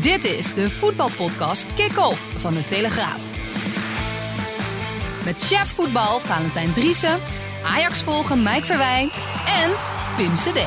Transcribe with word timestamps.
Dit 0.00 0.24
is 0.24 0.54
de 0.54 0.70
voetbalpodcast 0.70 1.74
Kick-Off 1.74 2.40
van 2.40 2.54
de 2.54 2.64
Telegraaf. 2.64 3.22
Met 5.24 5.42
chef 5.42 5.68
voetbal 5.74 6.20
Valentijn 6.20 6.72
Driessen, 6.72 7.18
Ajax 7.64 8.02
volgen 8.02 8.42
Mike 8.42 8.64
Verwijn 8.64 9.10
en 9.46 9.70
Pim 10.16 10.34
CD. 10.34 10.58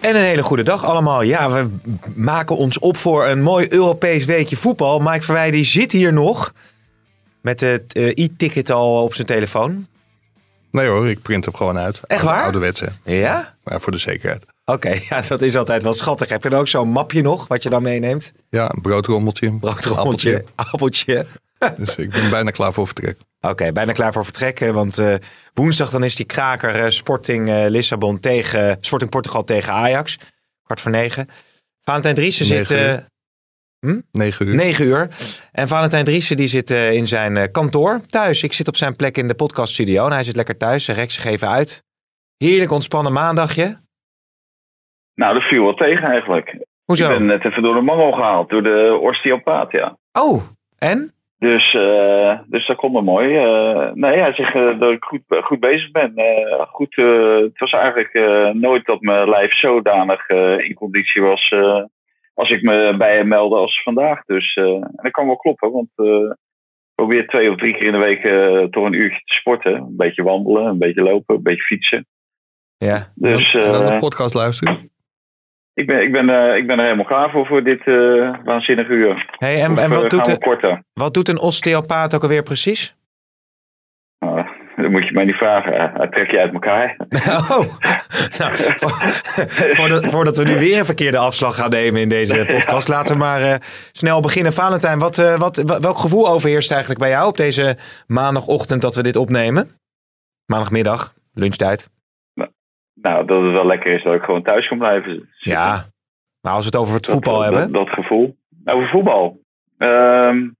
En 0.00 0.16
een 0.16 0.22
hele 0.22 0.42
goede 0.42 0.62
dag 0.62 0.84
allemaal. 0.84 1.22
Ja, 1.22 1.50
we 1.50 1.68
maken 2.14 2.56
ons 2.56 2.78
op 2.78 2.96
voor 2.96 3.26
een 3.26 3.42
mooi 3.42 3.66
Europees 3.72 4.24
weekje 4.24 4.56
voetbal. 4.56 4.98
Mike 4.98 5.22
Verwij 5.22 5.50
die 5.50 5.64
zit 5.64 5.92
hier 5.92 6.12
nog 6.12 6.52
met 7.40 7.60
het 7.60 7.92
eh, 7.92 8.08
e-ticket 8.08 8.70
al 8.70 9.02
op 9.02 9.14
zijn 9.14 9.26
telefoon. 9.26 9.86
Nee 10.70 10.86
hoor, 10.86 11.08
ik 11.08 11.22
print 11.22 11.44
hem 11.44 11.54
gewoon 11.54 11.78
uit. 11.78 12.00
Echt 12.06 12.22
waar? 12.22 12.42
Ouderwetse. 12.42 12.88
Ja? 13.04 13.54
Maar 13.64 13.80
voor 13.80 13.92
de 13.92 13.98
zekerheid. 13.98 14.44
Oké, 14.70 15.00
ja, 15.08 15.20
dat 15.20 15.42
is 15.42 15.56
altijd 15.56 15.82
wel 15.82 15.92
schattig. 15.92 16.28
Heb 16.28 16.42
je 16.42 16.48
dan 16.48 16.58
ook 16.58 16.68
zo'n 16.68 16.88
mapje 16.88 17.22
nog, 17.22 17.48
wat 17.48 17.62
je 17.62 17.70
dan 17.70 17.82
meeneemt? 17.82 18.32
Ja, 18.50 18.70
een 18.74 18.80
broodrommeltje. 18.80 19.58
Broodrommeltje, 19.58 20.44
appeltje. 20.54 21.26
appeltje. 21.58 21.76
Dus 21.76 21.96
ik 21.96 22.10
ben 22.10 22.30
bijna 22.30 22.50
klaar 22.50 22.72
voor 22.72 22.86
vertrek. 22.86 23.16
Oké, 23.40 23.72
bijna 23.72 23.92
klaar 23.92 24.12
voor 24.12 24.24
vertrekken. 24.24 24.74
Want 24.74 24.98
uh, 24.98 25.14
woensdag 25.54 25.90
dan 25.90 26.04
is 26.04 26.16
die 26.16 26.26
kraker 26.26 26.84
uh, 26.84 26.90
Sporting 26.90 27.48
uh, 27.48 27.64
Lissabon 27.68 28.20
tegen 28.20 28.76
Sporting 28.80 29.10
Portugal 29.10 29.44
tegen 29.44 29.72
Ajax. 29.72 30.18
Kwart 30.62 30.80
voor 30.80 30.90
negen. 30.90 31.28
Valentijn 31.82 32.14
Driessen 32.14 32.46
zit... 32.46 32.68
Hm? 33.80 34.00
9 34.12 34.46
uur. 34.46 34.54
9 34.54 34.86
uur. 34.86 35.08
En 35.52 35.68
Valentijn 35.68 36.04
Driessen 36.04 36.36
die 36.36 36.48
zit 36.48 36.70
in 36.70 37.08
zijn 37.08 37.50
kantoor 37.50 38.00
thuis. 38.06 38.42
Ik 38.42 38.52
zit 38.52 38.68
op 38.68 38.76
zijn 38.76 38.96
plek 38.96 39.16
in 39.16 39.28
de 39.28 39.34
podcaststudio 39.34 40.06
en 40.06 40.12
hij 40.12 40.24
zit 40.24 40.36
lekker 40.36 40.56
thuis. 40.56 40.84
Zich 40.84 41.24
even 41.24 41.48
uit. 41.48 41.82
Heerlijk 42.36 42.70
ontspannen 42.70 43.12
maandagje. 43.12 43.78
Nou, 45.18 45.34
dat 45.34 45.42
viel 45.42 45.62
wel 45.62 45.74
tegen 45.74 46.10
eigenlijk. 46.10 46.56
Hoezo? 46.84 47.10
Ik 47.10 47.18
ben 47.18 47.26
net 47.26 47.44
even 47.44 47.62
door 47.62 47.74
de 47.74 47.80
mangel 47.80 48.12
gehaald, 48.12 48.50
door 48.50 48.62
de 48.62 48.98
osteopaat, 49.02 49.72
ja. 49.72 49.96
Oh, 50.12 50.42
en? 50.78 51.12
Dus, 51.38 51.74
uh, 51.74 52.38
dus 52.46 52.66
dat 52.66 52.76
komt 52.76 52.92
wel 52.92 53.02
mooi. 53.02 53.28
Uh, 53.28 53.92
nee, 53.92 54.18
hij 54.18 54.32
zegt 54.32 54.54
uh, 54.54 54.80
dat 54.80 54.90
ik 54.90 55.04
goed, 55.04 55.22
goed 55.28 55.60
bezig 55.60 55.90
ben. 55.90 56.12
goed, 56.68 56.94
het 56.94 57.58
was 57.58 57.72
eigenlijk 57.72 58.12
nooit 58.54 58.86
dat 58.86 59.00
mijn 59.00 59.28
lijf 59.28 59.58
zodanig 59.58 60.28
in 60.58 60.74
conditie 60.74 61.22
was 61.22 61.54
als 62.34 62.50
ik 62.50 62.62
me 62.62 62.94
bij 62.98 63.16
hem 63.16 63.28
meldde 63.28 63.56
als 63.56 63.82
vandaag. 63.82 64.24
Dus 64.24 64.54
en 64.54 64.98
dat 65.02 65.12
kan 65.12 65.26
wel 65.26 65.36
kloppen, 65.36 65.72
want 65.72 65.90
ik 65.94 66.36
probeer 66.94 67.26
twee 67.26 67.50
of 67.50 67.56
drie 67.56 67.72
keer 67.72 67.86
in 67.86 67.92
de 67.92 67.98
week 67.98 68.22
toch 68.72 68.84
een 68.84 68.92
uurtje 68.92 69.22
te 69.24 69.34
sporten. 69.34 69.74
Een 69.74 69.96
beetje 69.96 70.22
wandelen, 70.22 70.64
een 70.64 70.78
beetje 70.78 71.02
lopen, 71.02 71.36
een 71.36 71.42
beetje 71.42 71.62
fietsen. 71.62 72.06
Ja. 72.76 73.12
Dus, 73.14 73.54
en 73.54 73.72
dan 73.72 73.86
de 73.86 73.96
podcast 74.00 74.34
luisteren. 74.34 74.96
Ik 75.78 75.86
ben, 75.86 76.02
ik, 76.02 76.12
ben, 76.12 76.28
uh, 76.28 76.56
ik 76.56 76.66
ben 76.66 76.78
er 76.78 76.84
helemaal 76.84 77.04
klaar 77.04 77.30
voor, 77.30 77.46
voor 77.46 77.62
dit 77.62 77.86
uh, 77.86 78.34
waanzinnige 78.44 78.92
uur. 78.92 79.26
Hey, 79.30 79.62
en, 79.62 79.72
of, 79.72 79.78
en 79.78 79.90
wat, 79.90 80.04
uh, 80.04 80.08
doet 80.08 80.24
de, 80.24 80.82
wat 80.92 81.14
doet 81.14 81.28
een 81.28 81.38
osteopaat 81.38 82.14
ook 82.14 82.22
alweer 82.22 82.42
precies? 82.42 82.96
Uh, 84.24 84.46
dat 84.76 84.90
moet 84.90 85.04
je 85.04 85.12
mij 85.12 85.24
niet 85.24 85.34
vragen. 85.34 85.90
Hij 85.94 86.08
trekt 86.08 86.30
je 86.30 86.40
uit 86.40 86.52
elkaar. 86.52 86.96
Oh, 87.50 87.64
nou, 88.38 88.52
voordat, 89.78 90.06
voordat 90.06 90.36
we 90.36 90.44
nu 90.44 90.58
weer 90.58 90.78
een 90.78 90.84
verkeerde 90.84 91.18
afslag 91.18 91.56
gaan 91.56 91.70
nemen 91.70 92.00
in 92.00 92.08
deze 92.08 92.44
podcast, 92.54 92.88
laten 92.88 93.12
we 93.12 93.18
maar 93.18 93.60
snel 93.92 94.20
beginnen. 94.20 94.52
Valentijn, 94.52 94.98
wat, 94.98 95.36
wat, 95.38 95.56
welk 95.80 95.98
gevoel 95.98 96.28
overheerst 96.28 96.70
eigenlijk 96.70 97.00
bij 97.00 97.10
jou 97.10 97.28
op 97.28 97.36
deze 97.36 97.76
maandagochtend 98.06 98.82
dat 98.82 98.94
we 98.94 99.02
dit 99.02 99.16
opnemen? 99.16 99.70
Maandagmiddag, 100.46 101.14
lunchtijd. 101.34 101.97
Nou, 103.02 103.26
dat 103.26 103.42
het 103.42 103.52
wel 103.52 103.66
lekker 103.66 103.92
is 103.94 104.02
dat 104.02 104.14
ik 104.14 104.22
gewoon 104.22 104.42
thuis 104.42 104.68
kan 104.68 104.78
blijven 104.78 105.10
zitten. 105.10 105.52
Ja, 105.52 105.84
maar 106.40 106.52
als 106.52 106.64
we 106.64 106.70
het 106.70 106.80
over 106.80 106.94
het 106.94 107.06
voetbal 107.06 107.34
dat, 107.34 107.44
hebben. 107.44 107.72
Dat, 107.72 107.86
dat, 107.86 107.94
gevoel. 107.94 108.36
Over 108.64 108.88
voetbal. 108.88 109.40
Um, 109.78 110.56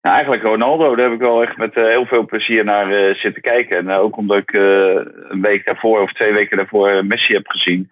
nou, 0.00 0.14
eigenlijk 0.14 0.42
Ronaldo, 0.42 0.94
daar 0.94 1.04
heb 1.04 1.14
ik 1.14 1.20
wel 1.20 1.42
echt 1.42 1.56
met 1.56 1.76
uh, 1.76 1.84
heel 1.84 2.06
veel 2.06 2.24
plezier 2.24 2.64
naar 2.64 2.90
uh, 2.90 3.14
zitten 3.14 3.42
kijken. 3.42 3.76
En 3.76 3.84
uh, 3.84 3.98
ook 3.98 4.16
omdat 4.16 4.38
ik 4.38 4.52
een 4.52 5.40
week 5.40 5.64
daarvoor 5.64 6.00
of 6.00 6.12
twee 6.12 6.32
weken 6.32 6.56
daarvoor 6.56 7.06
Messi 7.06 7.34
heb 7.34 7.46
gezien. 7.46 7.88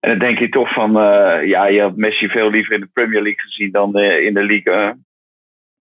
En 0.00 0.10
dan 0.10 0.18
denk 0.18 0.38
je 0.38 0.48
toch 0.48 0.72
van, 0.72 0.92
ja, 1.46 1.66
je 1.66 1.80
had 1.80 1.96
Messi 1.96 2.28
veel 2.28 2.50
liever 2.50 2.74
in 2.74 2.80
de 2.80 2.90
Premier 2.92 3.22
League 3.22 3.40
gezien 3.40 3.70
dan 3.70 3.98
in 3.98 4.34
de 4.34 4.42
Liga. 4.42 4.96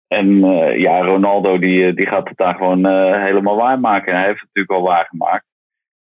En 0.09 0.39
ja, 0.79 1.01
Ronaldo 1.01 1.59
die, 1.59 1.95
die 1.95 2.07
gaat 2.07 2.29
het 2.29 2.37
daar 2.37 2.55
gewoon 2.55 2.87
helemaal 3.23 3.57
waarmaken. 3.57 4.13
En 4.13 4.19
hij 4.19 4.27
heeft 4.27 4.41
het 4.41 4.49
natuurlijk 4.53 4.85
al 4.85 4.93
waargemaakt. 4.93 5.45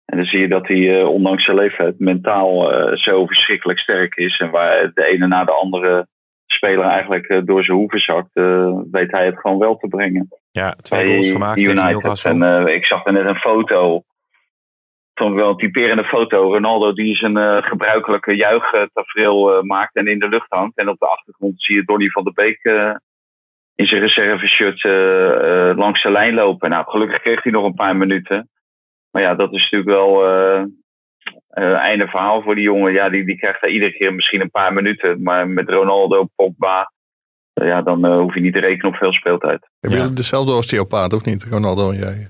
En 0.08 0.18
dan 0.18 0.26
zie 0.26 0.40
je 0.40 0.48
dat 0.48 0.68
hij, 0.68 0.78
uh, 0.78 1.08
ondanks 1.08 1.44
zijn 1.46 1.58
leeftijd, 1.58 2.00
mentaal 2.00 2.74
uh, 2.74 2.96
zo 2.96 3.26
verschrikkelijk 3.26 3.80
sterk 3.80 4.16
is. 4.16 4.38
En 4.38 4.50
waar 4.50 4.92
de 4.94 5.06
ene 5.06 5.28
na 5.28 5.44
de 5.44 5.52
andere 5.52 6.08
speler 6.46 6.86
eigenlijk 6.86 7.30
uh, 7.30 7.42
door 7.46 7.64
zijn 7.64 7.78
hoeven 7.78 8.00
zakt, 8.00 8.30
weet 8.92 9.12
hij 9.12 9.26
het 9.26 9.40
gewoon 9.40 9.58
wel 9.58 9.78
te 9.78 9.88
brengen. 9.88 10.28
Ja, 10.52 10.72
twee 10.72 11.08
goals 11.08 11.32
gemaakt 11.32 11.60
tegen 11.60 11.86
Newcastle. 11.86 12.46
En 12.46 12.68
ik 12.68 12.86
zag 12.86 13.06
er 13.06 13.14
net 13.14 13.26
een 13.26 13.36
foto. 13.36 14.02
Vond 15.14 15.32
ik 15.32 15.38
wel 15.38 15.50
een 15.50 15.58
typerende 15.58 16.04
foto. 16.04 16.54
Ronaldo 16.54 16.94
die 16.94 17.16
zijn 17.16 17.64
gebruikelijke 17.64 18.36
juichtafereel 18.36 19.64
maakt 19.64 19.96
en 19.96 20.08
in 20.08 20.20
de 20.20 20.30
lucht 20.30 20.50
hangt. 20.50 20.78
En 20.78 20.90
op 20.90 21.00
de 21.00 21.08
achtergrond 21.08 21.64
zie 21.64 21.76
je 21.76 21.84
Donny 21.84 22.10
van 22.10 22.24
der 22.24 22.34
Beek 22.34 22.60
in 23.76 23.88
zijn 23.88 24.02
reserveshirt 24.02 24.84
langs 25.78 26.04
de 26.04 26.12
lijn 26.12 26.34
lopen. 26.34 26.70
Nou, 26.70 26.86
gelukkig 26.88 27.22
kreeg 27.22 27.44
hij 27.44 27.52
nog 27.52 27.66
een 27.66 27.74
paar 27.74 27.96
minuten. 27.96 28.50
Maar 29.18 29.26
ja, 29.26 29.36
dat 29.36 29.54
is 29.54 29.62
natuurlijk 29.62 29.90
wel 29.90 30.28
uh, 30.28 30.64
uh, 31.54 31.74
einde 31.74 32.08
verhaal 32.08 32.42
voor 32.42 32.56
die 32.56 32.64
jongen. 32.64 32.94
Ja, 32.94 33.10
die, 33.10 33.26
die 33.26 33.38
krijgt 33.38 33.62
daar 33.62 33.70
iedere 33.70 33.92
keer 33.92 34.14
misschien 34.14 34.42
een 34.42 34.52
paar 34.52 34.74
minuten. 34.74 35.24
Maar 35.24 35.48
met 35.48 35.70
Ronaldo, 35.70 36.28
Pogba, 36.36 36.92
uh, 37.54 37.68
ja, 37.68 37.82
dan 37.82 38.06
hoef 38.06 38.34
je 38.34 38.42
niet 38.42 38.54
te 38.54 38.60
rekenen 38.60 38.92
op 38.92 38.96
veel 38.96 39.14
speeltijd. 39.14 39.70
Hebben 39.80 40.00
jullie 40.00 40.16
dezelfde 40.16 40.52
osteopaat 40.52 41.14
of 41.14 41.26
niet, 41.26 41.44
Ronaldo 41.44 41.92
en 41.92 41.98
jij? 41.98 42.30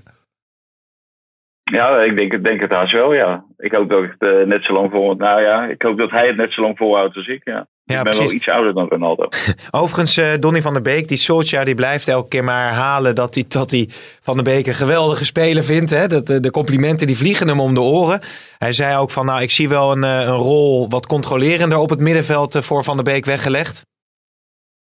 Ja, 1.70 2.02
ik 2.02 2.16
denk, 2.16 2.44
denk 2.44 2.60
het 2.60 2.70
haast 2.70 2.92
wel, 2.92 3.14
ja. 3.14 3.44
Ik 3.58 3.72
hoop 3.72 3.88
dat 3.88 4.02
ik 4.02 4.14
het 4.18 4.46
net 4.46 4.64
zo 4.64 4.72
lang 4.72 4.90
vol... 4.90 5.14
Nou 5.14 5.42
ja, 5.42 5.64
ik 5.64 5.82
hoop 5.82 5.98
dat 5.98 6.10
hij 6.10 6.26
het 6.26 6.36
net 6.36 6.52
zo 6.52 6.62
lang 6.62 6.76
volhoudt 6.76 7.16
als 7.16 7.26
ik, 7.26 7.40
ja. 7.44 7.66
Ja, 7.84 7.98
ik 7.98 8.02
ben 8.04 8.12
precies. 8.12 8.24
wel 8.24 8.34
iets 8.34 8.48
ouder 8.48 8.74
dan 8.74 8.88
Ronaldo. 8.88 9.28
Overigens, 9.80 10.18
uh, 10.18 10.24
Donny 10.40 10.62
van 10.62 10.72
der 10.72 10.82
Beek, 10.82 11.08
die 11.08 11.16
Solskjaer, 11.16 11.64
die 11.64 11.74
blijft 11.74 12.08
elke 12.08 12.28
keer 12.28 12.44
maar 12.44 12.64
herhalen 12.64 13.14
dat 13.14 13.34
hij, 13.34 13.44
dat 13.48 13.70
hij 13.70 13.86
Van 14.22 14.34
der 14.34 14.44
Beek 14.44 14.66
een 14.66 14.74
geweldige 14.74 15.24
speler 15.24 15.64
vindt. 15.64 15.90
Hè? 15.90 16.06
Dat, 16.06 16.26
de 16.26 16.50
complimenten 16.50 17.06
die 17.06 17.16
vliegen 17.16 17.48
hem 17.48 17.60
om 17.60 17.74
de 17.74 17.80
oren. 17.80 18.20
Hij 18.58 18.72
zei 18.72 18.96
ook 18.96 19.10
van, 19.10 19.26
nou, 19.26 19.42
ik 19.42 19.50
zie 19.50 19.68
wel 19.68 19.92
een, 19.92 20.02
een 20.02 20.36
rol 20.52 20.88
wat 20.88 21.06
controlerender 21.06 21.78
op 21.78 21.90
het 21.90 22.00
middenveld 22.00 22.64
voor 22.66 22.84
Van 22.84 22.96
der 22.96 23.04
Beek 23.04 23.24
weggelegd. 23.24 23.86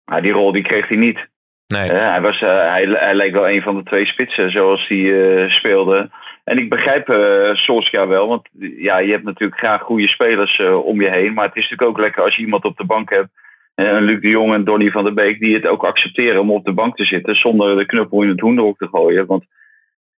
Ja, 0.04 0.20
die 0.20 0.32
rol 0.32 0.52
die 0.52 0.62
kreeg 0.62 0.88
hij 0.88 0.96
niet. 0.96 1.28
Nee. 1.66 1.90
Hij, 1.90 2.20
was, 2.20 2.40
hij, 2.40 2.86
hij 2.90 3.14
leek 3.14 3.32
wel 3.32 3.48
een 3.48 3.62
van 3.62 3.76
de 3.76 3.82
twee 3.82 4.06
spitsen 4.06 4.50
zoals 4.50 4.88
hij 4.88 5.48
speelde. 5.48 6.10
En 6.44 6.58
ik 6.58 6.68
begrijp 6.68 7.08
uh, 7.08 7.54
Solskjaer 7.54 8.08
wel, 8.08 8.28
want 8.28 8.48
ja, 8.58 8.98
je 8.98 9.10
hebt 9.10 9.24
natuurlijk 9.24 9.58
graag 9.58 9.82
goede 9.82 10.08
spelers 10.08 10.58
uh, 10.58 10.86
om 10.86 11.00
je 11.00 11.10
heen. 11.10 11.34
Maar 11.34 11.46
het 11.46 11.56
is 11.56 11.62
natuurlijk 11.62 11.90
ook 11.90 11.98
lekker 11.98 12.22
als 12.22 12.36
je 12.36 12.42
iemand 12.42 12.64
op 12.64 12.76
de 12.76 12.84
bank 12.84 13.10
hebt. 13.10 13.28
Uh, 13.76 13.96
Luc 14.00 14.20
de 14.20 14.28
Jong 14.28 14.52
en 14.52 14.64
Donny 14.64 14.90
van 14.90 15.04
der 15.04 15.14
Beek 15.14 15.38
die 15.38 15.54
het 15.54 15.66
ook 15.66 15.84
accepteren 15.84 16.40
om 16.40 16.50
op 16.50 16.64
de 16.64 16.72
bank 16.72 16.96
te 16.96 17.04
zitten. 17.04 17.36
Zonder 17.36 17.76
de 17.76 17.86
knuppel 17.86 18.22
in 18.22 18.28
het 18.28 18.40
hoenderhok 18.40 18.78
te 18.78 18.88
gooien. 18.88 19.26
Want 19.26 19.44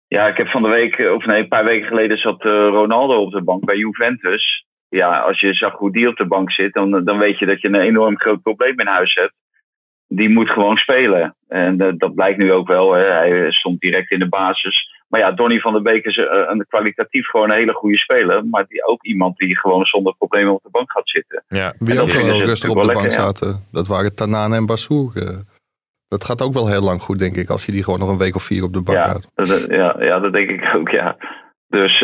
ja, 0.07 0.27
ik 0.27 0.37
heb 0.37 0.47
van 0.47 0.61
de 0.61 0.69
week, 0.69 0.99
of 0.99 1.25
nee, 1.25 1.39
een 1.41 1.47
paar 1.47 1.65
weken 1.65 1.87
geleden 1.87 2.17
zat 2.17 2.43
Ronaldo 2.43 3.21
op 3.21 3.31
de 3.31 3.43
bank 3.43 3.65
bij 3.65 3.77
Juventus. 3.77 4.65
Ja, 4.89 5.19
als 5.19 5.39
je 5.39 5.53
zag 5.53 5.73
hoe 5.73 5.91
die 5.91 6.07
op 6.07 6.17
de 6.17 6.27
bank 6.27 6.51
zit, 6.51 6.73
dan, 6.73 7.03
dan 7.03 7.17
weet 7.17 7.39
je 7.39 7.45
dat 7.45 7.61
je 7.61 7.67
een 7.67 7.75
enorm 7.75 8.19
groot 8.19 8.41
probleem 8.41 8.79
in 8.79 8.87
huis 8.87 9.13
hebt. 9.13 9.33
Die 10.07 10.29
moet 10.29 10.49
gewoon 10.49 10.77
spelen. 10.77 11.35
En 11.47 11.77
dat 11.97 12.15
blijkt 12.15 12.37
nu 12.37 12.53
ook 12.53 12.67
wel. 12.67 12.93
Hè. 12.93 13.03
Hij 13.03 13.51
stond 13.51 13.79
direct 13.79 14.11
in 14.11 14.19
de 14.19 14.29
basis. 14.29 15.00
Maar 15.11 15.19
ja, 15.19 15.31
Donny 15.31 15.59
van 15.59 15.73
der 15.73 15.81
Beek 15.81 16.05
is 16.05 16.17
een 16.17 16.65
kwalitatief 16.67 17.27
gewoon 17.27 17.49
een 17.49 17.57
hele 17.57 17.73
goede 17.73 17.97
speler. 17.97 18.45
Maar 18.45 18.65
die 18.67 18.87
ook 18.87 19.03
iemand 19.03 19.37
die 19.37 19.59
gewoon 19.59 19.85
zonder 19.85 20.15
problemen 20.17 20.53
op 20.53 20.63
de 20.63 20.69
bank 20.71 20.91
gaat 20.91 21.09
zitten. 21.09 21.43
Ja. 21.47 21.73
Wie 21.77 22.01
ook 22.01 22.11
wel 22.11 22.39
rustig 22.39 22.69
op 22.69 22.75
de 22.75 22.85
lekker, 22.85 23.03
bank 23.03 23.13
zaten, 23.13 23.47
ja. 23.47 23.59
dat 23.71 23.87
waren 23.87 24.15
Tanane 24.15 24.55
en 24.55 24.65
Bassour. 24.65 25.11
Dat 26.07 26.23
gaat 26.23 26.41
ook 26.41 26.53
wel 26.53 26.67
heel 26.67 26.81
lang 26.81 27.01
goed, 27.01 27.19
denk 27.19 27.35
ik, 27.35 27.49
als 27.49 27.65
je 27.65 27.71
die 27.71 27.83
gewoon 27.83 27.99
nog 27.99 28.09
een 28.09 28.17
week 28.17 28.35
of 28.35 28.43
vier 28.43 28.63
op 28.63 28.73
de 28.73 28.81
bank 28.81 28.97
ja, 28.97 29.07
houdt. 29.07 29.27
Dat, 29.35 29.65
ja, 29.69 29.95
ja, 29.99 30.19
dat 30.19 30.33
denk 30.33 30.49
ik 30.49 30.75
ook, 30.75 30.89
ja. 30.89 31.17
Dus 31.67 31.99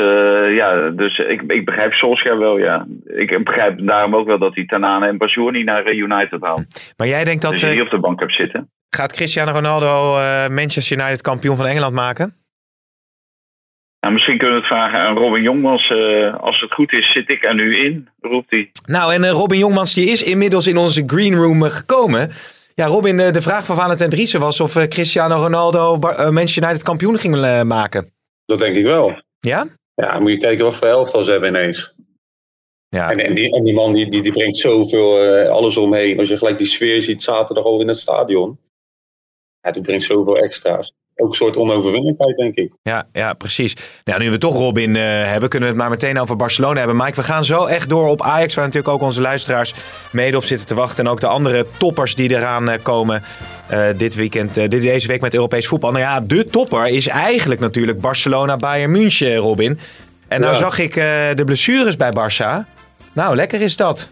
ja, 0.55 0.89
dus 0.89 1.17
ik, 1.17 1.41
ik 1.47 1.65
begrijp 1.65 1.93
Solskjaer 1.93 2.39
wel, 2.39 2.57
ja. 2.57 2.87
Ik 3.05 3.43
begrijp 3.43 3.87
daarom 3.87 4.15
ook 4.15 4.27
wel 4.27 4.39
dat 4.39 4.55
hij 4.55 4.65
Tanane 4.65 5.07
en 5.07 5.17
Bazoer 5.17 5.51
niet 5.51 5.65
naar 5.65 5.93
United 5.93 6.41
haalt. 6.41 6.93
Maar 6.97 7.07
jij 7.07 7.23
denkt 7.23 7.41
dat... 7.41 7.51
Dus 7.51 7.69
die 7.69 7.81
op 7.81 7.89
de 7.89 7.99
bank 7.99 8.19
hebt 8.19 8.33
zitten. 8.33 8.69
Gaat 8.89 9.13
Cristiano 9.13 9.51
Ronaldo 9.51 10.13
Manchester 10.49 10.97
United 10.97 11.21
kampioen 11.21 11.55
van 11.55 11.65
Engeland 11.65 11.93
maken? 11.93 12.35
Nou, 13.99 14.13
misschien 14.13 14.37
kunnen 14.37 14.55
we 14.55 14.61
het 14.61 14.71
vragen 14.71 14.99
aan 14.99 15.17
Robin 15.17 15.41
Jongmans. 15.41 15.89
Uh, 15.89 16.35
als 16.39 16.61
het 16.61 16.73
goed 16.73 16.93
is, 16.93 17.11
zit 17.11 17.29
ik 17.29 17.43
er 17.43 17.55
nu 17.55 17.85
in, 17.85 18.09
roept 18.21 18.51
hij. 18.51 18.71
Nou, 18.85 19.13
en 19.13 19.23
uh, 19.23 19.29
Robin 19.29 19.59
Jongmans 19.59 19.93
die 19.93 20.09
is 20.09 20.23
inmiddels 20.23 20.67
in 20.67 20.77
onze 20.77 21.03
green 21.07 21.35
room 21.35 21.63
uh, 21.63 21.69
gekomen. 21.69 22.31
Ja, 22.75 22.85
Robin, 22.85 23.17
de 23.17 23.41
vraag 23.41 23.65
van 23.65 23.75
Valentijn 23.75 24.09
Driessen 24.09 24.39
was 24.39 24.59
of 24.59 24.87
Cristiano 24.87 25.35
Ronaldo 25.35 25.97
Manchester 25.97 26.63
United 26.63 26.83
kampioen 26.83 27.17
ging 27.19 27.63
maken. 27.63 28.11
Dat 28.45 28.59
denk 28.59 28.75
ik 28.75 28.83
wel. 28.83 29.21
Ja? 29.39 29.67
Ja, 29.93 30.19
moet 30.19 30.31
je 30.31 30.37
kijken 30.37 30.65
wat 30.65 30.75
voor 30.75 30.87
elftal 30.87 31.23
ze 31.23 31.31
hebben 31.31 31.49
ineens. 31.49 31.95
Ja. 32.89 33.11
En, 33.11 33.19
en, 33.19 33.33
die, 33.33 33.55
en 33.55 33.63
die 33.63 33.73
man 33.73 33.93
die, 33.93 34.09
die, 34.09 34.21
die 34.21 34.31
brengt 34.31 34.57
zoveel 34.57 35.17
alles 35.49 35.77
omheen. 35.77 36.19
Als 36.19 36.27
je 36.27 36.37
gelijk 36.37 36.57
die 36.57 36.67
sfeer 36.67 37.01
ziet 37.01 37.23
zaterdag 37.23 37.63
al 37.63 37.81
in 37.81 37.87
het 37.87 37.97
stadion. 37.97 38.59
Ja, 39.61 39.71
die 39.71 39.81
brengt 39.81 40.03
zoveel 40.03 40.37
extra's 40.37 40.93
ook 41.17 41.27
een 41.27 41.33
soort 41.33 41.57
onoverwinnelijkheid, 41.57 42.37
denk 42.37 42.55
ik. 42.55 42.71
Ja, 42.83 43.07
ja 43.13 43.33
precies. 43.33 43.75
Nou, 44.03 44.19
nu 44.19 44.31
we 44.31 44.37
toch 44.37 44.57
Robin 44.57 44.95
uh, 44.95 45.01
hebben, 45.03 45.49
kunnen 45.49 45.69
we 45.69 45.75
het 45.75 45.83
maar 45.83 45.89
meteen 45.89 46.19
over 46.19 46.35
Barcelona 46.35 46.77
hebben. 46.77 46.97
Mike, 46.97 47.15
we 47.15 47.23
gaan 47.23 47.45
zo 47.45 47.65
echt 47.65 47.89
door 47.89 48.07
op 48.07 48.21
Ajax, 48.21 48.55
waar 48.55 48.65
natuurlijk 48.65 48.93
ook 48.93 49.01
onze 49.01 49.21
luisteraars 49.21 49.73
mede 50.11 50.37
op 50.37 50.43
zitten 50.43 50.67
te 50.67 50.75
wachten. 50.75 51.05
En 51.05 51.11
ook 51.11 51.19
de 51.19 51.27
andere 51.27 51.65
toppers 51.77 52.15
die 52.15 52.29
eraan 52.29 52.69
uh, 52.69 52.75
komen 52.81 53.23
uh, 53.71 53.85
dit 53.97 54.15
weekend, 54.15 54.53
dit, 54.53 54.71
deze 54.71 55.07
week 55.07 55.21
met 55.21 55.33
Europees 55.33 55.67
voetbal. 55.67 55.91
Nou 55.91 56.03
ja, 56.03 56.19
de 56.19 56.45
topper 56.45 56.87
is 56.87 57.07
eigenlijk 57.07 57.59
natuurlijk 57.59 58.01
Barcelona-Bayern 58.01 58.91
München, 58.91 59.35
Robin. 59.35 59.79
En 60.27 60.41
nou 60.41 60.55
zag 60.55 60.79
ik 60.79 60.93
de 61.35 61.43
blessures 61.45 61.95
bij 61.95 62.11
Barça. 62.11 62.75
Nou, 63.13 63.35
lekker 63.35 63.61
is 63.61 63.75
dat. 63.75 64.07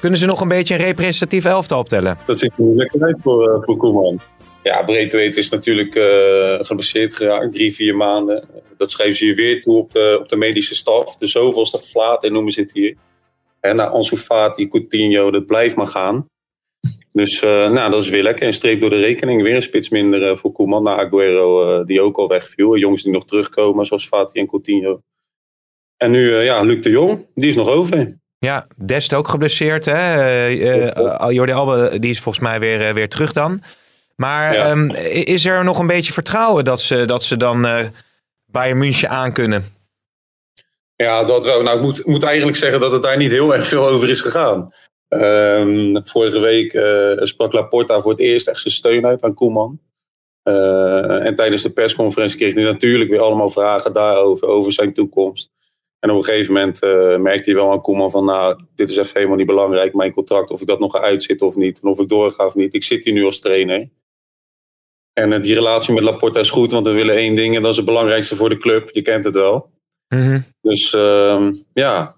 Kunnen 0.00 0.18
ze 0.18 0.26
nog 0.26 0.40
een 0.40 0.48
beetje 0.48 0.74
een 0.74 0.80
representatief 0.80 1.44
elftal 1.44 1.78
optellen? 1.78 2.18
Dat 2.26 2.38
ziet 2.38 2.58
er 2.58 2.64
lekker 2.64 3.02
uit 3.02 3.22
voor, 3.22 3.62
voor 3.64 3.76
Koeman. 3.76 4.20
Ja, 4.62 4.82
Breedweight 4.82 5.36
is 5.36 5.48
natuurlijk 5.48 5.94
uh, 5.94 6.58
geblesseerd 6.60 7.16
geraakt, 7.16 7.52
drie, 7.52 7.74
vier 7.74 7.96
maanden. 7.96 8.48
Dat 8.76 8.90
schrijven 8.90 9.16
ze 9.16 9.24
hier 9.24 9.34
weer 9.34 9.60
toe 9.60 9.76
op 9.76 9.90
de, 9.90 10.16
op 10.20 10.28
de 10.28 10.36
medische 10.36 10.74
staf. 10.74 11.16
De 11.16 11.26
zoveelste 11.26 11.78
flaat 11.78 12.24
en 12.24 12.32
noemen 12.32 12.52
ze 12.52 12.60
het 12.60 12.72
hier. 12.72 12.96
En 13.60 13.80
Ansu 13.92 14.16
Fati, 14.16 14.68
Coutinho, 14.68 15.30
dat 15.30 15.46
blijft 15.46 15.76
maar 15.76 15.86
gaan. 15.86 16.26
Dus 17.12 17.42
uh, 17.42 17.50
nou, 17.70 17.90
dat 17.90 18.02
is 18.02 18.08
weer 18.08 18.22
lekker. 18.22 18.46
Een 18.46 18.52
streep 18.52 18.80
door 18.80 18.90
de 18.90 19.00
rekening. 19.00 19.42
Weer 19.42 19.54
een 19.54 19.62
spits 19.62 19.88
minder 19.88 20.30
uh, 20.30 20.36
voor 20.36 20.52
Koeman. 20.52 20.82
Na 20.82 20.96
Aguero, 20.96 21.84
die 21.84 22.00
ook 22.00 22.16
al 22.16 22.28
wegviel. 22.28 22.76
Jongens 22.76 23.02
die 23.02 23.12
nog 23.12 23.24
terugkomen, 23.24 23.84
zoals 23.84 24.06
Fati 24.06 24.40
en 24.40 24.46
Coutinho. 24.46 25.00
En 25.96 26.10
nu, 26.10 26.36
ja, 26.36 26.62
Luc 26.62 26.82
de 26.82 26.90
Jong, 26.90 27.26
die 27.34 27.48
is 27.48 27.56
nog 27.56 27.68
over. 27.68 28.18
Ja, 28.38 28.66
Dest 28.76 29.14
ook 29.14 29.28
geblesseerd. 29.28 29.84
Hè? 29.84 30.46
Jordi 31.28 31.52
Alba, 31.52 31.88
die 31.88 32.10
is 32.10 32.20
volgens 32.20 32.44
mij 32.44 32.60
weer, 32.60 32.94
weer 32.94 33.08
terug 33.08 33.32
dan. 33.32 33.62
Maar 34.20 34.54
ehm, 34.54 34.90
is 35.24 35.44
er 35.44 35.64
nog 35.64 35.78
een 35.78 35.86
beetje 35.86 36.12
vertrouwen 36.12 36.64
dat 36.64 36.80
ze, 36.80 37.04
dat 37.04 37.22
ze 37.22 37.36
dan 37.36 37.66
uh, 37.66 37.78
Bayern 38.44 38.78
München 38.78 39.08
aankunnen? 39.08 39.64
Ja, 40.96 41.24
dat 41.24 41.44
wel. 41.44 41.62
Nou, 41.62 41.76
ik 41.76 41.82
moet, 41.82 42.06
moet 42.06 42.22
eigenlijk 42.22 42.56
zeggen 42.56 42.80
dat 42.80 42.92
het 42.92 43.02
daar 43.02 43.16
niet 43.16 43.30
heel 43.30 43.54
erg 43.54 43.66
veel 43.66 43.88
over 43.88 44.08
is 44.08 44.20
gegaan. 44.20 44.72
Um, 45.08 46.06
vorige 46.06 46.38
week 46.38 46.72
uh, 46.72 47.12
sprak 47.16 47.52
Laporta 47.52 48.00
voor 48.00 48.10
het 48.10 48.20
eerst 48.20 48.48
echt 48.48 48.60
zijn 48.60 48.74
steun 48.74 49.06
uit 49.06 49.22
aan 49.22 49.34
Koeman. 49.34 49.80
Uh, 50.44 51.26
en 51.26 51.34
tijdens 51.34 51.62
de 51.62 51.72
persconferentie 51.72 52.38
kreeg 52.38 52.54
hij 52.54 52.64
natuurlijk 52.64 53.10
weer 53.10 53.20
allemaal 53.20 53.50
vragen 53.50 53.92
daarover, 53.92 54.48
over 54.48 54.72
zijn 54.72 54.92
toekomst. 54.92 55.50
En 55.98 56.10
op 56.10 56.16
een 56.16 56.24
gegeven 56.24 56.52
moment 56.52 56.82
uh, 56.84 57.16
merkte 57.16 57.50
hij 57.50 57.60
wel 57.60 57.72
aan 57.72 57.80
Koeman 57.80 58.10
van, 58.10 58.24
nou, 58.24 58.60
dit 58.74 58.90
is 58.90 58.96
even 58.96 59.12
helemaal 59.14 59.36
niet 59.36 59.46
belangrijk, 59.46 59.94
mijn 59.94 60.12
contract, 60.12 60.50
of 60.50 60.60
ik 60.60 60.66
dat 60.66 60.80
nog 60.80 60.92
ga 60.92 61.00
uitzitten 61.00 61.46
of 61.46 61.54
niet, 61.54 61.80
en 61.82 61.88
of 61.88 61.98
ik 61.98 62.08
doorga 62.08 62.46
of 62.46 62.54
niet. 62.54 62.74
Ik 62.74 62.84
zit 62.84 63.04
hier 63.04 63.12
nu 63.12 63.24
als 63.24 63.40
trainer. 63.40 63.88
En 65.20 65.32
eh, 65.32 65.40
die 65.40 65.54
relatie 65.54 65.94
met 65.94 66.02
Laporta 66.02 66.40
is 66.40 66.50
goed, 66.50 66.72
want 66.72 66.86
we 66.86 66.92
willen 66.92 67.14
één 67.14 67.36
ding 67.36 67.56
en 67.56 67.62
dat 67.62 67.70
is 67.70 67.76
het 67.76 67.86
belangrijkste 67.86 68.36
voor 68.36 68.48
de 68.48 68.58
club. 68.58 68.90
Je 68.92 69.02
kent 69.02 69.24
het 69.24 69.34
wel. 69.34 69.70
Mhm. 70.14 70.40
Dus 70.60 70.92
uh, 70.92 71.48
ja, 71.72 72.14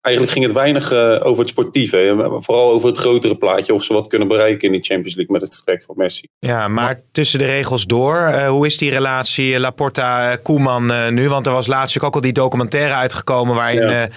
eigenlijk 0.00 0.34
ging 0.34 0.46
het 0.46 0.54
weinig 0.54 0.92
uh, 0.92 1.20
over 1.22 1.40
het 1.40 1.48
sportieve. 1.48 2.30
Vooral 2.36 2.70
over 2.70 2.88
het 2.88 2.98
grotere 2.98 3.36
plaatje, 3.36 3.74
of 3.74 3.84
ze 3.84 3.92
wat 3.92 4.06
kunnen 4.06 4.28
bereiken 4.28 4.66
in 4.66 4.72
die 4.72 4.84
Champions 4.84 5.14
League 5.14 5.32
met 5.32 5.42
het 5.42 5.54
vertrek 5.54 5.82
van 5.82 5.94
Messi. 5.98 6.26
Ja, 6.38 6.68
maar 6.68 7.00
tussen 7.12 7.38
de 7.38 7.44
regels 7.44 7.84
door, 7.84 8.14
uh, 8.14 8.48
hoe 8.48 8.66
is 8.66 8.76
die 8.76 8.90
relatie 8.90 9.60
Laporta-Koeman 9.60 11.14
nu? 11.14 11.28
Want 11.28 11.46
er 11.46 11.52
was 11.52 11.66
laatst 11.66 12.02
ook 12.02 12.14
al 12.14 12.20
die 12.20 12.32
documentaire 12.32 12.94
uitgekomen 12.94 13.54
waarin... 13.54 13.90
Ja. 13.90 14.08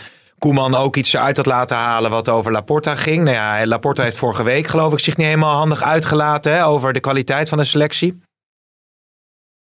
Koeman 0.43 0.75
ook 0.75 0.95
iets 0.95 1.13
eruit 1.13 1.37
had 1.37 1.45
laten 1.45 1.77
halen 1.77 2.11
wat 2.11 2.29
over 2.29 2.51
Laporta 2.51 2.95
ging. 2.95 3.23
Nou 3.23 3.35
ja, 3.35 3.67
Laporta 3.67 4.03
heeft 4.03 4.17
vorige 4.17 4.43
week 4.43 4.67
geloof 4.67 4.93
ik 4.93 4.99
zich 4.99 5.17
niet 5.17 5.25
helemaal 5.25 5.55
handig 5.55 5.83
uitgelaten 5.83 6.53
hè, 6.53 6.65
over 6.65 6.93
de 6.93 6.99
kwaliteit 6.99 7.49
van 7.49 7.57
de 7.57 7.63
selectie. 7.63 8.21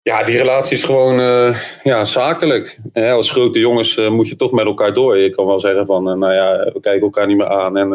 Ja, 0.03 0.23
die 0.23 0.37
relatie 0.37 0.77
is 0.77 0.85
gewoon 0.85 1.21
uh, 1.21 1.63
ja, 1.83 2.05
zakelijk. 2.05 2.79
als 2.95 3.31
grote 3.31 3.59
jongens 3.59 3.97
uh, 3.97 4.11
moet 4.11 4.29
je 4.29 4.37
toch 4.37 4.53
met 4.53 4.65
elkaar 4.65 4.93
door. 4.93 5.19
Je 5.19 5.31
kan 5.31 5.47
wel 5.47 5.61
zeggen 5.61 5.87
van, 5.87 6.09
uh, 6.09 6.15
nou 6.15 6.33
ja, 6.33 6.73
we 6.73 6.81
kijken 6.81 7.03
elkaar 7.03 7.27
niet 7.27 7.37
meer 7.37 7.49
aan. 7.49 7.77
En, 7.77 7.89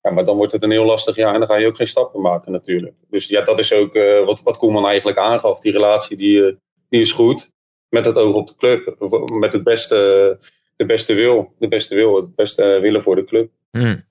ja, 0.00 0.10
maar 0.10 0.24
dan 0.24 0.36
wordt 0.36 0.52
het 0.52 0.62
een 0.62 0.70
heel 0.70 0.84
lastig 0.84 1.16
jaar 1.16 1.32
en 1.32 1.38
dan 1.38 1.48
ga 1.48 1.56
je 1.56 1.66
ook 1.66 1.76
geen 1.76 1.86
stappen 1.86 2.20
maken 2.20 2.52
natuurlijk. 2.52 2.94
Dus 3.10 3.26
ja, 3.26 3.42
dat 3.42 3.58
is 3.58 3.72
ook 3.72 3.98
wat, 4.24 4.42
wat 4.42 4.56
Koeman 4.56 4.86
eigenlijk 4.86 5.18
aangaf. 5.18 5.60
Die 5.60 5.72
relatie 5.72 6.16
die, 6.16 6.58
die 6.88 7.00
is 7.00 7.12
goed. 7.12 7.50
Met 7.88 8.06
het 8.06 8.18
oog 8.18 8.34
op 8.34 8.46
de 8.46 8.54
club. 8.56 8.96
Met 9.30 9.52
het 9.52 9.64
beste 9.64 10.38
de 10.76 10.86
beste 10.86 11.14
wil. 11.14 11.54
De 11.58 11.68
beste 11.68 11.94
wil, 11.94 12.16
het 12.16 12.34
beste 12.34 12.78
willen 12.80 13.02
voor 13.02 13.14
de 13.14 13.24
club. 13.24 13.50
Hmm. 13.70 14.04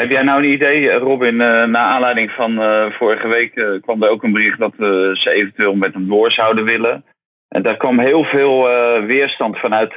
Heb 0.00 0.10
jij 0.10 0.22
nou 0.22 0.44
een 0.44 0.52
idee, 0.52 0.90
Robin? 0.90 1.32
Uh, 1.32 1.40
naar 1.64 1.76
aanleiding 1.76 2.30
van 2.30 2.52
uh, 2.52 2.90
vorige 2.90 3.28
week 3.28 3.56
uh, 3.56 3.80
kwam 3.80 4.02
er 4.02 4.08
ook 4.08 4.22
een 4.22 4.32
bericht 4.32 4.58
dat 4.58 4.72
ze 4.76 5.30
eventueel 5.32 5.74
met 5.74 5.92
hem 5.92 6.08
door 6.08 6.32
zouden 6.32 6.64
willen. 6.64 7.04
En 7.48 7.62
daar 7.62 7.76
kwam 7.76 8.00
heel 8.00 8.24
veel 8.24 8.62
weerstand 9.06 9.58
vanuit 9.58 9.94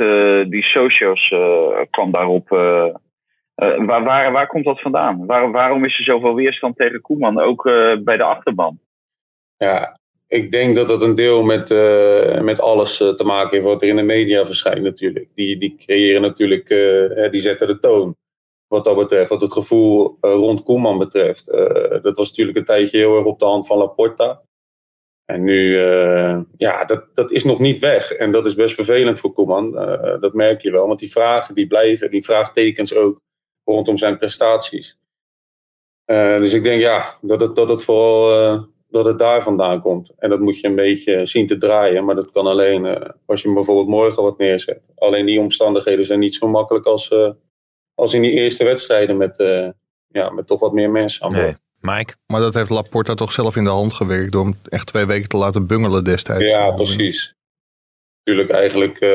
die 0.50 0.64
socials 0.64 1.34
kwam 1.90 2.12
daarop. 2.12 2.50
waar, 3.56 4.04
waar, 4.04 4.32
waar 4.32 4.48
komt 4.48 4.66
dat 4.66 4.82
vandaan? 4.82 5.26
Waar, 5.26 5.52
waarom 5.52 5.86
is 5.86 5.98
er 5.98 6.04
zoveel 6.04 6.36
weerstand 6.36 6.78
tegen 6.78 7.02
Koeman, 7.02 7.40
ook 7.40 7.64
bij 8.04 8.18
de 8.18 8.24
achterban? 8.24 8.80
Ja, 9.58 9.98
ik 10.34 10.52
denk 10.52 10.76
dat 10.76 10.88
dat 10.88 11.02
een 11.02 11.16
deel 11.16 11.44
met, 11.44 11.72
uh, 11.72 12.42
met 12.42 12.60
alles 12.60 13.00
uh, 13.00 13.10
te 13.10 13.24
maken 13.24 13.50
heeft 13.50 13.66
wat 13.66 13.82
er 13.82 13.88
in 13.88 13.96
de 13.96 14.02
media 14.02 14.46
verschijnt 14.46 14.82
natuurlijk. 14.82 15.30
Die, 15.36 15.58
die 15.58 15.76
creëren 15.76 16.22
natuurlijk, 16.22 16.70
uh, 16.70 17.32
die 17.32 17.42
zetten 17.42 17.68
de 17.68 17.80
toon 17.80 18.16
wat 18.68 18.84
dat 18.84 18.96
betreft. 18.96 19.30
Wat 19.30 19.42
het 19.42 19.52
gevoel 19.52 20.18
rond 20.22 20.64
Koeman 20.64 20.98
betreft. 20.98 21.46
dat 22.02 22.16
was 22.16 22.30
natuurlijk 22.30 22.58
een 22.58 22.66
tijdje 22.66 22.98
heel 22.98 23.18
erg 23.18 23.26
op 23.26 23.40
de 23.40 23.46
hand 23.46 23.68
van 23.68 23.78
Laporta. 23.78 24.42
En 25.26 25.44
nu, 25.44 25.78
ja, 26.58 26.86
dat, 26.86 27.08
dat 27.14 27.32
is 27.32 27.44
nog 27.44 27.60
niet 27.60 27.80
weg. 27.80 28.12
En 28.12 28.32
dat 28.32 28.46
is 28.46 28.56
best 28.56 28.76
vervelend 28.76 29.20
voor 29.20 29.34
Koeman. 29.34 29.72
dat 30.20 30.34
merk 30.34 30.62
je 30.62 30.72
wel. 30.72 30.88
Want 30.88 31.00
die 31.00 31.12
vragen 31.12 31.56
die 31.56 31.68
blijven, 31.68 32.10
die 32.10 32.24
vraagtekens 32.24 32.94
ook 32.96 33.20
rondom 33.64 33.98
zijn 33.98 34.18
prestaties. 34.18 35.00
dus 36.06 36.54
ik 36.54 36.64
denk 36.64 36.82
ja, 36.82 37.06
dat 37.22 37.42
het, 37.42 37.56
dat 37.56 37.70
het 37.70 37.84
vooral 37.84 38.72
dat 38.94 39.06
het 39.06 39.20
daar 39.20 39.44
vandaan 39.44 39.82
komt. 39.82 40.12
En 40.18 40.30
dat 40.30 40.40
moet 40.40 40.60
je 40.60 40.68
een 40.68 40.76
beetje 40.76 41.26
zien 41.26 41.48
te 41.48 41.58
draaien. 41.58 42.06
Maar 42.06 42.16
dat 42.16 42.32
kan 42.32 42.48
alleen 42.48 42.86
uh, 42.86 42.96
als 43.26 43.42
je 43.42 43.54
bijvoorbeeld 43.54 43.88
morgen 43.88 44.24
wat 44.24 44.38
neerzet. 44.38 44.90
Alleen 44.96 45.26
die 45.26 45.40
omstandigheden 45.40 46.06
zijn 46.06 46.20
niet 46.20 46.36
zo 46.36 46.48
makkelijk 46.48 46.86
als, 46.86 47.12
uh, 47.12 47.32
als 47.96 48.14
in 48.14 48.22
die 48.22 48.32
eerste 48.32 48.64
wedstrijden 48.64 49.18
met, 49.18 49.40
uh, 49.40 49.70
ja, 50.08 50.30
met 50.30 50.48
toch 50.48 50.60
wat 50.60 50.74
meer 50.74 50.90
mensen 50.90 51.24
aan 51.24 51.32
boord. 51.32 51.44
Nee. 51.82 51.96
Mike? 51.96 52.14
Maar 52.28 52.40
dat 52.40 52.54
heeft 52.54 52.70
Laporta 52.70 53.14
toch 53.14 53.32
zelf 53.32 53.56
in 53.56 53.64
de 53.64 53.70
hand 53.70 53.94
gewerkt 53.94 54.32
door 54.32 54.44
hem 54.44 54.56
echt 54.64 54.88
twee 54.88 55.06
weken 55.06 55.30
te 55.30 55.38
laten 55.38 55.68
bungelen 55.68 56.04
destijds. 56.04 56.52
Ja, 56.52 56.72
precies. 56.72 57.36
Natuurlijk 58.24 58.50
eigenlijk 58.50 59.06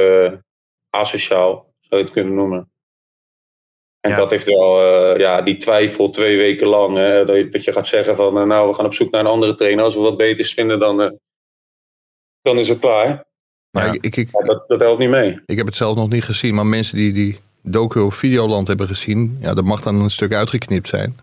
asociaal, 0.90 1.74
zou 1.80 2.00
je 2.00 2.06
het 2.06 2.10
kunnen 2.10 2.34
noemen. 2.34 2.70
En 4.10 4.16
dat 4.16 4.30
heeft 4.30 4.46
wel, 4.46 4.80
uh, 5.12 5.18
ja, 5.18 5.42
die 5.42 5.56
twijfel 5.56 6.10
twee 6.10 6.36
weken 6.36 6.66
lang. 6.66 6.96
Hè, 6.96 7.24
dat, 7.24 7.64
je 7.64 7.72
gaat 7.72 7.86
zeggen 7.86 8.16
van, 8.16 8.38
uh, 8.38 8.44
nou, 8.44 8.68
we 8.68 8.74
gaan 8.74 8.84
op 8.84 8.94
zoek 8.94 9.10
naar 9.10 9.20
een 9.20 9.26
andere 9.26 9.54
trainer. 9.54 9.84
Als 9.84 9.94
we 9.94 10.00
wat 10.00 10.16
beters 10.16 10.54
vinden, 10.54 10.78
dan, 10.78 11.00
uh, 11.00 11.08
dan 12.42 12.58
is 12.58 12.68
het 12.68 12.78
klaar. 12.78 13.26
Maar 13.70 13.86
ja. 13.86 13.98
ik, 14.00 14.16
ik, 14.16 14.28
dat, 14.32 14.64
dat 14.66 14.80
helpt 14.80 14.98
niet 14.98 15.08
mee. 15.08 15.40
Ik 15.46 15.56
heb 15.56 15.66
het 15.66 15.76
zelf 15.76 15.96
nog 15.96 16.08
niet 16.08 16.24
gezien, 16.24 16.54
maar 16.54 16.66
mensen 16.66 16.96
die 16.96 17.12
die 17.12 17.38
docu 17.62 18.00
op 18.00 18.14
Videoland 18.14 18.68
hebben 18.68 18.86
gezien, 18.86 19.38
ja, 19.40 19.54
dat 19.54 19.64
mag 19.64 19.80
dan 19.80 20.00
een 20.00 20.10
stuk 20.10 20.32
uitgeknipt 20.32 20.88
zijn. 20.88 21.16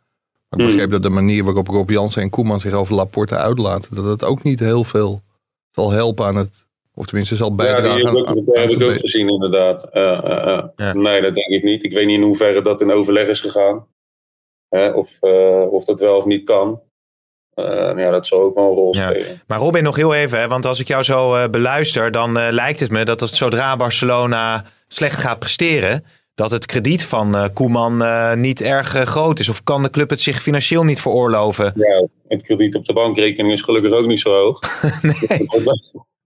Maar 0.49 0.59
ik 0.59 0.65
begreep 0.65 0.85
mm. 0.85 0.91
dat 0.91 1.03
de 1.03 1.09
manier 1.09 1.43
waarop 1.43 1.67
Rob 1.67 1.89
Jansen 1.89 2.21
en 2.21 2.29
Koeman 2.29 2.59
zich 2.59 2.73
over 2.73 2.95
Laporte 2.95 3.35
uitlaten, 3.35 3.95
dat 3.95 4.05
het 4.05 4.23
ook 4.23 4.43
niet 4.43 4.59
heel 4.59 4.83
veel 4.83 5.21
zal 5.71 5.91
helpen 5.91 6.25
aan 6.25 6.35
het 6.35 6.64
of 6.95 7.05
tenminste 7.05 7.35
zal 7.35 7.55
bijdragen. 7.55 7.97
Ja, 8.01 8.09
die 8.11 8.43
heb, 8.45 8.55
heb 8.55 8.69
ik 8.69 8.83
ook 8.83 8.99
gezien 8.99 9.29
inderdaad. 9.29 9.87
Uh, 9.93 10.01
uh, 10.03 10.63
ja. 10.75 10.93
Nee, 10.93 11.21
dat 11.21 11.35
denk 11.35 11.47
ik 11.47 11.63
niet. 11.63 11.83
Ik 11.83 11.93
weet 11.93 12.05
niet 12.05 12.17
in 12.17 12.23
hoeverre 12.23 12.61
dat 12.61 12.81
in 12.81 12.91
overleg 12.91 13.27
is 13.27 13.41
gegaan. 13.41 13.87
of, 14.69 15.19
of 15.69 15.85
dat 15.85 15.99
wel 15.99 16.17
of 16.17 16.25
niet 16.25 16.43
kan. 16.43 16.81
nou 17.55 17.99
ja, 17.99 18.11
dat 18.11 18.27
zal 18.27 18.39
ook 18.41 18.55
wel 18.55 18.69
een 18.69 18.75
rol 18.75 18.95
Ja. 18.95 19.09
spelen. 19.09 19.41
Maar 19.47 19.59
Robin, 19.59 19.83
nog 19.83 19.95
heel 19.95 20.13
even, 20.13 20.39
hè, 20.39 20.47
want 20.47 20.65
als 20.65 20.79
ik 20.79 20.87
jou 20.87 21.03
zo 21.03 21.35
eh, 21.35 21.49
beluister, 21.49 22.11
dan 22.11 22.37
eh, 22.37 22.47
lijkt 22.51 22.79
het 22.79 22.91
me 22.91 23.05
dat 23.05 23.21
als 23.21 23.37
zodra 23.37 23.75
Barcelona 23.75 24.63
slecht 24.87 25.19
gaat 25.19 25.39
presteren, 25.39 26.03
dat 26.35 26.51
het 26.51 26.65
krediet 26.65 27.05
van 27.05 27.35
eh, 27.35 27.45
Koeman 27.53 28.03
eh, 28.03 28.33
niet 28.33 28.61
erg 28.61 28.95
eh, 28.95 29.01
groot 29.01 29.39
is. 29.39 29.49
Of 29.49 29.63
kan 29.63 29.83
de 29.83 29.89
club 29.89 30.09
het 30.09 30.21
zich 30.21 30.41
financieel 30.41 30.83
niet 30.83 31.01
veroorloven? 31.01 31.73
Ja, 31.75 32.07
het 32.27 32.41
krediet 32.41 32.75
op 32.75 32.85
de 32.85 32.93
bankrekening 32.93 33.53
is 33.53 33.61
gelukkig 33.61 33.91
ook 33.91 34.05
niet 34.05 34.19
zo 34.19 34.33
hoog. 34.33 34.59
nee. 35.01 35.45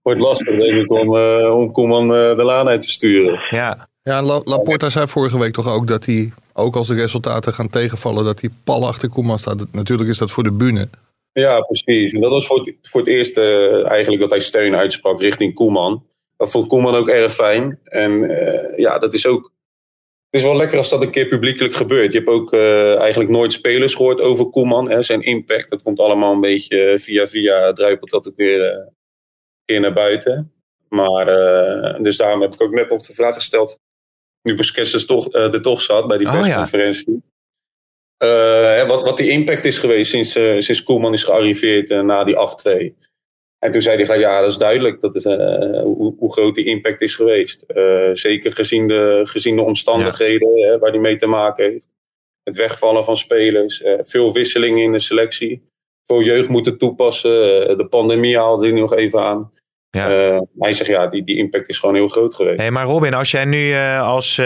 Wordt 0.02 0.20
lastig, 0.20 0.56
denk 0.56 0.76
ik, 0.76 0.90
om, 0.90 1.16
eh, 1.16 1.54
om 1.56 1.72
Koeman 1.72 2.02
eh, 2.14 2.36
de 2.36 2.42
laan 2.42 2.68
uit 2.68 2.82
te 2.82 2.90
sturen. 2.90 3.40
Ja, 3.50 3.88
Ja, 4.02 4.22
La- 4.22 4.40
Laporta 4.44 4.90
zei 4.90 5.08
vorige 5.08 5.38
week 5.38 5.52
toch 5.52 5.68
ook 5.74 5.86
dat 5.88 6.04
hij, 6.04 6.32
ook 6.52 6.76
als 6.76 6.88
de 6.88 6.94
resultaten 6.94 7.52
gaan 7.52 7.70
tegenvallen, 7.70 8.24
dat 8.24 8.40
hij 8.40 8.50
pal 8.64 8.86
achter 8.86 9.08
Koeman 9.08 9.38
staat. 9.38 9.64
Natuurlijk 9.72 10.08
is 10.08 10.18
dat 10.18 10.30
voor 10.30 10.42
de 10.42 10.52
bühne. 10.52 10.88
Ja, 11.32 11.60
precies. 11.60 12.12
En 12.12 12.20
dat 12.20 12.30
was 12.30 12.46
voor 12.46 12.58
het, 12.58 12.74
voor 12.82 13.00
het 13.00 13.08
eerst 13.08 13.36
eh, 13.36 13.90
eigenlijk 13.90 14.20
dat 14.20 14.30
hij 14.30 14.40
steun 14.40 14.76
uitsprak 14.76 15.20
richting 15.20 15.54
Koeman. 15.54 16.04
Dat 16.36 16.50
vond 16.50 16.66
Koeman 16.66 16.94
ook 16.94 17.08
erg 17.08 17.34
fijn. 17.34 17.78
En 17.84 18.24
eh, 18.38 18.78
ja, 18.78 18.98
dat 18.98 19.14
is 19.14 19.26
ook. 19.26 19.52
Het 20.30 20.40
is 20.40 20.46
wel 20.46 20.56
lekker 20.56 20.78
als 20.78 20.90
dat 20.90 21.02
een 21.02 21.10
keer 21.10 21.26
publiekelijk 21.26 21.74
gebeurt. 21.74 22.12
Je 22.12 22.18
hebt 22.18 22.30
ook 22.30 22.52
eh, 22.52 22.98
eigenlijk 22.98 23.30
nooit 23.30 23.52
spelers 23.52 23.94
gehoord 23.94 24.20
over 24.20 24.44
Koeman. 24.50 24.90
Hè, 24.90 25.02
zijn 25.02 25.22
impact. 25.22 25.70
Dat 25.70 25.82
komt 25.82 26.00
allemaal 26.00 26.32
een 26.32 26.40
beetje 26.40 26.98
via 27.00 27.28
via 27.28 27.72
druipelt 27.72 28.10
dat 28.10 28.28
ook 28.28 28.36
weer 28.36 28.64
eh, 28.70 28.86
keer 29.70 29.80
naar 29.80 29.92
buiten. 29.92 30.52
Maar 30.88 31.28
eh, 31.28 32.02
dus 32.02 32.16
daarom 32.16 32.40
heb 32.40 32.54
ik 32.54 32.62
ook 32.62 32.72
net 32.72 32.90
nog 32.90 33.06
de 33.06 33.14
vraag 33.14 33.34
gesteld. 33.34 33.78
Nu 34.42 34.54
Busquets 34.54 34.92
dus 34.92 35.06
toch, 35.06 35.28
eh, 35.28 35.54
er 35.54 35.62
toch 35.62 35.80
zat 35.80 36.06
bij 36.06 36.18
die 36.18 36.26
Oh, 36.26 36.32
ja. 36.32 36.40
persconferentie. 36.40 37.22
Eh, 38.16 38.88
wat, 38.88 39.02
wat 39.02 39.16
die 39.16 39.30
impact 39.30 39.64
is 39.64 39.78
geweest 39.78 40.10
sinds, 40.10 40.32
sinds 40.66 40.82
Koeman 40.82 41.12
is 41.12 41.22
gearriveerd 41.22 41.88
na 41.88 42.24
die 42.24 42.36
8-2. 42.36 42.94
En 43.58 43.70
toen 43.70 43.82
zei 43.82 43.96
hij, 43.96 44.06
van, 44.06 44.18
ja, 44.18 44.40
dat 44.40 44.50
is 44.50 44.58
duidelijk 44.58 45.00
dat 45.00 45.14
is, 45.14 45.24
hoe, 45.24 46.14
hoe 46.18 46.32
groot 46.32 46.54
die 46.54 46.64
impact 46.64 47.00
is 47.00 47.14
geweest. 47.14 47.64
Zeker 48.12 48.52
gezien 48.52 48.88
de, 48.88 49.20
gezien 49.24 49.56
de 49.56 49.62
omstandigheden 49.62 50.78
waar 50.78 50.92
die 50.92 51.00
mee 51.00 51.16
te 51.16 51.26
maken 51.26 51.64
heeft. 51.64 51.94
Het 52.42 52.56
wegvallen 52.56 53.04
van 53.04 53.16
spelers, 53.16 53.82
veel 54.02 54.32
wisselingen 54.32 54.82
in 54.82 54.92
de 54.92 54.98
selectie. 54.98 55.62
Veel 56.06 56.22
jeugd 56.22 56.48
moeten 56.48 56.78
toepassen. 56.78 57.30
de 57.78 57.86
pandemie 57.90 58.36
haalde 58.36 58.66
hij 58.66 58.80
nog 58.80 58.94
even 58.94 59.20
aan. 59.20 59.52
Ja. 59.90 60.10
Eh, 60.10 60.40
hij 60.58 60.72
zegt, 60.72 60.90
ja, 60.90 61.06
die, 61.06 61.24
die 61.24 61.36
impact 61.36 61.68
is 61.68 61.78
gewoon 61.78 61.94
heel 61.94 62.08
groot 62.08 62.34
geweest. 62.34 62.58
Hey, 62.60 62.70
maar 62.70 62.84
Robin, 62.84 63.14
als 63.14 63.30
jij 63.30 63.44
nu 63.44 63.72
eh, 63.72 64.02
als 64.02 64.40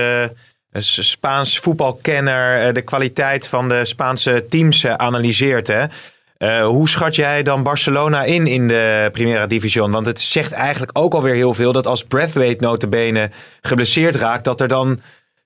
S- 0.72 1.10
Spaans 1.10 1.58
voetbalkenner 1.58 2.72
de 2.72 2.82
kwaliteit 2.82 3.48
van 3.48 3.68
de 3.68 3.84
Spaanse 3.84 4.46
teams 4.48 4.86
analyseert, 4.86 5.66
hè? 5.66 5.84
hoe 6.62 6.88
schat 6.88 7.14
jij 7.16 7.42
dan 7.42 7.62
Barcelona 7.62 8.22
in 8.24 8.46
in 8.46 8.68
de 8.68 9.08
Primera 9.12 9.46
Division? 9.46 9.90
Want 9.90 10.06
het 10.06 10.20
zegt 10.20 10.52
eigenlijk 10.52 10.98
ook 10.98 11.14
alweer 11.14 11.34
heel 11.34 11.54
veel 11.54 11.72
dat 11.72 11.86
als 11.86 12.04
Breathwaite 12.04 12.64
notabene 12.64 13.30
geblesseerd 13.60 14.14
raakt, 14.14 14.44
dat 14.44 14.60
er 14.60 14.68
dan 14.68 15.00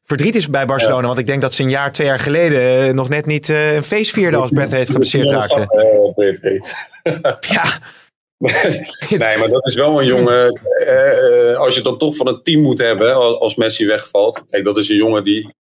verdriet 0.04 0.34
is 0.34 0.50
bij 0.50 0.64
Barcelona. 0.66 1.06
Want 1.06 1.18
ik 1.18 1.26
denk 1.26 1.42
dat 1.42 1.54
ze 1.54 1.62
een 1.62 1.68
jaar, 1.68 1.92
twee 1.92 2.06
jaar 2.06 2.18
geleden 2.20 2.94
nog 2.94 3.08
net 3.08 3.26
niet 3.26 3.48
een 3.48 3.84
feest 3.84 4.12
vierden 4.12 4.40
als 4.40 4.50
Breathwaite 4.50 4.90
geblesseerd 4.92 5.28
raakte. 5.28 5.66
Ja, 7.40 7.64
Nee, 9.18 9.36
maar 9.38 9.48
dat 9.48 9.66
is 9.66 9.74
wel 9.74 10.00
een 10.00 10.06
jongen. 10.06 10.52
eh, 10.52 11.50
eh, 11.50 11.56
als 11.56 11.74
je 11.74 11.82
dan 11.82 11.98
toch 11.98 12.16
van 12.16 12.28
een 12.28 12.42
team 12.42 12.62
moet 12.62 12.78
hebben, 12.78 13.14
als 13.14 13.38
als 13.38 13.56
Messi 13.56 13.86
wegvalt. 13.86 14.42
Kijk, 14.46 14.64
dat 14.64 14.76
is 14.76 14.88
een 14.88 14.96
jongen 14.96 15.24
die. 15.24 15.56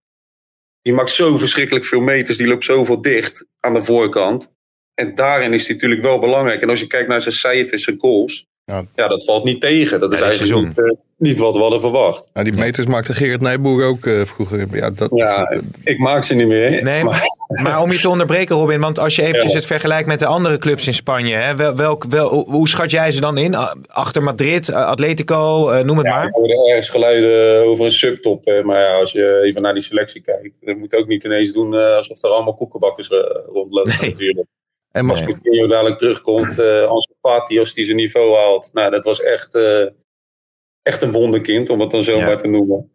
Die 0.82 0.94
maakt 0.94 1.10
zo 1.10 1.38
verschrikkelijk 1.38 1.84
veel 1.84 2.00
meters. 2.00 2.36
Die 2.36 2.46
loopt 2.46 2.64
zoveel 2.64 3.00
dicht 3.02 3.44
aan 3.60 3.74
de 3.74 3.82
voorkant. 3.82 4.52
En 4.94 5.14
daarin 5.14 5.52
is 5.52 5.66
hij 5.66 5.74
natuurlijk 5.74 6.02
wel 6.02 6.18
belangrijk. 6.18 6.62
En 6.62 6.70
als 6.70 6.80
je 6.80 6.86
kijkt 6.86 7.08
naar 7.08 7.20
zijn 7.20 7.34
cijfers, 7.34 7.84
zijn 7.84 7.98
goals. 7.98 8.46
Ja. 8.72 8.84
Ja, 8.94 9.08
dat 9.08 9.24
valt 9.24 9.44
niet 9.44 9.60
tegen. 9.60 10.00
Dat 10.00 10.12
is 10.12 10.20
eigenlijk 10.20 10.66
niet, 10.66 10.78
eh, 10.78 10.84
niet 11.18 11.38
wat 11.38 11.54
we 11.54 11.60
hadden 11.60 11.80
verwacht. 11.80 12.30
Nou, 12.32 12.50
die 12.50 12.58
meters 12.58 12.86
maakte 12.86 13.12
Gerrit 13.12 13.40
Nijboer 13.40 13.84
ook 13.84 14.06
eh, 14.06 14.20
vroeger. 14.24 14.66
Ja, 14.76 14.90
dat, 14.90 15.10
Ja, 15.14 15.60
ik 15.84 15.98
maak 15.98 16.24
ze 16.24 16.34
niet 16.34 16.46
meer. 16.46 16.82
Nee, 16.82 17.04
maar, 17.04 17.22
maar 17.62 17.82
om 17.82 17.92
je 17.92 17.98
te 17.98 18.08
onderbreken, 18.08 18.56
Robin, 18.56 18.80
want 18.80 18.98
als 18.98 19.16
je 19.16 19.22
eventjes 19.22 19.50
Ja. 19.52 19.56
het 19.58 19.66
vergelijkt 19.66 20.06
met 20.08 20.18
de 20.18 20.26
andere 20.26 20.58
clubs 20.58 20.86
in 20.86 20.94
Spanje, 20.94 21.34
hè, 21.34 21.56
wel, 21.56 21.76
welk, 21.76 22.04
wel, 22.04 22.28
hoe- 22.50 22.68
schat 22.68 22.90
jij 22.90 23.12
ze 23.12 23.20
dan 23.20 23.38
in? 23.38 23.54
Achter 23.88 24.22
Madrid, 24.22 24.68
eh, 24.68 24.86
Atletico, 24.86 25.68
eh, 25.70 25.84
noem 25.84 25.96
het 25.98 26.06
ja, 26.06 26.12
maar. 26.12 26.24
er 26.24 26.30
worden 26.30 26.66
ergens 26.68 26.88
geluiden 26.88 27.64
over 27.64 27.84
een 27.84 27.92
subtop. 27.92 28.44
hè. 28.44 28.62
Maar 28.62 28.80
ja, 28.80 28.94
als 28.98 29.12
je 29.12 29.40
even 29.42 29.62
naar 29.62 29.74
die 29.74 29.82
selectie 29.82 30.20
kijkt. 30.20 30.54
Dan 30.60 30.78
moet 30.78 30.90
je 30.90 30.96
ook 30.98 31.06
niet 31.08 31.24
ineens 31.24 31.52
doen 31.52 31.74
alsof 31.74 32.22
er 32.22 32.30
allemaal 32.30 32.54
koekenbakkers 32.56 33.08
rondlopen. 33.52 33.94
Nee. 34.00 34.10
Natuurlijk. 34.10 34.46
En 34.96 35.06
Nee. 35.06 35.24
Coutinho 35.24 35.66
dadelijk 35.66 35.98
terugkomt, 35.98 36.58
eh 36.58 36.84
Ansu 36.86 37.12
Fati, 37.20 37.58
als 37.58 37.74
die 37.74 37.84
zijn 37.84 37.96
niveau 37.96 38.36
haalt. 38.36 38.70
Nou, 38.72 38.90
dat 38.90 39.04
was 39.04 39.22
echt, 39.22 39.54
eh, 39.54 39.86
echt 40.82 41.02
een 41.02 41.12
wonderkind, 41.12 41.70
om 41.70 41.80
het 41.80 41.90
dan 41.90 42.02
zo 42.02 42.16
Ja. 42.16 42.24
maar 42.26 42.38
te 42.38 42.48
noemen. 42.48 42.90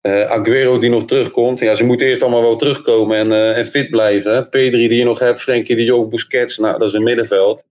Eh 0.00 0.30
Aguero 0.30 0.78
die 0.78 0.90
nog 0.90 1.04
terugkomt. 1.04 1.58
Ja, 1.58 1.74
ze 1.74 1.84
moeten 1.84 2.06
eerst 2.06 2.22
allemaal 2.22 2.42
wel 2.42 2.56
terugkomen 2.56 3.18
en, 3.18 3.32
eh, 3.32 3.58
en 3.58 3.66
fit 3.66 3.90
blijven. 3.90 4.34
hè. 4.34 4.46
Pedri 4.48 4.88
die 4.88 4.98
je 4.98 5.04
nog 5.04 5.18
hebt, 5.18 5.40
Frenkie 5.42 5.76
de 5.76 5.84
Jong, 5.84 6.10
Busquets. 6.10 6.58
Nou, 6.58 6.78
dat 6.78 6.88
is 6.88 6.94
een 6.94 7.02
middenveld. 7.02 7.64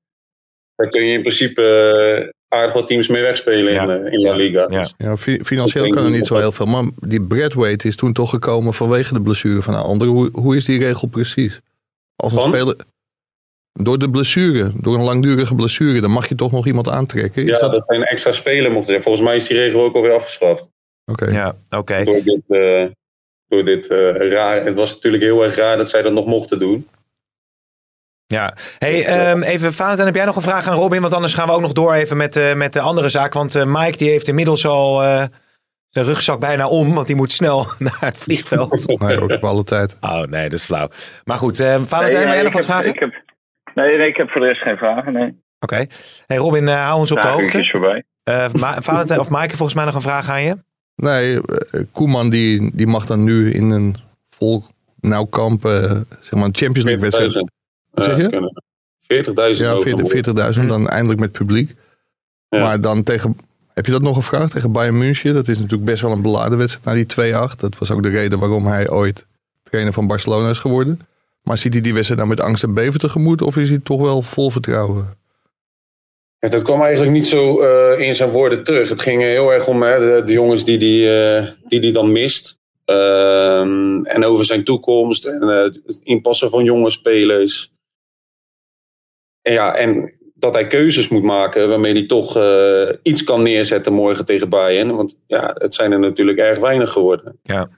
Daar 0.75 0.89
kun 0.89 1.05
je 1.05 1.13
in 1.13 1.21
principe 1.21 2.33
aardig 2.47 2.73
wat 2.73 2.87
teams 2.87 3.07
mee 3.07 3.21
wegspelen 3.21 3.73
Ja. 3.73 3.83
in, 3.83 4.05
eh, 4.05 4.13
in 4.13 4.19
La 4.21 4.33
Liga. 4.35 4.59
Ja. 4.69 4.79
Dus, 4.81 4.93
ja, 4.97 5.17
fi- 5.17 5.39
financieel 5.43 5.89
kan 5.89 6.03
er 6.03 6.11
niet 6.11 6.27
zo 6.27 6.35
heel 6.37 6.51
veel. 6.51 6.65
Maar 6.65 6.83
die 6.95 7.21
Bradwaite 7.21 7.87
is 7.87 7.95
toen 7.95 8.13
toch 8.13 8.29
gekomen 8.29 8.73
vanwege 8.73 9.13
de 9.13 9.21
blessure 9.21 9.61
van 9.61 9.73
een 9.73 9.79
ander. 9.81 10.07
Hoe, 10.07 10.29
hoe 10.33 10.55
is 10.55 10.65
die 10.65 10.79
regel 10.79 11.07
precies? 11.07 11.59
Als 12.15 12.33
een 12.33 12.39
Van? 12.41 12.49
speler. 12.53 12.75
Door 13.73 13.97
de 13.99 14.09
blessure, 14.09 14.71
door 14.75 14.95
een 14.95 15.03
langdurige 15.03 15.55
blessure, 15.55 16.01
dan 16.01 16.11
mag 16.11 16.29
je 16.29 16.35
toch 16.35 16.51
nog 16.51 16.65
iemand 16.65 16.89
aantrekken. 16.89 17.45
ja, 17.45 17.59
dat, 17.59 17.71
dat... 17.71 17.83
zijn 17.87 18.03
extra 18.03 18.31
spelen 18.31 18.71
mochten 18.71 18.91
zijn. 18.91 19.03
Volgens 19.03 19.23
mij 19.23 19.35
is 19.35 19.47
die 19.47 19.57
regel 19.57 19.83
ook 19.83 19.95
alweer 19.95 20.13
afgeschaft. 20.13 20.69
Oké. 21.05 21.25
Ja, 21.31 21.55
oké. 21.69 22.03
Door 22.03 22.21
dit, 22.23 22.41
eh, 22.47 22.85
door 23.47 23.65
dit 23.65 23.87
eh, 23.87 24.29
raar. 24.29 24.65
Het 24.65 24.75
was 24.75 24.93
natuurlijk 24.93 25.23
heel 25.23 25.43
erg 25.43 25.55
raar 25.55 25.77
dat 25.77 25.89
zij 25.89 26.01
dat 26.01 26.13
nog 26.13 26.25
mochten 26.25 26.59
doen. 26.59 26.87
Ja. 28.33 28.53
Hey, 28.77 29.05
ehm, 29.05 29.41
even, 29.41 29.73
Valentijn, 29.73 30.07
heb 30.07 30.15
jij 30.15 30.25
nog 30.25 30.35
een 30.35 30.41
vraag 30.41 30.67
aan 30.67 30.75
Robin? 30.75 31.01
Want 31.01 31.13
anders 31.13 31.33
gaan 31.33 31.47
we 31.47 31.53
ook 31.53 31.61
nog 31.61 31.73
door 31.73 31.93
even 31.93 32.17
met, 32.17 32.35
eh, 32.35 32.53
met 32.53 32.73
de 32.73 32.79
andere 32.79 33.09
zaak. 33.09 33.33
Want 33.33 33.55
eh, 33.55 33.63
Mike 33.65 33.97
die 33.97 34.09
heeft 34.09 34.27
inmiddels 34.27 34.65
al 34.65 35.03
eh, 35.03 35.23
zijn 35.89 36.05
rugzak 36.05 36.39
bijna 36.39 36.67
om, 36.67 36.93
want 36.93 37.07
die 37.07 37.15
moet 37.15 37.31
snel 37.31 37.67
naar 37.79 37.97
het 37.99 38.17
vliegveld. 38.17 38.99
Nee, 38.99 39.21
ook 39.21 39.31
op 39.31 39.43
alle 39.43 39.63
tijd. 39.63 39.97
Oh 40.01 40.21
nee, 40.21 40.49
dat 40.49 40.59
is 40.59 40.65
flauw. 40.65 40.89
Maar 41.23 41.37
goed, 41.37 41.57
Valentijn, 41.57 42.25
wil 42.25 42.33
jij 42.33 42.41
nog 42.41 42.53
wat 42.53 42.65
heb- 42.65 42.71
vragen? 42.71 42.89
Ik 42.89 42.99
heb, 42.99 43.13
nee, 43.85 43.97
nee, 43.97 44.07
ik 44.07 44.17
heb 44.17 44.29
voor 44.29 44.41
de 44.41 44.47
rest 44.47 44.61
geen 44.61 44.77
vragen. 44.77 45.13
Nee. 45.13 45.41
Oké. 45.59 45.85
Hey 46.27 46.37
Robin, 46.37 46.67
eh, 46.67 46.83
hou 46.85 46.99
ons 46.99 47.11
op 47.11 47.21
de 47.21 47.27
hoogte. 47.27 47.57
is 47.59 47.71
voorbij. 47.71 48.03
Eh, 48.23 48.45
Ma- 48.53 48.81
Valentijn 48.89 49.19
of 49.19 49.29
Maaike, 49.29 49.55
volgens 49.55 49.77
mij 49.77 49.85
nog 49.85 49.95
een 49.95 50.01
vraag 50.01 50.29
aan 50.29 50.43
je. 50.43 50.57
Nee, 50.95 51.41
eh, 51.41 51.81
Koeman 51.91 52.29
die, 52.29 52.71
die 52.75 52.87
mag 52.87 53.05
dan 53.05 53.23
nu 53.23 53.51
in 53.51 53.69
een 53.69 53.95
vol 54.29 54.63
nauw 55.01 55.23
kamp, 55.25 55.61
zeg 56.19 56.31
maar 56.31 56.43
een 56.43 56.55
Champions 56.55 56.83
League 56.83 57.01
wedstrijd. 57.01 57.31
40.000. 57.31 57.39
Wat 57.91 58.03
zeg 58.03 58.17
je? 58.17 58.23
eh, 58.23 58.29
kunnen. 58.29 58.63
40.000 59.57 59.67
Ja, 59.67 59.71
ook 59.71 59.81
40 59.81 60.01
nog. 60.01 60.11
40.000 60.55 60.67
dan 60.67 60.87
eindelijk 60.87 61.19
met 61.19 61.31
publiek. 61.31 61.75
Ja. 62.49 62.59
Maar 62.63 62.81
dan 62.81 63.03
tegen, 63.03 63.37
heb 63.73 63.85
je 63.85 63.91
dat 63.91 64.01
nog 64.01 64.15
gevraagd? 64.15 64.51
Tegen 64.53 64.71
Bayern 64.71 64.97
München. 64.97 65.33
Dat 65.33 65.47
is 65.47 65.57
natuurlijk 65.57 65.85
best 65.85 66.01
wel 66.01 66.11
een 66.11 66.21
beladen 66.21 66.57
wedstrijd 66.57 66.85
na 66.85 66.93
die 66.93 67.05
2-8. 67.05 67.59
Dat 67.59 67.77
was 67.77 67.91
ook 67.91 68.03
de 68.03 68.09
reden 68.09 68.39
waarom 68.39 68.65
hij 68.65 68.89
ooit 68.89 69.25
trainer 69.63 69.93
van 69.93 70.07
Barcelona 70.07 70.49
is 70.49 70.57
geworden. 70.59 70.99
Maar 71.43 71.57
ziet 71.57 71.73
hij 71.73 71.81
die 71.81 71.93
wedstrijd 71.93 72.21
nou 72.21 72.35
met 72.35 72.45
angst 72.45 72.63
en 72.63 72.73
beven 72.73 72.99
tegemoet? 72.99 73.41
Of 73.41 73.57
is 73.57 73.69
hij 73.69 73.79
toch 73.83 74.01
wel 74.01 74.21
vol 74.21 74.49
vertrouwen? 74.49 75.17
Ja, 76.39 76.49
dat 76.49 76.61
kwam 76.61 76.81
eigenlijk 76.81 77.11
niet 77.11 77.27
zo 77.27 77.61
eh, 77.61 78.07
in 78.07 78.15
zijn 78.15 78.29
woorden 78.29 78.63
terug. 78.63 78.89
Het 78.89 79.01
ging 79.01 79.21
heel 79.21 79.53
erg 79.53 79.67
om 79.67 79.81
hè, 79.81 79.99
de, 79.99 80.23
de 80.25 80.33
jongens 80.33 80.63
die 80.63 80.77
hij 80.77 80.87
die, 80.87 81.21
eh, 81.21 81.47
die 81.67 81.79
die 81.79 81.91
dan 81.91 82.11
mist. 82.11 82.59
Ehm, 82.85 84.03
en 84.03 84.25
over 84.25 84.45
zijn 84.45 84.63
toekomst. 84.63 85.25
En 85.25 85.41
eh, 85.41 85.63
het 85.63 85.99
inpassen 86.03 86.49
van 86.49 86.63
jonge 86.63 86.89
spelers. 86.89 87.71
En 89.41 89.53
ja, 89.53 89.75
en 89.75 90.19
dat 90.33 90.53
hij 90.53 90.67
keuzes 90.67 91.07
moet 91.07 91.23
maken 91.23 91.69
waarmee 91.69 91.91
hij 91.91 92.05
toch 92.05 92.35
eh, 92.37 92.89
iets 93.01 93.23
kan 93.23 93.41
neerzetten 93.41 93.93
morgen 93.93 94.25
tegen 94.25 94.49
Bayern. 94.49 94.95
Want 94.95 95.17
ja, 95.27 95.55
het 95.57 95.73
zijn 95.73 95.91
er 95.91 95.99
natuurlijk 95.99 96.37
erg 96.37 96.59
weinig 96.59 96.91
geworden. 96.91 97.39
Ja. 97.43 97.69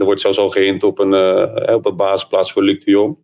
Er 0.00 0.06
wordt 0.06 0.20
zelfs 0.20 0.38
al 0.38 0.50
geïnt 0.50 0.82
op 0.82 0.98
een, 0.98 1.14
eh, 1.14 1.74
op 1.74 1.86
een 1.86 1.96
basisplaats 1.96 2.52
voor 2.52 2.62
Luc 2.62 2.84
de 2.84 2.90
Jong. 2.90 3.18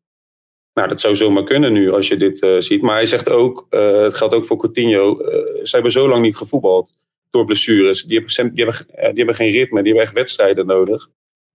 Nou, 0.75 0.88
dat 0.88 1.00
zou 1.00 1.16
zomaar 1.16 1.45
kunnen 1.45 1.73
nu 1.73 1.92
als 1.92 2.09
je 2.09 2.16
dit 2.16 2.42
eh, 2.42 2.59
ziet. 2.59 2.83
Maar 2.83 2.95
hij 2.95 3.06
zegt 3.06 3.28
ook, 3.28 3.66
eh, 3.71 4.00
het 4.00 4.14
geldt 4.14 4.35
ook 4.35 4.45
voor 4.45 4.56
Coutinho. 4.56 5.18
ze 5.62 5.68
hebben 5.71 5.92
zo 5.92 6.09
lang 6.09 6.23
niet 6.23 6.37
gevoetbald 6.37 6.92
door 7.30 7.45
blessures. 7.45 8.02
Die 8.02 8.18
hebben, 8.18 8.54
die, 8.54 8.64
hebben, 8.64 8.87
die 8.88 9.16
hebben 9.16 9.35
geen 9.35 9.52
ritme, 9.52 9.83
die 9.83 9.92
hebben 9.92 10.02
echt 10.02 10.14
wedstrijden 10.14 10.66
nodig. 10.66 11.09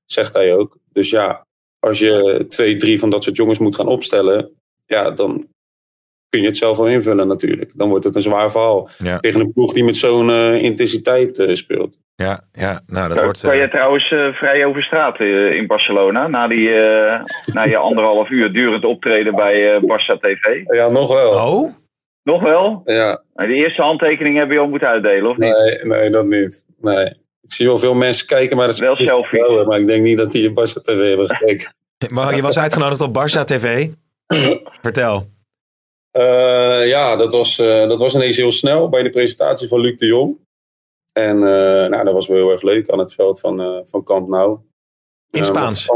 Zegt 0.06 0.34
hij 0.34 0.56
ook. 0.56 0.78
Dus 0.92 1.10
ja, 1.10 1.46
als 1.80 2.00
je 2.00 2.46
twee, 2.48 2.76
drie 2.76 3.00
van 3.00 3.10
dat 3.10 3.24
soort 3.24 3.36
jongens 3.36 3.60
moet 3.60 3.76
gaan 3.76 3.88
opstellen. 3.88 4.52
Ja, 4.86 5.12
dan 5.12 5.48
kun 6.32 6.42
je 6.42 6.48
het 6.48 6.58
zelf 6.58 6.78
wel 6.78 6.88
invullen 6.88 7.28
natuurlijk. 7.28 7.72
Dan 7.76 7.90
wordt 7.90 8.04
het 8.06 8.16
een 8.16 8.22
zwaar 8.22 8.52
verhaal. 8.52 8.90
Ja. 8.98 9.20
Tegen 9.20 9.40
een 9.40 9.54
ploeg 9.54 9.74
die 9.74 9.84
met 9.84 9.96
zo'n 9.98 10.30
eh, 10.30 10.64
intensiteit 10.64 11.40
eh, 11.40 11.54
speelt. 11.54 11.98
Ja, 12.16 12.42
ja 12.52 12.82
nou 12.88 13.08
dat 13.08 13.16
Kan, 13.18 13.26
wordt... 13.26 13.42
kan 13.42 13.52
eh, 13.52 13.60
je 13.62 13.70
trouwens 13.70 14.08
vrij 14.38 14.66
over 14.66 14.84
straat 14.84 15.20
in 15.20 15.68
Barcelona? 15.68 16.28
Na, 16.28 16.48
die, 16.48 16.70
eh, 16.70 17.22
na 17.54 17.64
je 17.64 17.78
anderhalf 17.90 18.30
uur 18.30 18.54
durend 18.54 18.84
optreden 18.86 19.36
bij 19.36 19.80
Barça 19.82 20.20
TV? 20.20 20.76
Ja, 20.76 20.90
nog 20.90 21.14
wel. 21.14 21.32
Oh? 21.54 21.74
Nog 22.24 22.42
wel? 22.42 22.82
Ja, 22.86 23.22
Nou, 23.34 23.50
De 23.50 23.56
eerste 23.56 23.82
handtekening 23.82 24.38
heb 24.38 24.52
je 24.52 24.60
al 24.60 24.68
moeten 24.68 24.88
uitdelen, 24.88 25.30
of 25.30 25.38
niet? 25.38 25.54
nee, 25.84 26.00
nee, 26.00 26.10
dat 26.10 26.26
niet. 26.26 26.66
Nee. 26.82 27.06
Ik 27.42 27.54
zie 27.54 27.66
wel 27.68 27.78
veel 27.78 27.94
mensen 27.94 28.28
kijken, 28.28 28.58
maar 28.58 28.66
dat 28.66 28.74
is 28.76 28.82
Wel 28.82 28.96
selfies. 28.96 29.48
wel, 29.48 29.66
Maar 29.66 29.80
ik 29.80 29.88
denk 29.88 30.04
niet 30.04 30.18
dat 30.18 30.32
die 30.32 30.42
je 30.42 30.54
Barca 30.54 30.80
TV 30.82 31.08
hebben 31.08 31.28
gekeken. 31.36 31.74
Maar 32.10 32.36
je 32.36 32.42
was 32.42 32.60
uitgenodigd 32.60 33.02
op 33.02 33.18
Barça 33.20 33.44
TV. 33.46 33.88
Vertel. 34.82 35.28
Eh, 36.12 36.88
ja, 36.88 37.16
dat 37.16 37.32
was, 37.32 37.60
eh, 37.60 37.88
dat 37.88 38.00
was 38.00 38.16
ineens 38.16 38.38
heel 38.38 38.52
snel 38.52 38.90
bij 38.90 39.04
de 39.04 39.10
presentatie 39.10 39.68
van 39.68 39.80
Luc 39.80 39.98
de 39.98 40.06
Jong. 40.06 40.38
En 41.14 41.36
eh, 41.36 41.90
nou, 41.90 42.04
dat 42.04 42.14
was 42.14 42.28
wel 42.28 42.38
heel 42.38 42.52
erg 42.52 42.62
leuk 42.62 42.90
aan 42.90 43.00
het 43.00 43.14
veld 43.14 43.40
van, 43.40 43.88
van 43.88 44.04
Camp 44.04 44.28
Nou. 44.28 44.60
In 45.30 45.44
Spaans? 45.44 45.88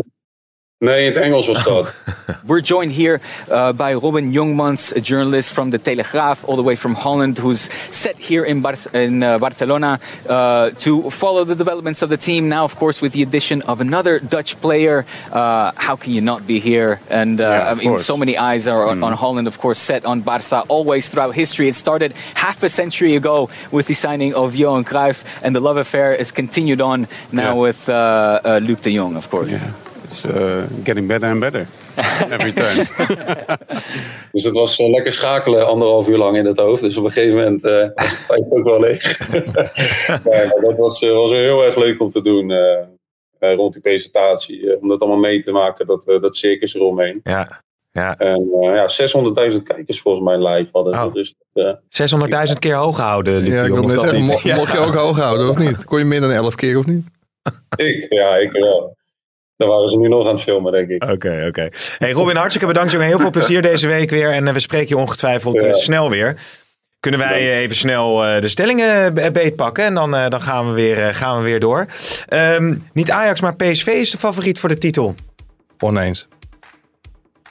Nee, 0.86 1.00
in 1.00 1.06
het 1.14 1.16
Engels 1.18 1.48
was 1.48 1.64
dat. 1.64 1.94
We're 2.48 2.62
joined 2.62 2.92
here 2.92 3.20
uh, 3.52 3.72
by 3.74 3.94
Robin 3.94 4.32
Jongmans, 4.32 4.94
a 4.96 5.00
journalist 5.00 5.50
from 5.50 5.70
the 5.72 5.80
Telegraaf, 5.80 6.44
all 6.48 6.56
the 6.56 6.64
way 6.64 6.76
from 6.76 6.94
Holland, 6.96 7.38
who's 7.40 7.70
set 7.92 8.16
here 8.18 8.44
in, 8.46 8.62
Bar- 8.62 8.92
in 8.94 9.24
uh, 9.24 9.40
Barcelona 9.40 10.00
uh, 10.30 10.70
to 10.78 11.10
follow 11.10 11.44
the 11.44 11.56
developments 11.56 12.02
of 12.04 12.10
the 12.10 12.18
team. 12.18 12.48
Now, 12.50 12.64
of 12.64 12.76
course, 12.76 13.02
with 13.02 13.14
the 13.14 13.24
addition 13.24 13.62
of 13.64 13.82
another 13.82 14.20
Dutch 14.20 14.56
player, 14.62 15.06
uh, 15.32 15.72
how 15.76 15.96
can 15.96 16.14
you 16.14 16.22
not 16.22 16.46
be 16.46 16.60
here? 16.60 17.00
And 17.10 17.42
uh, 17.42 17.72
I 17.72 17.74
mean, 17.76 17.98
so 18.00 18.16
many 18.18 18.38
eyes 18.38 18.68
are 18.68 18.88
on, 18.90 19.04
on 19.04 19.14
Holland, 19.14 19.48
of 19.48 19.58
course, 19.60 19.80
set 19.80 20.06
on 20.06 20.22
Barca 20.22 20.64
always 20.68 21.10
throughout 21.10 21.34
history. 21.36 21.68
It 21.68 21.76
started 21.76 22.14
half 22.36 22.62
a 22.64 22.70
century 22.70 23.16
ago 23.16 23.50
with 23.72 23.88
the 23.88 23.96
signing 23.96 24.36
of 24.36 24.56
Johan 24.56 24.84
Cruyff, 24.86 25.24
and 25.42 25.56
the 25.56 25.62
love 25.62 25.78
affair 25.78 26.14
is 26.14 26.32
continued 26.32 26.82
on 26.82 27.08
now 27.32 27.54
Yeah. 27.56 27.62
with 27.62 27.90
uh, 27.90 27.94
uh, 28.46 28.60
Luc 28.62 28.82
de 28.82 28.92
Jong, 28.96 29.16
of 29.16 29.30
course. 29.30 29.52
Yeah, 29.52 29.72
it's 30.06 30.24
uh, 30.26 30.64
getting 30.84 31.08
better 31.08 31.30
and 31.30 31.40
better 31.40 31.66
every 32.30 32.52
time. 32.52 32.86
Dus 34.32 34.44
het 34.44 34.54
was 34.56 34.80
eh, 34.80 34.90
lekker 34.90 35.12
schakelen 35.12 35.68
anderhalf 35.68 36.08
uur 36.08 36.18
lang 36.18 36.38
in 36.38 36.46
het 36.46 36.60
hoofd. 36.60 36.82
Dus 36.82 36.98
op 36.98 37.06
een 37.06 37.12
gegeven 37.12 37.38
moment 37.38 37.64
eh, 37.64 37.88
was 37.96 38.16
de 38.18 38.24
tijd 38.28 38.52
ook 38.52 38.64
wel 38.64 38.80
leeg. 38.80 39.20
Maar 40.26 40.56
dat 40.62 40.78
was, 40.78 41.02
eh, 41.02 41.12
was 41.14 41.32
heel 41.32 41.64
erg 41.66 41.76
leuk 41.76 42.02
om 42.02 42.12
te 42.12 42.22
doen 42.22 42.52
eh, 42.52 42.78
eh, 43.40 43.56
rond 43.56 43.74
die 43.74 43.82
presentatie. 43.82 44.78
om 44.82 44.88
dat 44.88 45.00
allemaal 45.00 45.20
mee 45.20 45.44
te 45.44 45.52
maken, 45.52 45.86
dat, 45.88 46.06
eh, 46.08 46.22
dat 46.22 46.36
circus 46.36 46.76
eromheen. 46.76 47.20
Ja. 47.24 47.64
Ja. 47.92 48.18
En 48.18 48.48
eh, 48.62 48.74
ja, 48.76 48.88
600.000 49.52 49.64
kijkers 49.64 50.02
volgens 50.02 50.24
mij 50.26 50.48
live 50.54 50.70
hadden. 50.72 50.94
Oh. 50.94 51.14
Dus 51.14 51.36
eh, 51.54 51.74
600.000 52.48 52.54
keer 52.60 52.76
hoog 52.76 52.98
Ja, 53.46 53.64
ik 53.64 53.74
wil 53.74 53.84
net 53.84 54.00
zeggen, 54.00 54.22
mo- 54.22 54.40
Ja. 54.44 54.56
mocht 54.56 54.72
je 54.72 54.78
ook 54.80 54.94
hoog 55.04 55.18
houden 55.20 55.50
of 55.50 55.58
niet? 55.58 55.86
Kon 55.86 56.00
je 56.00 56.06
meer 56.06 56.22
dan 56.22 56.32
11 56.32 56.56
keer 56.56 56.78
of 56.78 56.86
niet? 56.86 57.06
ik, 57.76 58.06
ja, 58.10 58.36
ik 58.36 58.52
wel. 58.52 58.96
Dan 59.58 59.68
waren 59.70 59.90
ze 59.90 59.98
nu 59.98 60.08
nog 60.08 60.26
aan 60.28 60.34
het 60.34 60.42
filmen, 60.44 60.72
denk 60.72 60.90
ik. 60.90 61.04
Oké, 61.04 61.46
oké. 61.48 61.70
Hey 61.98 62.12
Robin, 62.12 62.36
hartstikke 62.36 62.68
bedankt. 62.68 62.92
jongen. 62.92 63.08
Heel 63.08 63.20
veel 63.20 63.30
plezier 63.40 63.62
deze 63.62 63.88
week 63.88 64.10
weer. 64.10 64.32
En 64.32 64.48
eh, 64.48 64.54
we 64.54 64.60
spreken 64.60 64.88
je 64.88 64.98
ongetwijfeld 64.98 65.62
eh, 65.64 65.70
Ja. 65.70 65.76
snel 65.76 66.10
weer. 66.10 66.36
Kunnen 67.00 67.20
wij 67.20 67.38
eh, 67.40 67.58
even 67.60 67.76
snel 67.76 68.26
eh, 68.26 68.42
de 68.42 68.48
stellingen 68.48 69.14
be- 69.14 69.32
beetpakken 69.32 69.84
en 69.86 69.94
dan, 69.94 70.16
eh, 70.16 70.28
dan 70.30 70.42
gaan, 70.42 70.68
we 70.68 70.74
weer, 70.74 71.04
eh, 71.08 71.14
gaan 71.14 71.38
we 71.38 71.44
weer 71.44 71.60
door. 71.60 71.86
Ehm, 72.28 72.76
niet 72.94 73.12
Ajax, 73.12 73.42
maar 73.42 73.56
PSV 73.56 73.88
is 73.88 74.12
de 74.12 74.18
favoriet 74.18 74.60
voor 74.60 74.70
de 74.70 74.78
titel. 74.78 75.16
Oneens. 75.80 76.28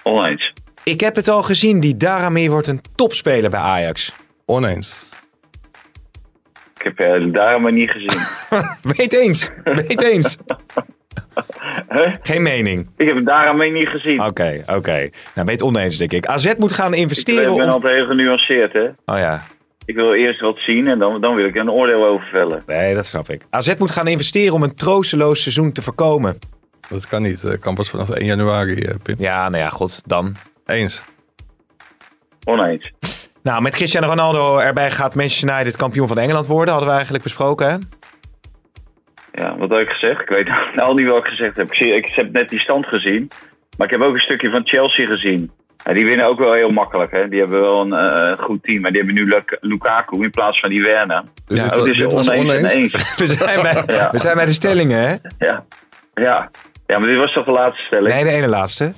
Oneens. 0.02 0.52
Ik 0.84 1.00
heb 1.00 1.14
het 1.16 1.28
al 1.28 1.42
gezien, 1.42 1.80
die 1.80 1.96
Darami 1.96 2.50
wordt 2.50 2.66
een 2.66 2.80
topspeler 2.94 3.50
bij 3.50 3.60
Ajax. 3.60 4.12
Oneens. 4.46 5.08
Ik 6.76 6.82
heb 6.96 7.00
uh, 7.00 7.32
daar 7.32 7.60
maar 7.60 7.72
niet 7.72 7.90
gezien. 7.90 8.18
Weet 8.96 9.12
eens, 9.12 9.50
weet 9.64 10.02
eens. 10.02 10.36
Huh? 11.94 12.14
Geen 12.22 12.42
mening. 12.42 12.88
Ik 12.96 13.06
heb 13.06 13.16
het 13.16 13.24
daarmee 13.26 13.70
niet 13.72 13.88
gezien. 13.88 14.20
Oké, 14.24 14.64
oké. 14.66 14.98
Nou, 14.98 15.10
ben 15.34 15.44
je 15.44 15.50
het 15.50 15.62
oneens, 15.62 15.96
denk 15.96 16.12
ik. 16.12 16.26
AZ 16.26 16.52
moet 16.58 16.72
gaan 16.72 16.92
ik 16.92 16.98
investeren 16.98 17.54
ben 17.56 17.64
om... 17.64 17.70
altijd 17.70 17.94
heel 17.94 18.06
genuanceerd, 18.06 18.72
hè. 18.72 18.84
Oh 18.84 19.18
ja, 19.18 19.42
Ik 19.84 19.94
wil 19.94 20.14
eerst 20.14 20.40
wat 20.40 20.58
zien 20.58 20.86
en 20.86 20.98
dan, 20.98 21.20
dan 21.20 21.34
wil 21.34 21.44
ik 21.44 21.54
een 21.54 21.70
oordeel 21.70 22.04
over 22.06 22.26
vellen. 22.26 22.62
nee, 22.66 22.94
dat 22.94 23.06
snap 23.06 23.28
ik. 23.28 23.46
AZ 23.50 23.74
moet 23.78 23.90
gaan 23.90 24.06
investeren 24.06 24.54
om 24.54 24.62
een 24.62 24.74
troosteloos 24.74 25.42
seizoen 25.42 25.72
te 25.72 25.82
voorkomen. 25.82 26.38
Dat 26.88 27.06
kan 27.06 27.22
niet. 27.22 27.42
Dat 27.42 27.58
kan 27.58 27.74
pas 27.74 27.90
vanaf 27.90 28.08
1 28.10 28.26
januari, 28.26 28.74
eh, 28.82 28.94
Pim. 29.02 29.14
Ja, 29.18 29.48
nou 29.48 29.62
ja, 29.62 29.68
god, 29.68 30.02
dan. 30.08 30.36
Eens. 30.66 31.02
Oneens. 32.44 32.90
Nou, 33.42 33.62
met 33.62 33.74
Cristiano 33.74 34.06
Ronaldo 34.06 34.58
erbij 34.58 34.90
gaat 34.90 35.14
Manchester 35.14 35.48
United 35.48 35.76
kampioen 35.76 36.08
van 36.08 36.18
Engeland 36.18 36.46
worden. 36.46 36.68
Hadden 36.68 36.88
we 36.88 36.94
eigenlijk 36.94 37.24
besproken, 37.24 37.70
hè? 37.70 37.76
Ja, 39.34 39.56
wat 39.56 39.70
heb 39.70 39.80
ik 39.80 39.88
gezegd? 39.88 40.20
Ik 40.20 40.28
weet 40.28 40.48
nou 40.76 40.94
niet 40.94 41.06
wat 41.08 41.18
ik 41.24 41.30
gezegd 41.30 41.56
heb. 41.56 41.66
Ik, 41.66 41.74
zie, 41.74 41.94
ik 41.94 42.06
heb 42.14 42.32
net 42.32 42.48
die 42.48 42.60
stand 42.60 42.86
gezien. 42.86 43.30
Maar 43.76 43.86
ik 43.86 43.92
heb 43.98 44.02
ook 44.02 44.14
een 44.14 44.20
stukje 44.20 44.50
van 44.50 44.66
Chelsea 44.66 45.06
gezien. 45.06 45.50
Ja, 45.84 45.92
die 45.92 46.04
winnen 46.04 46.26
ook 46.26 46.38
wel 46.38 46.52
heel 46.52 46.70
makkelijk. 46.70 47.10
Hè? 47.12 47.28
Die 47.28 47.40
hebben 47.40 47.60
wel 47.60 47.80
een 47.80 47.92
eh, 47.92 48.38
goed 48.44 48.62
team. 48.62 48.80
Maar 48.80 48.90
die 48.90 49.00
hebben 49.02 49.22
nu 49.22 49.28
Luk- 49.28 49.56
Lukaku 49.60 50.22
in 50.22 50.30
plaats 50.30 50.60
van 50.60 50.70
die 50.70 50.82
Werner. 50.82 51.22
Dus 51.46 51.58
Ja, 51.58 51.68
dit, 51.68 51.76
Oh, 51.80 51.88
is 51.88 52.04
oneens 52.04 52.28
en 52.28 52.38
oneens. 52.38 52.74
eens. 52.74 53.14
We 53.20 53.26
zijn 53.26 53.62
bij, 53.62 53.82
Ja. 53.96 54.08
we 54.10 54.18
zijn 54.18 54.36
bij 54.36 54.44
de 54.44 54.52
stellingen, 54.52 54.98
hè? 55.08 55.14
Ja. 55.46 55.64
Ja. 56.14 56.50
ja, 56.86 56.98
maar 56.98 57.08
dit 57.08 57.18
was 57.18 57.32
toch 57.32 57.44
de 57.44 57.52
laatste 57.52 57.82
stelling? 57.84 58.14
Nee, 58.14 58.24
de 58.24 58.30
ene 58.30 58.48
laatste. 58.48 58.92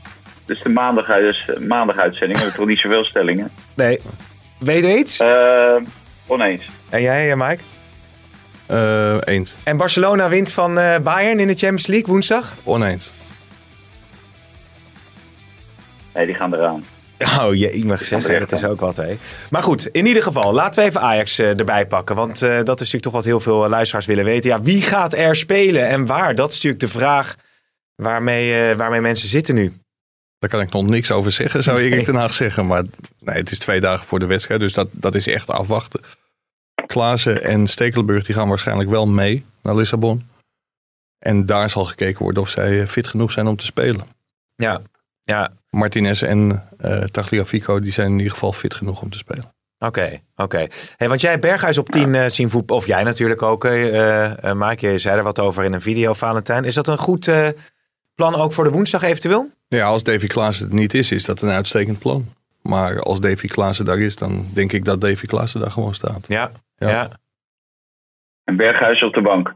Dus 0.46 0.62
de 0.62 0.68
maandag, 0.68 1.07
dus, 1.07 1.51
maandag 1.68 1.96
uitzending. 1.99 2.38
We 2.38 2.44
hebben 2.44 2.61
toch 2.61 2.68
niet 2.68 2.79
zoveel 2.81 3.05
stellingen? 3.05 3.51
Nee. 3.77 4.01
Weet 4.59 4.85
iets? 4.85 5.20
Eh, 5.20 5.77
oneens. 6.29 6.68
En 6.90 7.03
jij, 7.03 7.31
eh, 7.31 7.37
Mike? 7.37 7.62
Eh, 8.66 9.16
eens. 9.24 9.55
En 9.62 9.76
Barcelona 9.76 10.29
wint 10.29 10.52
van 10.52 10.79
eh, 10.79 10.98
Bayern 10.98 11.38
in 11.40 11.46
de 11.46 11.55
Champions 11.55 11.87
League 11.87 12.07
woensdag? 12.07 12.55
Oneens. 12.64 13.12
Nee, 16.14 16.26
die 16.26 16.35
gaan 16.35 16.55
eraan. 16.55 16.85
Oh, 17.18 17.55
je, 17.55 17.72
ik 17.72 17.85
mag 17.85 18.05
zeggen, 18.05 18.38
dat 18.38 18.52
is 18.52 18.64
ook 18.64 18.81
wat, 18.81 18.96
hè. 18.96 19.16
Maar 19.50 19.62
goed, 19.62 19.87
in 19.87 20.07
ieder 20.07 20.22
geval, 20.22 20.52
laten 20.52 20.81
we 20.81 20.87
even 20.88 21.00
Ajax 21.00 21.38
eh, 21.38 21.59
erbij 21.59 21.87
pakken. 21.87 22.16
Want 22.16 22.42
eh, 22.42 22.48
dat 22.48 22.59
is 22.59 22.92
natuurlijk 22.92 23.02
toch 23.02 23.12
wat 23.12 23.24
heel 23.24 23.40
veel 23.40 23.68
luisteraars 23.68 24.07
willen 24.07 24.24
weten. 24.24 24.50
Ja, 24.50 24.61
wie 24.62 24.83
gaat 24.83 25.14
er 25.14 25.37
spelen 25.37 25.88
en 25.88 26.07
waar? 26.07 26.35
Dat 26.35 26.48
is 26.48 26.55
natuurlijk 26.55 26.83
de 26.83 26.98
vraag 26.98 27.37
waarmee, 27.94 28.68
eh, 28.70 28.76
waarmee 28.76 29.00
mensen 29.00 29.29
zitten 29.29 29.55
nu. 29.55 29.72
Daar 30.38 30.50
kan 30.50 30.61
ik 30.61 30.72
nog 30.72 30.87
niks 30.87 31.11
over 31.11 31.33
zeggen, 31.33 31.62
zou 31.62 31.79
Erik 31.79 31.94
Nee. 31.94 32.05
ten 32.05 32.14
Haag 32.14 32.35
zeggen. 32.35 32.66
Maar 32.66 32.83
nee, 33.20 33.37
het 33.37 33.50
is 33.50 33.59
twee 33.59 33.81
dagen 33.81 34.07
voor 34.07 34.18
de 34.18 34.26
wedstrijd, 34.26 34.61
dus 34.61 34.72
dat, 34.72 34.88
dat 34.90 35.14
is 35.14 35.26
echt 35.26 35.48
afwachten. 35.50 36.00
Klaassen 36.87 37.44
en 37.44 37.66
Stekelenburg 37.66 38.25
die 38.27 38.35
gaan 38.35 38.49
waarschijnlijk 38.49 38.90
wel 38.90 39.07
mee 39.07 39.44
naar 39.62 39.75
Lissabon. 39.77 40.29
En 41.18 41.46
daar 41.46 41.70
zal 41.70 41.85
gekeken 41.85 42.22
worden 42.22 42.42
of 42.42 42.49
zij 42.49 42.81
eh, 42.81 42.87
fit 42.87 43.07
genoeg 43.07 43.33
zijn 43.33 43.46
om 43.46 43.57
te 43.57 43.64
spelen. 43.64 44.07
Ja, 44.55 44.81
ja. 45.22 45.53
Martinez 45.70 46.22
en 46.22 46.68
eh 46.79 47.03
Tagliafico 47.03 47.81
die 47.81 47.92
zijn 47.92 48.11
in 48.11 48.16
ieder 48.16 48.33
geval 48.33 48.53
fit 48.53 48.75
genoeg 48.75 49.03
om 49.03 49.11
te 49.11 49.18
spelen. 49.18 49.55
Oké, 49.79 50.20
oké. 50.37 50.66
Hey, 50.96 51.09
want 51.09 51.20
jij 51.20 51.38
Berghuis 51.38 51.79
op 51.79 51.88
10 51.88 52.14
eh, 52.14 52.31
zien 52.31 52.51
voetballen. 52.51 52.83
Of 52.83 52.88
jij 52.88 53.03
natuurlijk 53.03 53.42
ook, 53.42 53.64
eh 53.64 54.53
Mike. 54.53 54.90
Je 54.90 54.99
zei 54.99 55.16
er 55.16 55.22
wat 55.22 55.38
over 55.38 55.64
in 55.64 55.72
een 55.72 55.81
video, 55.81 56.12
Valentijn. 56.12 56.64
Is 56.64 56.75
dat 56.75 56.88
een 56.88 56.99
goed 56.99 57.31
plan 58.14 58.35
ook 58.35 58.53
voor 58.53 58.64
de 58.64 58.70
woensdag 58.70 59.03
eventueel? 59.03 59.51
Ja, 59.68 59.87
als 59.87 60.03
Davy 60.03 60.27
Klaassen 60.27 60.66
het 60.66 60.75
niet 60.75 60.94
is, 60.94 61.11
is 61.11 61.25
dat 61.25 61.40
een 61.40 61.51
uitstekend 61.51 61.99
plan. 61.99 62.35
Maar 62.62 63.01
als 63.01 63.20
Davy 63.20 63.46
Klaassen 63.46 63.85
daar 63.85 63.99
is, 63.99 64.16
dan 64.16 64.46
denk 64.53 64.72
ik 64.72 64.85
dat 64.85 65.01
Davy 65.01 65.27
Klaassen 65.27 65.61
daar 65.61 65.70
gewoon 65.70 65.94
staat. 65.94 66.25
Ja, 66.29 66.51
Ja. 66.77 66.89
ja. 66.89 67.11
En 68.45 68.57
Berghuis 68.57 69.03
op 69.03 69.15
de 69.15 69.23
bank. 69.23 69.55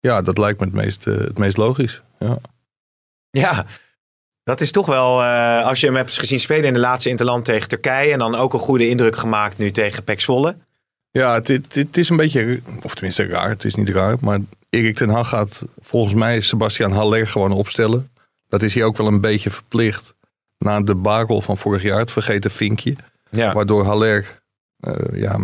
Ja, 0.00 0.22
dat 0.22 0.38
lijkt 0.38 0.60
me 0.60 0.66
het 0.66 0.74
meest, 0.74 1.06
eh, 1.06 1.16
het 1.16 1.38
meest 1.38 1.56
logisch. 1.56 2.02
Ja. 2.18 2.38
Ja, 3.30 3.64
dat 4.42 4.60
is 4.60 4.70
toch 4.70 4.86
wel, 4.86 5.22
eh, 5.22 5.64
als 5.64 5.80
je 5.80 5.86
hem 5.86 5.96
hebt 5.96 6.18
gezien 6.18 6.40
spelen 6.40 6.64
in 6.64 6.74
de 6.74 6.80
laatste 6.80 7.08
interland 7.08 7.44
tegen 7.44 7.68
Turkije. 7.68 8.12
En 8.12 8.18
dan 8.18 8.34
ook 8.34 8.52
een 8.52 8.58
goede 8.58 8.88
indruk 8.88 9.16
gemaakt 9.16 9.58
nu 9.58 9.70
tegen 9.70 10.04
Pek 10.04 10.20
Zwolle. 10.20 10.56
Ja, 11.10 11.34
het, 11.34 11.48
het, 11.48 11.74
het 11.74 11.96
is 11.96 12.08
een 12.08 12.16
beetje, 12.16 12.60
of 12.82 12.94
tenminste 12.94 13.26
raar, 13.26 13.48
het 13.48 13.64
is 13.64 13.74
niet 13.74 13.88
raar. 13.88 14.16
Maar 14.20 14.38
Erik 14.70 14.96
ten 14.96 15.08
Hag 15.08 15.28
gaat 15.28 15.64
volgens 15.80 16.14
mij 16.14 16.40
Sebastian 16.40 16.92
Haller 16.92 17.28
gewoon 17.28 17.52
opstellen. 17.52 18.10
Dat 18.48 18.62
is 18.62 18.74
hij 18.74 18.84
ook 18.84 18.96
wel 18.96 19.06
een 19.06 19.20
beetje 19.20 19.50
verplicht. 19.50 20.14
Na 20.58 20.80
de 20.80 20.94
bakel 20.94 21.40
van 21.40 21.58
vorig 21.58 21.82
jaar, 21.82 21.98
het 21.98 22.12
vergeten 22.12 22.50
vinkje. 22.50 22.96
Ja, 23.30 23.52
Waardoor 23.52 23.84
Haller 23.84 24.40
eh, 24.80 25.20
ja, 25.20 25.38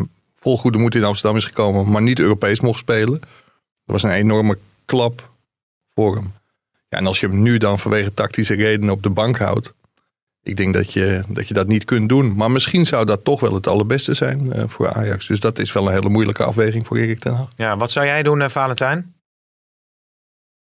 vol 0.45 0.59
goede 0.59 0.79
moed 0.79 0.95
in 0.95 1.05
Amsterdam 1.05 1.37
is 1.39 1.45
gekomen, 1.45 1.91
maar 1.91 2.03
niet 2.03 2.19
Europees 2.19 2.61
mocht 2.61 2.79
spelen. 2.79 3.21
Dat 3.21 3.95
was 3.97 4.03
een 4.03 4.11
enorme 4.11 4.59
klap 4.85 5.31
voor 5.95 6.15
hem. 6.15 6.33
Ja, 6.89 6.99
en 6.99 7.07
als 7.07 7.21
je 7.21 7.29
hem 7.29 7.43
nu 7.43 7.59
dan 7.59 7.79
vanwege 7.79 8.15
tactische 8.15 8.55
redenen 8.55 8.95
op 8.95 9.03
de 9.03 9.11
bank 9.11 9.39
houdt. 9.39 9.75
Ik 10.43 10.57
denk 10.57 10.75
dat 10.75 10.93
je, 10.93 11.23
dat 11.29 11.49
je 11.49 11.55
dat 11.55 11.67
niet 11.67 11.85
kunt 11.85 12.09
doen. 12.09 12.35
Maar 12.37 12.51
misschien 12.51 12.85
zou 12.85 13.07
dat 13.07 13.25
toch 13.25 13.41
wel 13.41 13.55
het 13.55 13.67
allerbeste 13.67 14.15
zijn 14.15 14.53
eh, 14.53 14.65
voor 14.67 14.89
Ajax. 14.89 15.27
Dus 15.27 15.41
dat 15.41 15.59
is 15.59 15.73
wel 15.73 15.87
een 15.87 15.93
hele 15.93 16.09
moeilijke 16.09 16.45
afweging 16.45 16.87
voor 16.87 16.97
Erik 16.97 17.19
ten 17.19 17.35
Hag. 17.35 17.49
ja. 17.57 17.77
wat 17.77 17.91
zou 17.91 18.07
jij 18.07 18.23
doen, 18.23 18.41
eh, 18.41 18.49
Valentijn? 18.49 19.15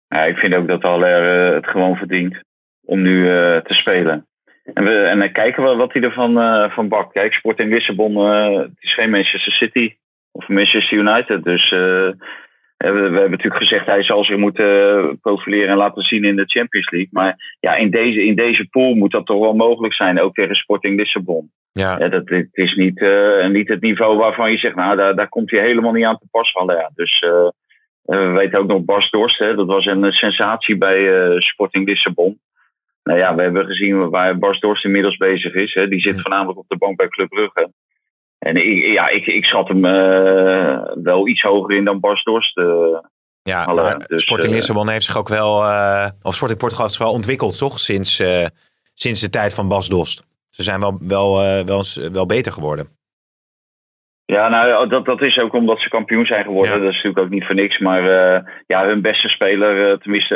Ja, 0.07 0.23
ik 0.23 0.37
vind 0.37 0.53
ook 0.53 0.67
dat 0.67 0.81
Haller 0.81 1.47
eh, 1.47 1.55
het 1.55 1.67
gewoon 1.67 1.95
verdient 1.95 2.37
om 2.85 3.01
nu 3.01 3.29
eh, 3.29 3.61
te 3.61 3.73
spelen. 3.73 4.27
En, 4.73 4.83
we, 4.83 4.99
en 4.99 5.19
dan 5.19 5.31
kijken 5.31 5.63
we 5.63 5.75
wat 5.75 5.93
hij 5.93 6.01
ervan 6.01 6.39
eh, 6.39 6.71
van 6.71 6.87
bakt. 6.87 7.11
Kijk, 7.11 7.33
Sporting 7.33 7.71
Lissabon, 7.71 8.15
eh, 8.15 8.57
het 8.57 8.77
is 8.79 8.93
geen 8.93 9.09
Manchester 9.09 9.51
City 9.51 9.95
of 10.31 10.47
Manchester 10.47 10.97
United. 10.97 11.43
Dus 11.43 11.71
eh, 11.71 12.09
we, 12.77 12.91
we 12.91 13.19
hebben 13.19 13.31
natuurlijk 13.31 13.63
gezegd, 13.63 13.85
hij 13.85 14.03
zal 14.03 14.23
zich 14.23 14.37
moeten 14.37 15.19
profileren 15.21 15.69
en 15.69 15.77
laten 15.77 16.03
zien 16.03 16.23
in 16.23 16.35
de 16.35 16.45
Champions 16.45 16.89
League. 16.89 17.09
Maar 17.11 17.57
ja, 17.59 17.75
in 17.75 17.89
deze, 17.89 18.25
in 18.25 18.35
deze 18.35 18.67
pool 18.69 18.95
moet 18.95 19.11
dat 19.11 19.25
toch 19.25 19.39
wel 19.39 19.53
mogelijk 19.53 19.93
zijn, 19.93 20.21
ook 20.21 20.33
tegen 20.33 20.55
Sporting 20.55 20.97
Lissabon. 20.97 21.51
Ja, 21.71 21.99
Ja, 21.99 22.07
dat, 22.07 22.29
het 22.29 22.49
is 22.51 22.75
niet, 22.75 23.01
eh, 23.01 23.47
niet 23.47 23.67
het 23.67 23.81
niveau 23.81 24.17
waarvan 24.17 24.51
je 24.51 24.57
zegt, 24.57 24.75
nou, 24.75 24.95
daar, 24.95 25.15
daar 25.15 25.29
komt 25.29 25.51
hij 25.51 25.59
helemaal 25.59 25.91
niet 25.91 26.05
aan 26.05 26.17
te 26.17 26.27
pas 26.31 26.51
vallen. 26.51 26.75
Ja. 26.75 26.91
Dus 26.95 27.19
eh, 27.19 27.49
we 28.01 28.31
weten 28.31 28.59
ook 28.59 28.67
nog 28.67 28.85
Bas 28.85 29.09
Dorst, 29.09 29.39
hè, 29.39 29.55
dat 29.55 29.67
was 29.67 29.85
een 29.85 30.11
sensatie 30.11 30.77
bij 30.77 31.23
eh, 31.23 31.39
Sporting 31.39 31.87
Lissabon. 31.87 32.39
Nou 33.07 33.19
ja, 33.19 33.35
we 33.35 33.41
hebben 33.41 33.65
gezien 33.65 34.09
waar 34.09 34.37
Bas 34.37 34.59
Dorst 34.59 34.85
inmiddels 34.85 35.17
bezig 35.17 35.53
is. 35.53 35.73
Hè. 35.73 35.87
Die 35.87 35.99
zit 35.99 36.21
voornamelijk 36.21 36.59
op 36.59 36.65
de 36.67 36.77
bank 36.77 36.97
bij 36.97 37.07
Club 37.07 37.29
Brugge. 37.29 37.71
En 38.39 38.55
ik, 38.55 38.93
ja, 38.93 39.07
ik, 39.07 39.25
ik 39.25 39.45
schat 39.45 39.67
hem 39.67 39.85
eh, 39.85 40.81
wel 41.03 41.27
iets 41.27 41.41
hoger 41.41 41.75
in 41.75 41.85
dan 41.85 41.99
Bas 41.99 42.23
Dorst. 42.23 42.57
eh. 42.57 42.99
ja 43.41 43.73
maar 43.73 43.97
dus, 44.07 44.21
Sporting 44.21 44.49
eh, 44.49 44.55
Lissabon 44.55 44.89
heeft 44.89 45.05
zich 45.05 45.17
ook 45.17 45.27
wel, 45.29 45.63
eh, 45.63 46.07
of 46.21 46.33
Sporting 46.33 46.59
Portugal 46.59 46.85
heeft 46.85 46.97
zich 46.97 47.05
wel 47.05 47.15
ontwikkeld, 47.15 47.57
toch? 47.57 47.79
Sinds, 47.79 48.23
sinds 48.93 49.21
de 49.21 49.29
tijd 49.29 49.53
van 49.53 49.67
Bas 49.67 49.89
Dost. 49.89 50.25
Ze 50.49 50.63
zijn 50.63 50.79
wel, 50.79 50.97
wel, 51.01 51.35
wel, 51.65 51.83
wel 52.11 52.25
beter 52.25 52.51
geworden. 52.51 52.87
Ja, 54.25 54.49
nou, 54.49 54.89
dat, 54.89 55.05
dat 55.05 55.21
is 55.21 55.37
ook 55.37 55.53
omdat 55.53 55.79
ze 55.79 55.89
kampioen 55.89 56.25
zijn 56.25 56.43
geworden. 56.43 56.73
Ja. 56.73 56.79
Dat 56.79 56.89
is 56.89 56.95
natuurlijk 56.95 57.25
ook 57.25 57.29
niet 57.29 57.45
voor 57.45 57.55
niks. 57.55 57.79
Maar 57.79 58.03
ja, 58.67 58.85
hun 58.85 59.01
beste 59.01 59.27
speler, 59.27 59.99
tenminste 59.99 60.35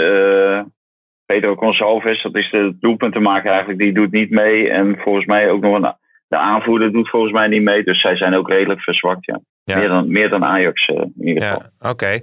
Pedro 1.32 1.56
Gonçalves, 1.56 2.22
dat 2.24 2.36
is 2.36 2.50
de 2.52 2.76
doelpuntenmaker 2.80 3.50
eigenlijk, 3.50 3.80
die 3.80 3.94
doet 3.94 4.12
niet 4.12 4.30
mee. 4.30 4.70
En 4.70 4.98
volgens 4.98 5.26
mij 5.26 5.50
ook 5.50 5.62
nog 5.62 5.76
een, 5.76 5.94
de 6.28 6.38
aanvoerder 6.38 6.92
doet 6.92 7.10
volgens 7.10 7.34
mij 7.34 7.48
niet 7.48 7.62
mee. 7.62 7.84
Dus 7.84 8.02
zij 8.02 8.16
zijn 8.18 8.34
ook 8.34 8.50
redelijk 8.50 8.82
verzwakt, 8.82 9.26
ja. 9.26 9.40
Ja. 9.64 9.78
Meer, 9.78 9.88
dan, 9.88 10.12
meer 10.12 10.30
dan 10.30 10.44
Ajax 10.46 10.86
eh, 10.86 10.96
in 10.96 11.28
ieder 11.28 11.44
geval. 11.44 11.64
Ja, 11.80 11.90
oké. 11.90 12.20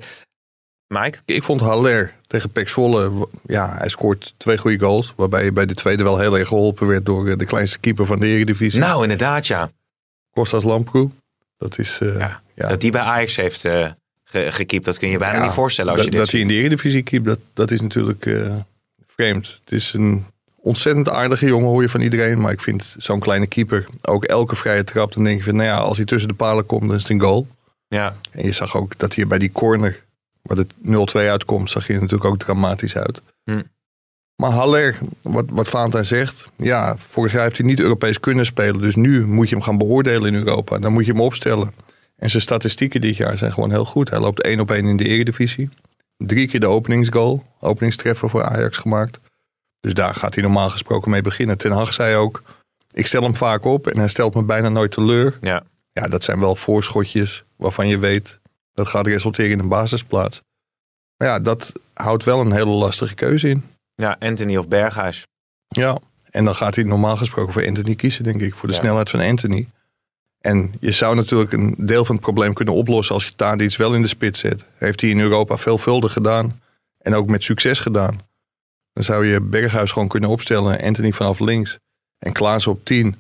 Mike? 0.95 1.19
Ik 1.25 1.43
vond 1.43 1.61
Haller 1.61 2.13
tegen 2.27 2.51
Pek 2.53 2.69
Zwolle, 2.69 3.29
ja, 3.47 3.75
hij 3.79 3.89
scoort 3.89 4.35
twee 4.37 4.59
goede 4.59 4.79
goals. 4.79 5.13
Waarbij 5.17 5.45
je 5.45 5.53
bij 5.53 5.67
de 5.67 5.75
tweede 5.75 6.03
wel 6.03 6.19
heel 6.19 6.39
erg 6.39 6.49
geholpen 6.49 6.87
werd 6.87 7.07
door 7.07 7.29
eh, 7.29 7.37
de 7.37 7.47
kleinste 7.47 7.81
keeper 7.81 8.07
van 8.07 8.19
de 8.21 8.27
Eredivisie. 8.27 8.81
Nou, 8.81 9.03
inderdaad, 9.03 9.47
ja. 9.47 9.71
Kostas 10.31 10.65
Lamproe. 10.65 11.11
Dat 11.57 11.79
is... 11.79 12.01
eh, 12.01 12.19
Ja, 12.19 12.41
ja. 12.55 12.69
Dat 12.69 12.81
die 12.81 12.91
bij 12.93 13.01
Ajax 13.01 13.37
heeft 13.37 13.65
eh 13.65 13.91
ge- 14.25 14.53
gekiept, 14.53 14.85
dat 14.85 14.99
kun 14.99 15.09
je 15.09 15.19
bijna 15.19 15.37
Ja, 15.39 15.43
niet 15.45 15.53
voorstellen 15.53 15.91
als 15.93 16.01
dat, 16.01 16.13
je 16.13 16.17
dit 16.17 16.21
dat 16.25 16.31
hij 16.33 16.41
in 16.41 16.49
de 16.49 16.55
Eredivisie 16.55 17.03
keept, 17.03 17.25
dat, 17.25 17.39
dat 17.55 17.71
is 17.71 17.81
natuurlijk 17.81 18.27
eh, 18.27 18.57
Het 19.25 19.73
is 19.73 19.93
een 19.93 20.25
ontzettend 20.57 21.09
aardige 21.09 21.47
jongen, 21.47 21.69
hoor 21.69 21.83
je 21.83 21.89
van 21.89 22.01
iedereen. 22.01 22.41
Maar 22.41 22.53
ik 22.53 22.61
vind 22.61 22.95
zo'n 22.99 23.21
kleine 23.21 23.47
keeper, 23.47 23.87
ook 24.03 24.25
elke 24.25 24.57
vrije 24.57 24.85
trap, 24.85 25.13
dan 25.13 25.25
denk 25.25 25.39
je 25.39 25.45
van, 25.45 25.57
nou 25.57 25.69
ja, 25.69 25.77
als 25.77 25.97
hij 25.97 26.07
tussen 26.07 26.29
de 26.29 26.35
palen 26.35 26.67
komt, 26.67 26.87
dan 26.87 26.97
is 26.97 27.03
het 27.03 27.11
een 27.11 27.21
goal. 27.21 27.47
Ja, 27.89 28.17
En 28.31 28.45
je 28.45 28.53
zag 28.53 28.77
ook 28.77 28.99
dat 28.99 29.15
hier 29.15 29.27
bij 29.27 29.39
die 29.39 29.53
corner, 29.53 30.05
waar 30.43 30.57
het 30.57 30.75
0-2 30.85 31.29
uitkomt, 31.29 31.71
zag 31.71 31.87
je 31.87 31.93
er 31.93 32.01
natuurlijk 32.01 32.31
ook 32.31 32.39
dramatisch 32.39 32.97
uit. 32.97 33.23
Hm. 33.45 33.63
Maar 34.37 34.51
Haller, 34.51 34.99
wat, 35.23 35.45
wat 35.49 35.69
Valentijn 35.69 36.05
zegt, 36.05 36.49
ja, 36.57 36.97
vorig 36.99 37.33
jaar 37.33 37.43
heeft 37.43 37.57
hij 37.57 37.67
niet 37.67 37.81
Europees 37.81 38.21
kunnen 38.21 38.47
spelen. 38.47 38.81
Dus 38.81 38.97
nu 38.97 39.27
moet 39.27 39.49
je 39.49 39.55
hem 39.55 39.65
gaan 39.65 39.79
beoordelen 39.79 40.35
in 40.35 40.39
Europa. 40.39 40.79
Dan 40.79 40.93
moet 40.93 41.07
je 41.07 41.13
hem 41.13 41.21
opstellen. 41.21 41.73
En 42.17 42.31
zijn 42.31 42.43
statistieken 42.43 43.01
dit 43.01 43.17
jaar 43.17 43.39
zijn 43.39 43.53
gewoon 43.53 43.71
heel 43.71 43.85
goed. 43.85 44.11
Hij 44.11 44.21
loopt 44.21 44.43
één 44.43 44.61
op 44.61 44.71
één 44.71 44.87
in 44.87 44.97
de 44.97 45.09
Eredivisie. 45.09 45.69
Drie 46.19 46.49
keer 46.49 46.61
de 46.61 46.67
openingsgoal, 46.67 47.45
openingstreffer 47.61 48.31
voor 48.31 48.45
Ajax 48.45 48.77
gemaakt. 48.79 49.21
Dus 49.81 49.95
daar 49.95 50.15
gaat 50.15 50.35
hij 50.35 50.43
normaal 50.43 50.71
gesproken 50.71 51.11
mee 51.11 51.23
beginnen. 51.23 51.59
Ten 51.59 51.73
Hag 51.73 51.93
zei 51.93 52.17
ook, 52.17 52.43
ik 52.93 53.07
stel 53.07 53.23
hem 53.23 53.37
vaak 53.37 53.65
op 53.65 53.87
en 53.87 53.99
hij 53.99 54.09
stelt 54.09 54.35
me 54.35 54.43
bijna 54.43 54.69
nooit 54.69 54.91
teleur. 54.91 55.39
ja. 55.41 55.63
Ja, 55.93 56.09
dat 56.09 56.25
zijn 56.25 56.41
wel 56.41 56.57
voorschotjes 56.57 57.45
waarvan 57.57 57.89
je 57.89 57.99
weet 57.99 58.41
dat 58.73 58.89
gaat 58.89 59.07
resulteren 59.07 59.51
in 59.51 59.59
een 59.59 59.69
basisplaats. 59.69 60.43
Maar 61.17 61.29
ja, 61.29 61.39
dat 61.41 61.73
houdt 61.95 62.25
wel 62.25 62.41
een 62.41 62.53
hele 62.53 62.71
lastige 62.71 63.15
keuze 63.15 63.49
in. 63.49 63.65
ja 63.95 64.17
Anthony 64.19 64.57
of 64.57 64.69
Berghuis. 64.69 65.27
Ja, 65.69 65.99
en 66.31 66.45
dan 66.45 66.55
gaat 66.55 66.75
hij 66.75 66.85
normaal 66.85 67.17
gesproken 67.17 67.53
voor 67.53 67.67
Anthony 67.67 67.95
kiezen, 67.95 68.25
denk 68.25 68.41
ik, 68.41 68.55
voor 68.55 68.69
de 68.69 68.75
Ja. 68.75 68.81
snelheid 68.81 69.11
van 69.11 69.21
Anthony. 69.21 69.69
En 70.41 70.75
je 70.81 70.93
zou 70.93 71.15
natuurlijk 71.15 71.53
een 71.53 71.75
deel 71.79 72.05
van 72.05 72.15
het 72.15 72.25
probleem 72.25 72.53
kunnen 72.53 72.75
oplossen 72.75 73.15
als 73.15 73.25
je 73.25 73.35
Tadic 73.37 73.77
wel 73.77 73.95
in 73.95 74.03
de 74.03 74.09
spits 74.09 74.41
zet. 74.41 74.65
Heeft 74.77 75.01
hij 75.01 75.11
in 75.11 75.21
Europa 75.21 75.57
veelvuldig 75.57 76.13
gedaan 76.13 76.61
en 76.99 77.15
ook 77.15 77.29
met 77.29 77.45
succes 77.45 77.81
gedaan. 77.81 78.21
Dan 78.93 79.05
zou 79.05 79.27
je 79.27 79.41
Berghuis 79.41 79.91
gewoon 79.91 80.09
kunnen 80.09 80.31
opstellen, 80.31 80.81
Anthony 80.81 81.13
vanaf 81.13 81.39
links 81.39 81.79
en 82.19 82.33
Klaas 82.33 82.67
op 82.67 82.85
10. 82.85 83.17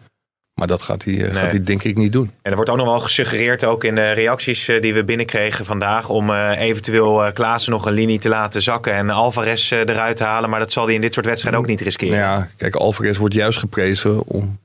Maar 0.54 0.66
dat 0.66 0.83
gaat 0.83 1.04
hij, 1.04 1.14
eh, 1.14 1.20
Nee. 1.20 1.33
gaat 1.33 1.50
hij 1.50 1.62
denk 1.62 1.83
ik 1.83 1.96
niet 1.96 2.12
doen. 2.12 2.31
En 2.42 2.50
er 2.50 2.54
wordt 2.54 2.70
ook 2.70 2.76
nog 2.76 2.87
wel 2.87 3.00
gesuggereerd, 3.00 3.64
ook 3.64 3.85
in 3.85 3.94
de 3.94 4.11
reacties 4.12 4.68
eh, 4.68 4.81
die 4.81 4.94
we 4.94 5.04
binnenkregen 5.04 5.64
vandaag, 5.64 6.09
om 6.09 6.31
eh, 6.31 6.61
eventueel 6.61 7.33
Klaassen 7.33 7.72
nog 7.72 7.87
een 7.87 7.92
linie 7.92 8.18
te 8.18 8.28
laten 8.28 8.62
zakken 8.62 8.92
en 8.92 9.11
Alvarez 9.11 9.70
eruit 9.70 10.16
te 10.16 10.24
halen. 10.24 10.50
Maar 10.50 10.61
dat 10.61 10.72
zal 10.72 10.85
hij 10.85 10.94
in 10.94 11.00
dit 11.00 11.14
soort 11.14 11.26
wedstrijden 11.26 11.61
ook 11.61 11.66
niet 11.66 11.81
riskeren. 11.81 12.18
Nou 12.18 12.40
ja, 12.40 12.48
kijk, 12.57 12.74
Alvarez 12.74 13.16
wordt 13.16 13.35
juist 13.35 13.59
geprezen 13.59 14.26
om 14.26 14.59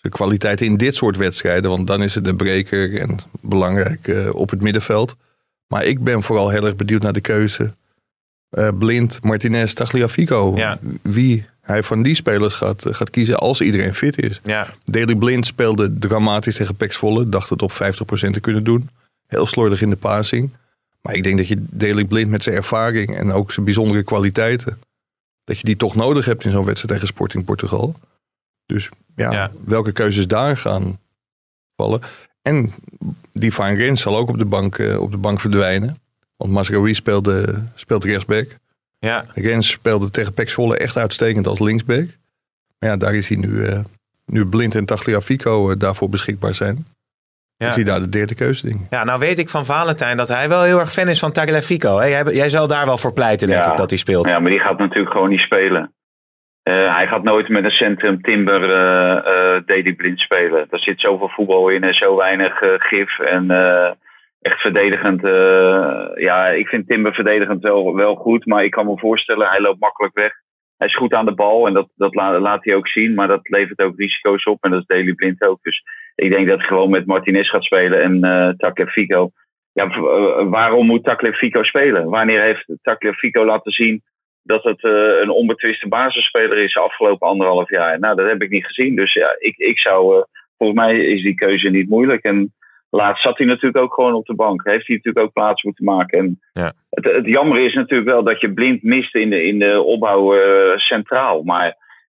zijn 0.00 0.12
kwaliteiten 0.12 0.66
in 0.66 0.76
dit 0.76 0.94
soort 0.96 1.16
wedstrijden. 1.16 1.70
Want 1.70 1.86
dan 1.86 2.02
is 2.02 2.14
het 2.14 2.24
de 2.24 2.34
breker 2.34 3.00
en 3.00 3.18
belangrijk 3.40 4.08
eh, 4.08 4.34
op 4.34 4.50
het 4.50 4.62
middenveld. 4.62 5.16
Maar 5.66 5.84
ik 5.84 6.04
ben 6.04 6.22
vooral 6.22 6.48
heel 6.50 6.66
erg 6.66 6.76
benieuwd 6.76 7.02
naar 7.02 7.12
de 7.12 7.20
keuze. 7.20 7.74
eh, 8.50 8.68
Blind, 8.78 9.22
Martinez, 9.22 9.72
Tagliafico. 9.72 10.52
Ja. 10.56 10.78
Wie 11.02 11.44
hij 11.60 11.82
van 11.82 12.02
die 12.02 12.14
spelers 12.14 12.54
gaat, 12.54 12.84
eh, 12.84 12.94
gaat 12.94 13.10
kiezen 13.10 13.38
als 13.38 13.60
iedereen 13.60 13.94
fit 13.94 14.22
is. 14.22 14.40
Ja, 14.44 14.74
Daley 14.84 15.14
Blind 15.14 15.46
speelde 15.46 15.98
dramatisch 15.98 16.56
tegen 16.56 16.74
Pax 16.74 16.96
Volle. 16.96 17.28
Dacht 17.28 17.50
het 17.50 17.62
op 17.62 17.72
50% 17.72 18.32
te 18.34 18.40
kunnen 18.40 18.64
doen. 18.64 18.88
Heel 19.26 19.46
slordig 19.46 19.82
in 19.82 19.90
de 19.90 19.96
passing. 19.96 20.50
Maar 21.02 21.14
ik 21.14 21.22
denk 21.22 21.36
dat 21.36 21.48
je 21.48 21.56
Daley 21.58 22.04
Blind 22.04 22.30
met 22.30 22.42
zijn 22.42 22.56
ervaring 22.56 23.16
en 23.16 23.32
ook 23.32 23.52
zijn 23.52 23.64
bijzondere 23.64 24.02
kwaliteiten. 24.02 24.78
Dat 25.44 25.58
je 25.58 25.64
die 25.64 25.76
toch 25.76 25.94
nodig 25.94 26.24
hebt 26.24 26.44
in 26.44 26.50
zo'n 26.50 26.64
wedstrijd 26.64 26.92
tegen 26.94 27.08
Sporting 27.08 27.44
Portugal. 27.44 27.94
Dus 28.66 28.88
ja, 29.20 29.32
Ja. 29.32 29.50
welke 29.64 29.92
keuzes 29.92 30.26
daar 30.26 30.56
gaan 30.56 30.98
vallen. 31.76 32.00
En 32.42 32.72
die 33.32 33.52
Van 33.52 33.74
Rens 33.74 34.00
zal 34.00 34.16
ook 34.16 34.28
op 34.28 34.38
de 34.38 34.44
bank, 34.44 34.78
eh, 34.78 35.00
op 35.00 35.10
de 35.10 35.16
bank 35.16 35.40
verdwijnen. 35.40 35.98
Want 36.36 36.52
Masraoui 36.52 36.94
speelde, 36.94 37.62
speelt 37.74 38.04
rechtsback. 38.04 38.46
ja. 38.98 39.24
Rens 39.34 39.70
speelde 39.70 40.10
tegen 40.10 40.32
Pax 40.34 40.52
Volle 40.52 40.76
echt 40.76 40.96
uitstekend 40.96 41.46
als 41.46 41.58
linksback. 41.58 42.06
Maar 42.78 42.90
ja, 42.90 42.96
daar 42.96 43.14
is 43.14 43.28
hij 43.28 43.36
nu, 43.36 43.64
eh, 43.64 43.78
nu 44.26 44.46
Blind 44.46 44.74
en 44.74 44.84
Tagliafico 44.84 45.70
eh, 45.70 45.78
daarvoor 45.78 46.08
beschikbaar 46.08 46.54
zijn. 46.54 46.86
Ja. 47.56 47.68
Is 47.68 47.74
hij 47.74 47.84
daar 47.84 48.00
de 48.00 48.08
derde 48.08 48.34
keuze, 48.34 48.68
ik. 48.68 48.76
ja, 48.90 49.04
nou 49.04 49.18
weet 49.18 49.38
ik 49.38 49.48
van 49.48 49.64
Valentijn 49.64 50.16
dat 50.16 50.28
hij 50.28 50.48
wel 50.48 50.62
heel 50.62 50.78
erg 50.80 50.92
fan 50.92 51.08
is 51.08 51.18
van 51.18 51.32
Tagliafico. 51.32 51.98
hè? 51.98 52.04
Jij, 52.06 52.24
jij 52.34 52.50
zal 52.50 52.66
daar 52.66 52.86
wel 52.86 52.98
voor 52.98 53.12
pleiten, 53.12 53.48
denk 53.48 53.64
Ja. 53.64 53.70
ik, 53.70 53.76
dat 53.76 53.90
hij 53.90 53.98
speelt. 53.98 54.28
Ja, 54.28 54.38
maar 54.38 54.50
die 54.50 54.60
gaat 54.60 54.78
natuurlijk 54.78 55.12
gewoon 55.12 55.28
niet 55.28 55.40
spelen. 55.40 55.92
Eh, 56.62 56.94
hij 56.96 57.06
gaat 57.06 57.22
nooit 57.22 57.48
met 57.48 57.64
een 57.64 57.70
centrum 57.70 58.20
timber 58.22 58.60
Daley 59.66 59.92
Blind 59.94 60.18
spelen. 60.20 60.66
Er 60.70 60.78
zit 60.78 61.00
zoveel 61.00 61.28
voetbal 61.28 61.68
in 61.68 61.82
en 61.82 61.94
zo 61.94 62.16
weinig 62.16 62.62
gif. 62.78 63.18
En 63.18 63.50
echt 64.40 64.60
verdedigend. 64.60 65.20
ja, 66.14 66.48
ik 66.48 66.68
vind 66.68 66.86
Timber 66.88 67.14
verdedigend 67.14 67.62
wel, 67.62 67.94
wel 67.94 68.14
goed. 68.14 68.46
Maar 68.46 68.64
ik 68.64 68.70
kan 68.70 68.86
me 68.86 68.98
voorstellen, 68.98 69.48
hij 69.48 69.60
loopt 69.60 69.80
makkelijk 69.80 70.14
weg. 70.14 70.32
Hij 70.76 70.88
is 70.88 70.96
goed 70.96 71.14
aan 71.14 71.24
de 71.24 71.34
bal 71.34 71.66
en 71.66 71.72
dat, 71.72 71.88
dat 71.96 72.14
la- 72.14 72.38
laat 72.38 72.64
hij 72.64 72.74
ook 72.74 72.88
zien. 72.88 73.14
Maar 73.14 73.28
dat 73.28 73.48
levert 73.48 73.80
ook 73.80 73.98
risico's 73.98 74.44
op. 74.44 74.64
En 74.64 74.70
dat 74.70 74.80
is 74.80 74.86
Daley 74.86 75.12
Blind 75.12 75.42
ook. 75.42 75.58
Dus 75.62 75.82
ik 76.14 76.30
denk 76.30 76.48
dat 76.48 76.58
hij 76.58 76.66
gewoon 76.66 76.90
met 76.90 77.06
Martinez 77.06 77.50
gaat 77.50 77.64
spelen 77.64 78.02
en 78.02 78.24
eh 78.24 78.48
Tagliafico. 78.56 79.30
Ja, 79.72 80.00
waarom 80.44 80.86
moet 80.86 81.04
Tagliafico 81.04 81.62
spelen? 81.62 82.08
Wanneer 82.08 82.40
heeft 82.42 82.64
Tagliafico 82.82 83.44
laten 83.44 83.72
zien 83.72 84.02
dat 84.42 84.62
het 84.64 84.84
eh, 84.84 85.20
een 85.20 85.30
onbetwiste 85.30 85.88
basisspeler 85.88 86.58
is 86.58 86.72
de 86.72 86.80
afgelopen 86.80 87.28
anderhalf 87.28 87.70
jaar? 87.70 87.98
Nou, 87.98 88.16
dat 88.16 88.26
heb 88.28 88.42
ik 88.42 88.50
niet 88.50 88.66
gezien. 88.66 88.96
Dus 88.96 89.12
ja, 89.12 89.36
ik, 89.38 89.56
ik 89.56 89.78
zou. 89.78 90.16
eh, 90.16 90.22
volgens 90.56 90.80
mij 90.80 90.98
is 90.98 91.22
die 91.22 91.34
keuze 91.34 91.68
niet 91.68 91.88
moeilijk. 91.88 92.22
En 92.24 92.54
laatst 92.90 93.22
zat 93.22 93.38
hij 93.38 93.46
natuurlijk 93.46 93.84
ook 93.84 93.94
gewoon 93.94 94.14
op 94.14 94.26
de 94.26 94.34
bank. 94.34 94.64
Heeft 94.64 94.86
hij 94.86 94.96
natuurlijk 94.96 95.26
ook 95.26 95.32
plaats 95.32 95.62
moeten 95.62 95.84
maken. 95.84 96.18
En 96.18 96.40
Ja. 96.52 96.72
het, 96.90 97.04
het 97.04 97.26
jammer 97.26 97.58
is 97.58 97.74
natuurlijk 97.74 98.08
wel 98.10 98.22
dat 98.22 98.40
je 98.40 98.52
blind 98.52 98.82
mist 98.82 99.14
in 99.14 99.30
de, 99.30 99.44
in 99.44 99.58
de 99.58 99.82
opbouw 99.82 100.34
eh, 100.34 100.76
centraal. 100.78 101.42
Maar 101.42 101.76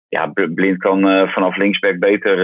ja, 0.08 0.32
blind 0.54 0.78
kan 0.78 1.28
vanaf 1.28 1.56
linksback 1.56 1.98
beter, 1.98 2.36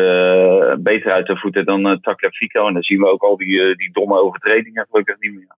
beter 0.83 1.13
uit 1.13 1.27
de 1.27 1.37
voeten 1.37 1.65
dan 1.65 1.87
uh, 1.87 1.97
Tagliafico. 1.97 2.67
En 2.67 2.73
dan 2.73 2.83
zien 2.83 2.99
we 3.01 3.11
ook 3.11 3.23
al 3.23 3.37
die, 3.37 3.77
die 3.77 3.93
domme 3.93 4.21
overtredingen 4.21 4.87
gelukkig 4.91 5.17
niet 5.19 5.35
meer. 5.35 5.57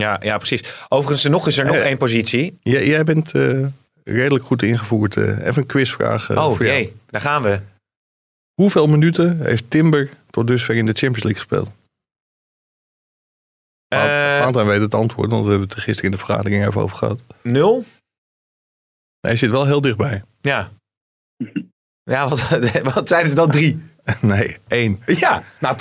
Ja, 0.00 0.20
ja, 0.22 0.36
precies. 0.36 0.84
Overigens, 0.88 1.24
nog 1.24 1.46
is 1.46 1.58
er 1.58 1.64
nog 1.64 1.74
Eh, 1.74 1.84
één 1.84 1.96
positie. 1.96 2.58
Jij, 2.62 2.86
jij 2.86 3.04
bent 3.04 3.32
eh, 3.34 3.66
redelijk 4.04 4.44
goed 4.44 4.62
ingevoerd. 4.62 5.16
eh. 5.16 5.46
even 5.46 5.56
een 5.62 5.66
quizvraag 5.66 6.30
Oh, 6.30 6.36
jou. 6.36 6.64
jee, 6.64 6.96
daar 7.06 7.20
gaan 7.20 7.42
we. 7.42 7.60
Hoeveel 8.54 8.86
minuten 8.86 9.44
heeft 9.44 9.70
Timber 9.70 10.10
tot 10.30 10.46
dusver 10.46 10.74
in 10.74 10.86
de 10.86 10.92
Champions 10.92 11.22
League 11.22 11.40
gespeeld? 11.42 11.70
Eh, 13.88 13.98
Valentijn 14.38 14.66
weet 14.66 14.80
het 14.80 14.94
antwoord, 14.94 15.30
want 15.30 15.44
we 15.44 15.50
hebben 15.50 15.68
het 15.68 15.76
er 15.76 15.82
gisteren 15.82 16.10
in 16.10 16.16
de 16.18 16.24
vergadering 16.24 16.66
even 16.66 16.80
over 16.80 16.96
gehad. 16.96 17.20
nul? 17.42 17.84
Hij 19.20 19.36
zit 19.36 19.50
wel 19.50 19.66
heel 19.66 19.80
dichtbij. 19.80 20.22
Ja. 20.40 20.70
Ja, 22.02 22.28
wat, 22.28 22.48
wat 22.94 23.08
zijn 23.08 23.26
het 23.26 23.36
dan? 23.36 23.50
Drie? 23.50 23.82
Nee, 24.20 24.56
één. 24.68 25.02
Ja, 25.06 25.42
nou, 25.58 25.76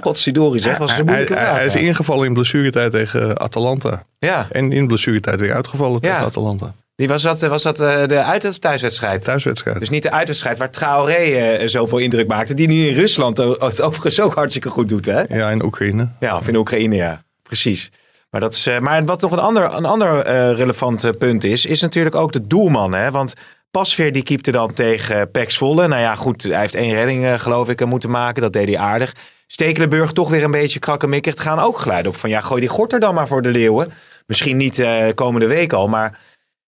potsidori 0.00 0.58
zeg, 0.58 0.76
was 0.78 0.88
een 0.90 0.94
Hij, 0.96 1.04
moeilijke 1.04 1.32
hij- 1.34 1.42
vraag. 1.42 1.54
hij 1.56 1.64
is 1.64 1.74
ingevallen 1.74 2.26
in 2.26 2.32
blessuretijd 2.32 2.92
tegen 2.92 3.38
Atalanta. 3.40 4.02
Ja, 4.18 4.46
En 4.50 4.72
in 4.72 4.86
blessuretijd 4.86 5.40
weer 5.40 5.54
uitgevallen 5.54 5.98
Ja. 6.00 6.10
tegen 6.10 6.24
Atalanta. 6.26 6.74
die 6.96 7.08
was 7.08 7.22
dat, 7.22 7.40
was 7.40 7.62
dat 7.62 7.80
eh, 7.80 8.06
de 8.06 8.22
uit- 8.22 8.44
of 8.44 8.58
thuiswedstrijd? 8.58 9.22
Thuiswedstrijd. 9.24 9.78
Dus 9.78 9.88
niet 9.90 10.02
de 10.02 10.10
uitwedstrijd 10.10 10.58
waar 10.58 10.70
Traoré 10.70 11.12
eh, 11.12 11.66
zoveel 11.66 11.98
indruk 11.98 12.28
maakte. 12.28 12.54
Die 12.54 12.68
nu 12.68 12.86
in 12.86 12.94
Rusland 12.94 13.36
het 13.38 13.80
overigens 13.82 14.20
ook 14.20 14.34
hartstikke 14.34 14.68
goed 14.70 14.88
doet, 14.88 15.06
hè? 15.06 15.22
Ja, 15.28 15.50
in 15.50 15.64
Oekraïne. 15.64 16.08
Ja, 16.20 16.36
of 16.36 16.48
in 16.48 16.56
Oekraïne, 16.56 16.94
ja. 16.94 17.22
Precies. 17.42 17.90
Maar, 18.30 18.40
dat 18.40 18.54
is, 18.54 18.66
eh, 18.66 18.78
maar 18.78 19.04
wat 19.04 19.20
nog 19.20 19.32
een 19.32 19.38
ander, 19.38 19.74
een 19.74 19.84
ander 19.84 20.18
eh, 20.20 20.52
relevant 20.56 21.04
eh, 21.04 21.10
punt 21.18 21.44
is, 21.44 21.66
is 21.66 21.80
natuurlijk 21.80 22.14
ook 22.14 22.32
de 22.32 22.46
doelman. 22.46 22.92
Hè? 22.94 23.10
Want 23.10 23.34
Pasveer 23.74 24.12
die 24.12 24.22
keepte 24.22 24.50
dan 24.50 24.72
tegen 24.72 25.30
Pek 25.30 25.50
Zwolle. 25.50 25.88
Nou 25.88 26.00
ja, 26.00 26.14
goed, 26.16 26.42
hij 26.42 26.60
heeft 26.60 26.74
één 26.74 26.94
redding 26.94 27.24
eh, 27.24 27.38
geloof 27.38 27.68
ik 27.68 27.80
eh, 27.80 27.86
moeten 27.86 28.10
maken. 28.10 28.42
Dat 28.42 28.52
deed 28.52 28.66
hij 28.68 28.78
aardig. 28.78 29.14
Stekelenburg 29.46 30.12
toch 30.12 30.30
weer 30.30 30.44
een 30.44 30.50
beetje 30.50 30.78
krakkemikkig. 30.78 31.32
Het 31.32 31.42
gaan 31.42 31.58
ook 31.58 31.78
geluiden 31.78 32.12
op 32.12 32.18
van 32.18 32.30
ja, 32.30 32.40
gooi 32.40 32.60
die 32.60 32.68
gorter 32.68 33.00
dan 33.00 33.14
maar 33.14 33.26
voor 33.26 33.42
de 33.42 33.50
leeuwen. 33.50 33.92
Misschien 34.26 34.56
niet 34.56 34.78
eh, 34.78 35.14
komende 35.14 35.46
week 35.46 35.72
al, 35.72 35.88
maar 35.88 36.18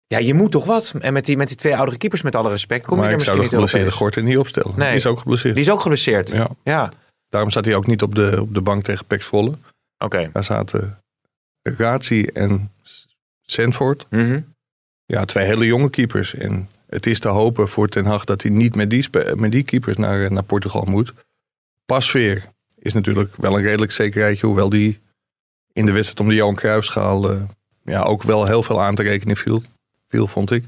ja, 0.07 0.19
je 0.19 0.35
moet 0.35 0.51
toch 0.51 0.64
wat. 0.64 0.95
En 1.01 1.12
met 1.12 1.25
die, 1.25 1.37
met 1.37 1.49
die 1.49 1.57
twee 1.57 1.77
oudere 1.77 1.99
keepers, 1.99 2.23
met 2.23 2.35
alle 2.35 2.51
respect, 2.51 2.87
kom 2.87 2.97
maar 2.99 3.07
je 3.07 3.12
er 3.12 3.19
ik 3.19 3.25
zou 3.25 3.37
misschien 3.37 3.59
de 3.59 3.62
niet 3.64 3.73
geblesseerde. 3.73 4.05
Gorter 4.05 4.23
niet 4.23 4.38
opstellen. 4.38 4.73
Nee. 4.77 4.88
Die 4.88 4.97
is 4.97 5.07
ook 5.07 5.19
geblesseerd. 5.19 5.55
Die 5.55 5.64
is 5.64 5.71
ook 5.71 5.81
geblesseerd. 5.81 6.31
Ja, 6.31 6.49
Ja. 6.64 6.90
Daarom 7.29 7.51
staat 7.51 7.64
hij 7.64 7.75
ook 7.75 7.87
niet 7.87 8.03
op 8.03 8.14
de, 8.14 8.37
op 8.40 8.55
de 8.55 8.61
bank 8.61 8.85
tegen 8.85 9.05
Pek 9.07 9.23
Zwolle. 9.23 9.53
oké. 9.99 10.31
Daar 10.33 10.45
zaten 10.45 10.99
Razi 11.62 12.25
en 12.25 12.73
Sandford. 13.42 14.07
Mhm. 14.11 14.40
Ja, 15.07 15.25
twee 15.25 15.45
hele 15.47 15.64
jonge 15.66 15.90
keepers. 15.90 16.35
En 16.35 16.69
het 16.87 17.07
is 17.07 17.20
te 17.20 17.29
hopen 17.29 17.68
voor 17.68 17.88
Ten 17.88 18.05
Hag 18.05 18.25
dat 18.25 18.42
hij 18.42 18.51
niet 18.51 18.75
met 18.75 18.90
die, 18.90 19.09
met 19.35 19.53
die 19.53 19.62
keepers 19.62 19.96
naar, 19.96 20.33
naar 20.33 20.42
Portugal 20.42 20.85
moet. 20.85 21.12
Pasveer 21.87 22.53
is 22.79 22.92
natuurlijk 22.92 23.37
wel 23.37 23.57
een 23.57 23.62
redelijk 23.62 23.92
zekerheidje. 23.92 24.46
Hoewel 24.46 24.68
die 24.68 25.01
in 25.72 25.87
de 25.87 25.92
wedstrijd 25.92 26.20
om 26.20 26.29
de 26.29 26.35
Johan 26.35 26.55
Cruijffschaal 26.55 27.31
eh, 27.31 27.42
ja, 27.83 28.03
ook 28.03 28.22
wel 28.22 28.46
heel 28.46 28.62
veel 28.62 28.83
aan 28.83 28.94
te 28.94 29.03
rekenen 29.03 29.37
viel, 29.37 29.62
viel, 30.09 30.27
vond 30.27 30.51
ik. 30.51 30.64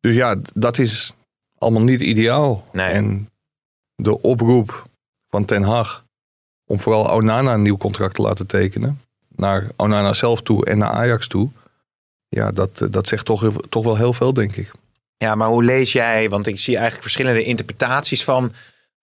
Dus 0.00 0.14
ja, 0.14 0.36
dat 0.54 0.78
is 0.78 1.14
allemaal 1.58 1.82
niet 1.82 2.00
ideaal. 2.00 2.64
Nee. 2.72 2.92
En 2.92 3.30
de 3.94 4.22
oproep 4.22 4.88
van 5.28 5.44
Ten 5.44 5.62
Hag 5.62 6.04
om 6.64 6.80
vooral 6.80 7.12
Onana 7.12 7.54
een 7.54 7.62
nieuw 7.62 7.76
contract 7.76 8.14
te 8.14 8.22
laten 8.22 8.46
tekenen. 8.46 9.00
Naar 9.28 9.68
Onana 9.76 10.14
zelf 10.14 10.42
toe 10.42 10.64
en 10.66 10.78
naar 10.78 10.90
Ajax 10.90 11.26
toe. 11.26 11.50
Ja, 12.28 12.50
dat, 12.52 12.80
eh, 12.80 12.88
dat 12.90 13.08
zegt 13.08 13.24
toch, 13.24 13.52
toch 13.68 13.84
wel 13.84 13.96
heel 13.96 14.12
veel, 14.12 14.32
denk 14.32 14.56
ik. 14.56 14.70
Ja, 15.18 15.34
maar 15.34 15.48
hoe 15.48 15.64
lees 15.64 15.92
jij? 15.92 16.28
Want 16.28 16.46
ik 16.46 16.58
zie 16.58 16.72
eigenlijk 16.74 17.02
verschillende 17.02 17.42
interpretaties 17.42 18.24
van, 18.24 18.52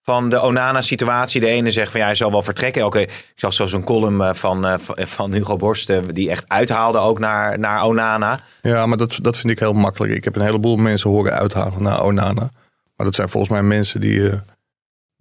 van 0.02 0.28
de 0.28 0.40
Onana-situatie. 0.42 1.40
De 1.40 1.46
ene 1.46 1.70
zegt 1.70 1.90
van 1.90 2.00
ja, 2.00 2.06
hij 2.06 2.14
zal 2.14 2.30
wel 2.30 2.42
vertrekken. 2.42 2.84
Oké, 2.86 2.98
ik 3.00 3.32
zag 3.34 3.52
zo 3.52 3.66
zo'n 3.66 3.84
column 3.84 4.20
eh, 4.22 4.34
van, 4.34 4.66
eh, 4.66 4.74
van- 4.96 5.32
Hugo 5.32 5.56
Borst, 5.56 5.90
eh, 5.90 5.98
die 6.12 6.30
echt 6.30 6.44
uithaalde 6.48 6.98
ook 6.98 7.18
naar, 7.18 7.58
naar 7.58 7.84
Onana. 7.84 8.40
Ja, 8.62 8.86
maar 8.86 8.96
dat, 8.98 9.18
dat 9.22 9.36
vind 9.38 9.52
ik 9.52 9.58
heel 9.58 9.72
makkelijk. 9.72 10.12
Ik 10.14 10.24
heb 10.24 10.36
een 10.36 10.42
heleboel 10.42 10.76
mensen 10.76 11.10
horen 11.10 11.32
uithalen 11.32 11.82
naar 11.82 12.02
Onana. 12.04 12.50
Maar 12.96 13.06
dat 13.06 13.14
zijn 13.14 13.28
volgens 13.28 13.52
mij 13.52 13.62
mensen 13.62 14.00
die, 14.00 14.30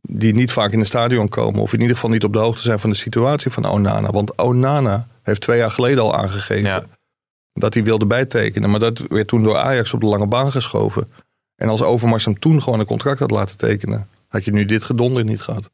die 0.01 0.34
niet 0.34 0.51
vaak 0.51 0.71
in 0.71 0.79
het 0.79 0.88
stadion 0.88 1.29
komen. 1.29 1.62
Of 1.62 1.73
in 1.73 1.79
ieder 1.79 1.95
geval 1.95 2.10
niet 2.10 2.23
op 2.23 2.34
de 2.34 2.39
hoogte 2.39 2.62
zijn 2.62 2.79
van 2.79 2.89
de 2.89 2.95
situatie 2.95 3.51
van 3.51 3.65
Onana. 3.69 4.12
Want 4.12 4.38
Onana 4.41 5.08
heeft 5.23 5.41
twee 5.41 5.58
jaar 5.58 5.71
geleden 5.71 6.03
al 6.03 6.15
aangegeven 6.15 6.63
Ja. 6.69 6.84
Dat 7.60 7.74
hij 7.74 7.84
wilde 7.84 8.06
bijtekenen. 8.06 8.70
Maar 8.70 8.80
dat 8.80 8.98
werd 8.98 9.28
toen 9.28 9.44
door 9.44 9.58
Ajax 9.58 9.94
op 9.94 10.00
de 10.00 10.08
lange 10.08 10.28
baan 10.28 10.52
geschoven. 10.52 11.12
En 11.56 11.70
als 11.70 11.82
Overmars 11.82 12.26
hem 12.26 12.39
toen 12.39 12.62
gewoon 12.62 12.80
een 12.80 12.86
contract 12.86 13.20
had 13.20 13.32
laten 13.32 13.58
tekenen, 13.58 14.08
had 14.28 14.44
je 14.46 14.52
nu 14.52 14.65
dit 14.65 14.84
gedonder 14.84 15.24
niet 15.24 15.41
gehad. 15.41 15.70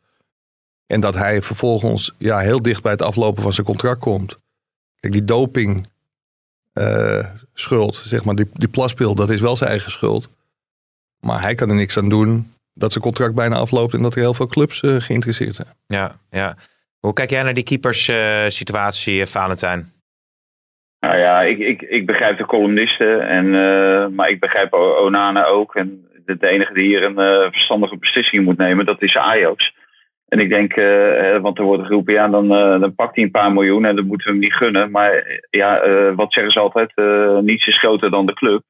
En 0.85 0.99
dat 0.99 1.15
hij 1.15 1.41
vervolgens 1.41 2.13
ja, 2.17 2.39
heel 2.39 2.61
dicht 2.61 2.81
bij 2.81 2.91
het 2.91 3.01
aflopen 3.01 3.43
van 3.43 3.53
zijn 3.53 3.65
contract 3.65 3.99
komt. 3.99 4.37
Kijk, 4.99 5.13
die 5.13 5.25
doping 5.25 5.87
eh, 6.73 7.25
schuld, 7.53 8.01
zeg 8.05 8.23
maar, 8.23 8.35
die, 8.35 8.49
die 8.53 8.67
plaspil, 8.67 9.15
dat 9.15 9.29
is 9.29 9.39
wel 9.39 9.55
zijn 9.55 9.69
eigen 9.69 9.91
schuld. 9.91 10.29
Maar 11.19 11.41
hij 11.41 11.55
kan 11.55 11.69
er 11.69 11.75
niks 11.75 11.97
aan 11.97 12.09
doen 12.09 12.51
dat 12.73 12.91
zijn 12.91 13.03
contract 13.03 13.35
bijna 13.35 13.55
afloopt 13.55 13.93
en 13.93 14.01
dat 14.01 14.13
er 14.13 14.19
heel 14.19 14.33
veel 14.33 14.47
clubs 14.47 14.81
eh, 14.81 14.95
geïnteresseerd 14.95 15.55
zijn. 15.55 15.67
Ja, 15.87 16.19
ja. 16.29 16.57
Hoe 16.99 17.13
kijk 17.13 17.29
jij 17.29 17.43
naar 17.43 17.53
die 17.53 17.63
keepers-situatie, 17.63 19.25
Valentijn? 19.25 19.91
Nou 21.01 21.17
ja, 21.17 21.41
ik, 21.41 21.57
ik, 21.57 21.81
ik 21.81 22.05
begrijp 22.05 22.37
de 22.37 22.45
columnisten, 22.45 23.27
en, 23.27 23.45
eh, 23.45 24.07
maar 24.07 24.29
ik 24.29 24.39
begrijp 24.39 24.73
Onana 24.73 25.45
ook. 25.45 25.75
En 25.75 26.07
de, 26.25 26.47
enige 26.47 26.73
die 26.73 26.85
hier 26.85 27.03
een 27.03 27.19
eh, 27.19 27.51
verstandige 27.51 27.97
beslissing 27.97 28.45
moet 28.45 28.57
nemen, 28.57 28.85
dat 28.85 29.01
is 29.01 29.17
Ajax. 29.17 29.73
En 30.27 30.39
ik 30.39 30.49
denk, 30.49 30.73
eh, 30.73 31.37
want 31.37 31.57
er 31.57 31.63
wordt 31.63 31.85
geroepen, 31.85 32.13
ja, 32.13 32.27
dan, 32.27 32.47
dan 32.79 32.95
pakt 32.95 33.15
hij 33.15 33.23
een 33.23 33.31
paar 33.31 33.51
miljoen 33.51 33.85
en 33.85 33.95
dat 33.95 34.05
moeten 34.05 34.27
we 34.27 34.33
hem 34.33 34.41
niet 34.41 34.53
gunnen. 34.53 34.91
Maar 34.91 35.41
ja, 35.49 35.81
wat 36.15 36.33
zeggen 36.33 36.53
ze 36.53 36.59
altijd? 36.59 36.91
niets 37.43 37.67
is 37.67 37.79
groter 37.79 38.09
dan 38.09 38.25
de 38.25 38.33
club. 38.33 38.61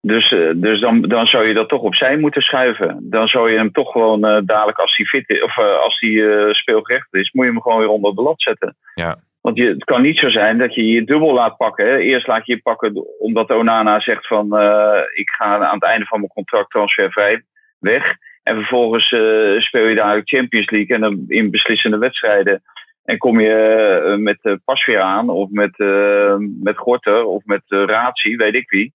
Dus, 0.00 0.28
dus 0.56 0.80
dan, 0.80 1.00
dan 1.00 1.26
zou 1.26 1.46
je 1.46 1.54
dat 1.54 1.68
toch 1.68 1.82
opzij 1.82 2.16
moeten 2.16 2.42
schuiven. 2.42 2.98
Dan 3.10 3.28
zou 3.28 3.50
je 3.50 3.56
hem 3.56 3.72
toch 3.72 3.92
gewoon 3.92 4.20
dadelijk 4.20 4.78
als 4.78 4.96
hij 4.96 5.06
fit 5.06 5.28
is, 5.28 5.42
of 5.42 5.58
als 5.58 6.00
hij 6.00 6.54
speelgerecht 6.54 7.14
is, 7.14 7.30
moet 7.32 7.44
je 7.44 7.50
hem 7.50 7.62
gewoon 7.62 7.78
weer 7.78 7.88
onder 7.88 8.14
de 8.14 8.32
zetten. 8.36 8.76
Ja. 8.94 9.16
Want 9.42 9.56
je, 9.56 9.64
het 9.64 9.84
kan 9.84 10.02
niet 10.02 10.18
zo 10.18 10.28
zijn 10.28 10.58
dat 10.58 10.74
je 10.74 10.86
je 10.86 11.04
dubbel 11.04 11.32
laat 11.32 11.56
pakken. 11.56 11.98
Eerst 11.98 12.26
laat 12.26 12.46
je 12.46 12.54
je 12.54 12.62
pakken 12.62 13.18
omdat 13.18 13.50
Onana 13.50 14.00
zegt 14.00 14.26
van 14.26 14.56
eh, 14.56 15.00
ik 15.14 15.30
ga 15.30 15.44
aan 15.44 15.74
het 15.74 15.82
einde 15.82 16.06
van 16.06 16.18
mijn 16.18 16.32
contract 16.32 16.70
transfervrij 16.70 17.42
weg. 17.78 18.16
En 18.42 18.54
vervolgens 18.54 19.12
eh, 19.12 19.60
speel 19.60 19.86
je 19.86 19.94
daar 19.94 20.16
de 20.16 20.36
Champions 20.36 20.70
League 20.70 20.96
en 20.96 21.00
dan 21.00 21.24
in 21.28 21.50
beslissende 21.50 21.98
wedstrijden. 21.98 22.62
En 23.04 23.18
kom 23.18 23.40
je 23.40 23.54
eh, 23.54 24.16
met 24.16 24.58
Pasveer 24.64 25.00
aan 25.00 25.28
of 25.28 25.50
met, 25.50 25.78
met 26.62 26.78
Gorter 26.78 27.24
of 27.24 27.44
met 27.44 27.62
Razi, 27.66 28.36
weet 28.36 28.54
ik 28.54 28.70
wie. 28.70 28.92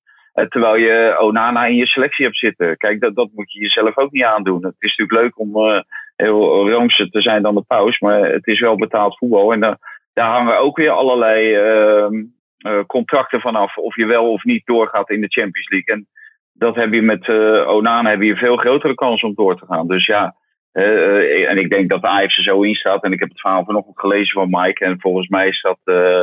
Terwijl 0.49 0.75
je 0.75 1.17
Onana 1.19 1.65
in 1.65 1.75
je 1.75 1.87
selectie 1.87 2.25
hebt 2.25 2.37
zitten. 2.37 2.77
Kijk, 2.77 2.99
dat, 3.01 3.15
dat 3.15 3.29
moet 3.33 3.51
je 3.51 3.59
jezelf 3.59 3.97
ook 3.97 4.11
niet 4.11 4.23
aandoen. 4.23 4.65
Het 4.65 4.75
is 4.79 4.95
natuurlijk 4.95 5.23
leuk 5.23 5.39
om 5.39 5.83
heel 6.15 6.69
roomser 6.69 7.09
te 7.09 7.21
zijn 7.21 7.41
dan 7.41 7.55
de 7.55 7.63
paus. 7.67 7.99
Maar 7.99 8.19
het 8.19 8.47
is 8.47 8.59
wel 8.59 8.75
betaald 8.75 9.17
voetbal. 9.17 9.53
En 9.53 9.59
daar, 9.59 9.77
daar 10.17 10.31
hangen 10.31 10.59
ook 10.59 10.77
weer 10.77 10.89
allerlei 10.89 11.53
ehm, 11.55 12.23
eh, 12.57 12.85
contracten 12.87 13.41
vanaf. 13.41 13.77
Of 13.77 13.95
je 13.95 14.05
wel 14.05 14.31
of 14.31 14.43
niet 14.43 14.65
doorgaat 14.65 15.09
in 15.09 15.21
de 15.21 15.27
Champions 15.27 15.69
League. 15.69 15.95
En 15.95 16.07
dat 16.53 16.75
heb 16.75 16.93
je 16.93 17.01
met 17.01 17.27
uh, 17.27 17.67
Onana 17.67 18.09
heb 18.09 18.21
je 18.21 18.29
een 18.29 18.37
veel 18.37 18.57
grotere 18.57 18.93
kans 18.93 19.23
om 19.23 19.33
door 19.35 19.59
te 19.59 19.65
gaan. 19.65 19.87
Dus 19.87 20.05
ja, 20.05 20.35
uh, 20.73 21.49
en 21.49 21.57
ik 21.57 21.69
denk 21.69 21.89
dat 21.89 22.01
de 22.01 22.07
Ajax 22.07 22.37
er 22.37 22.43
zo 22.43 22.61
in 22.61 22.75
staat. 22.75 23.03
En 23.03 23.11
ik 23.11 23.19
heb 23.19 23.29
het 23.29 23.39
verhaal 23.39 23.65
vanochtend 23.65 23.99
gelezen 23.99 24.33
van 24.33 24.47
Mike. 24.49 24.85
En 24.85 24.99
volgens 24.99 25.27
mij 25.27 25.51
staat 25.51 25.79
uh, 25.85 26.21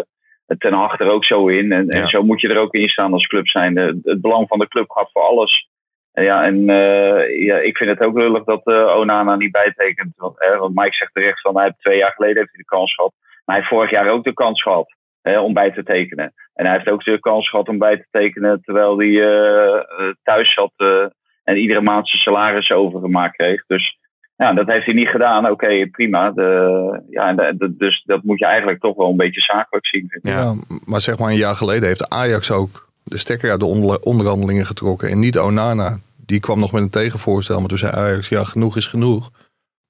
ten 0.58 0.72
achter 0.72 1.06
ook 1.08 1.24
zo 1.24 1.48
in. 1.48 1.72
En, 1.72 1.86
ja. 1.86 2.00
en, 2.00 2.08
zo 2.08 2.22
moet 2.22 2.40
je 2.40 2.48
er 2.48 2.60
ook 2.60 2.74
in 2.74 2.88
staan 2.88 3.12
als 3.12 3.26
club 3.26 3.48
zijn. 3.48 3.76
het 3.76 4.20
belang 4.20 4.48
van 4.48 4.58
de 4.58 4.68
club 4.68 4.90
gaat 4.90 5.10
voor 5.12 5.22
alles. 5.22 5.68
En 6.12 6.24
ja, 6.24 6.44
en 6.44 6.58
uh, 6.58 7.44
ja, 7.44 7.56
ik 7.56 7.76
vind 7.76 7.90
het 7.90 8.00
ook 8.00 8.16
lullig 8.16 8.44
dat 8.44 8.66
Onana 8.96 9.36
niet 9.36 9.52
bijtekent. 9.52 10.12
Want, 10.16 10.36
want 10.58 10.74
Mike 10.74 10.94
zegt 10.94 11.14
terecht 11.14 11.40
van 11.40 11.54
hij 11.54 11.64
heeft 11.64 11.80
twee 11.80 11.98
jaar 11.98 12.12
geleden 12.12 12.36
heeft 12.36 12.50
hij 12.52 12.58
de 12.58 12.76
kans 12.76 12.94
gehad. 12.94 13.12
Maar 13.44 13.56
hij 13.56 13.64
heeft 13.64 13.68
vorig 13.68 13.90
jaar 13.90 14.08
ook 14.08 14.24
de 14.24 14.32
kans 14.32 14.62
gehad 14.62 14.94
om 15.22 15.52
bij 15.52 15.72
te 15.72 15.82
tekenen. 15.82 16.32
En 16.54 16.66
hij 16.66 16.74
heeft 16.74 16.88
ook 16.88 17.04
de 17.04 17.20
kans 17.20 17.48
gehad 17.50 17.68
om 17.68 17.78
bij 17.78 17.96
te 17.96 18.06
tekenen 18.10 18.60
terwijl 18.62 18.98
hij 18.98 19.08
uh, 19.08 19.82
thuis 20.22 20.54
zat 20.54 20.72
uh, 20.76 21.04
en 21.44 21.56
iedere 21.56 21.80
maand 21.80 22.08
zijn 22.08 22.22
salaris 22.22 22.70
overgemaakt 22.70 23.36
kreeg. 23.36 23.66
Dus 23.66 23.98
ja, 24.36 24.52
dat 24.52 24.66
heeft 24.66 24.84
hij 24.84 24.94
niet 24.94 25.08
gedaan. 25.08 25.50
Oké, 25.50 25.86
prima. 25.90 26.30
De, 26.30 27.02
ja, 27.10 27.52
dus 27.70 28.02
dat 28.04 28.22
moet 28.22 28.38
je 28.38 28.46
eigenlijk 28.46 28.80
toch 28.80 28.96
wel 28.96 29.10
een 29.10 29.16
beetje 29.16 29.40
zakelijk 29.40 29.86
zien. 29.86 30.18
Ja, 30.22 30.54
maar 30.84 31.00
zeg 31.00 31.18
maar 31.18 31.28
een 31.28 31.36
jaar 31.36 31.54
geleden 31.54 31.88
heeft 31.88 32.08
Ajax 32.08 32.50
ook 32.50 32.88
de 33.02 33.18
stekker 33.18 33.50
uit 33.50 33.60
de 33.60 33.66
onder, 33.66 34.00
onderhandelingen 34.00 34.66
getrokken. 34.66 35.08
En 35.08 35.18
niet 35.18 35.38
Onana. 35.38 35.98
Die 36.26 36.40
kwam 36.40 36.58
nog 36.58 36.72
met 36.72 36.82
een 36.82 36.90
tegenvoorstel. 36.90 37.58
Maar 37.58 37.68
toen 37.68 37.78
zei 37.78 37.92
Ajax, 37.92 38.28
ja, 38.28 38.44
genoeg 38.44 38.76
is 38.76 38.86
genoeg. 38.86 39.30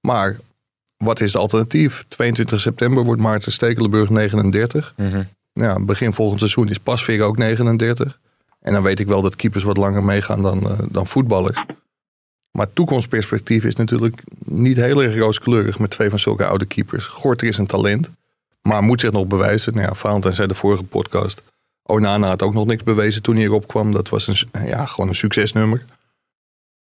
Maar 0.01 0.37
wat 1.05 1.21
is 1.21 1.33
het 1.33 1.43
alternatief? 1.43 2.05
22 2.09 2.61
september 2.61 3.05
wordt 3.05 3.21
Maarten 3.21 3.53
Stekelenburg 3.53 4.11
39. 4.11 4.95
Mm 4.97 5.09
-hmm. 5.09 5.29
ja, 5.53 5.81
begin 5.81 6.13
volgend 6.13 6.39
seizoen 6.39 6.69
is 6.69 6.79
Pasveer 6.79 7.23
ook 7.23 7.37
39. 7.37 8.19
En 8.61 8.73
dan 8.73 8.83
weet 8.83 9.01
ik 9.01 9.07
wel 9.07 9.23
dat 9.23 9.37
keepers 9.37 9.65
wat 9.65 9.77
langer 9.77 10.05
meegaan 10.05 10.43
dan, 10.43 10.59
uh, 10.67 10.79
dan 10.91 11.07
voetballers. 11.07 11.65
Maar 12.51 12.73
toekomstperspectief 12.73 13.65
is 13.65 13.77
natuurlijk 13.77 14.23
niet 14.45 14.77
heel 14.77 15.03
erg 15.03 15.17
rooskleurig 15.17 15.79
met 15.79 15.91
twee 15.91 16.11
van 16.11 16.19
zulke 16.19 16.47
oude 16.47 16.65
keepers. 16.65 17.07
Gorter 17.07 17.49
is 17.49 17.59
een 17.59 17.67
talent, 17.67 18.11
maar 18.63 18.83
moet 18.83 19.01
zich 19.01 19.13
nog 19.13 19.27
bewijzen. 19.27 19.75
Nou 19.75 19.87
ja, 19.87 19.95
Valentijn 19.95 20.35
zei 20.35 20.49
de 20.49 20.55
vorige 20.55 20.85
podcast. 20.85 21.43
Onana 21.83 22.29
had 22.29 22.43
ook 22.43 22.55
nog 22.55 22.67
niks 22.67 22.83
bewezen 22.83 23.23
toen 23.23 23.35
hij 23.35 23.45
erop 23.45 23.67
kwam. 23.67 23.93
Dat 23.93 24.09
was 24.09 24.27
een, 24.27 24.67
ja, 24.67 24.87
gewoon 24.87 25.09
een 25.09 25.17
succesnummer. 25.17 25.85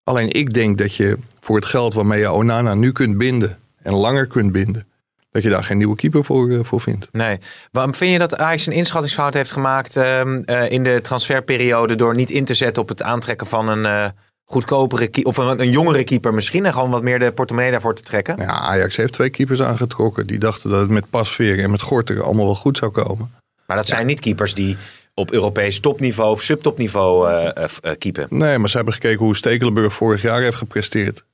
Alleen 0.04 0.32
ik 0.32 0.54
denk 0.54 0.78
dat 0.78 0.96
je 0.96 1.18
voor 1.40 1.56
het 1.56 1.66
geld 1.66 1.94
waarmee 1.94 2.20
je 2.20 2.32
Onana 2.32 2.74
nu 2.74 2.92
kunt 2.92 3.18
binden 3.18 3.58
en 3.86 3.94
langer 3.94 4.28
kunt 4.28 4.52
binden, 4.52 4.88
dat 5.32 5.44
je 5.44 5.50
daar 5.50 5.64
geen 5.64 5.78
nieuwe 5.78 5.96
keeper 5.96 6.24
voor, 6.24 6.50
uh, 6.50 6.60
voor 6.64 6.82
vindt. 6.82 7.08
Nee. 7.12 7.38
Waarom 7.72 7.96
vind 7.96 8.12
je 8.12 8.18
dat 8.18 8.38
Ajax 8.38 8.66
een 8.66 8.74
inschattingsfout 8.74 9.34
heeft 9.34 9.52
gemaakt 9.52 9.98
uh, 9.98 10.22
uh, 10.26 10.72
in 10.72 10.84
de 10.84 11.02
transferperiode 11.02 11.96
door 11.96 12.16
niet 12.16 12.30
in 12.30 12.46
te 12.46 12.54
zetten 12.54 12.82
op 12.82 12.90
het 12.90 13.02
aantrekken 13.02 13.48
van 13.48 13.68
een, 13.68 14.12
goedkopere 14.48 15.08
keeper, 15.08 15.32
of 15.32 15.38
een, 15.38 15.62
een 15.62 15.72
jongere 15.72 16.04
keeper 16.04 16.34
misschien, 16.34 16.66
en 16.66 16.74
gewoon 16.74 16.90
wat 16.90 17.04
meer 17.04 17.20
de 17.20 17.32
portemonnee 17.32 17.72
daarvoor 17.72 17.96
te 17.96 18.02
trekken? 18.02 18.36
Ja, 18.40 18.60
Ajax 18.60 18.96
heeft 18.96 19.14
twee 19.14 19.30
keepers 19.30 19.62
aangetrokken. 19.62 20.28
Die 20.28 20.40
dachten 20.40 20.70
dat 20.70 20.80
het 20.80 20.90
met 20.90 21.10
Pasveer 21.10 21.64
en 21.64 21.72
met 21.72 21.82
Gorter 21.82 22.24
allemaal 22.24 22.46
wel 22.46 22.56
goed 22.56 22.78
zou 22.78 22.92
komen. 22.92 23.34
Maar 23.66 23.78
dat 23.78 23.88
zijn 23.88 24.06
niet 24.06 24.20
keepers 24.20 24.54
die 24.54 24.78
op 25.14 25.32
Europees 25.32 25.80
topniveau 25.80 26.32
of 26.32 26.42
subtopniveau 26.42 27.30
keepen. 27.98 28.28
Nee, 28.30 28.58
maar 28.58 28.70
ze 28.70 28.76
hebben 28.76 28.94
gekeken 28.94 29.26
hoe 29.26 29.36
Stekelenburg 29.36 29.94
vorig 29.94 30.22
jaar 30.22 30.42
heeft 30.42 30.58
gepresteerd. 30.58 31.26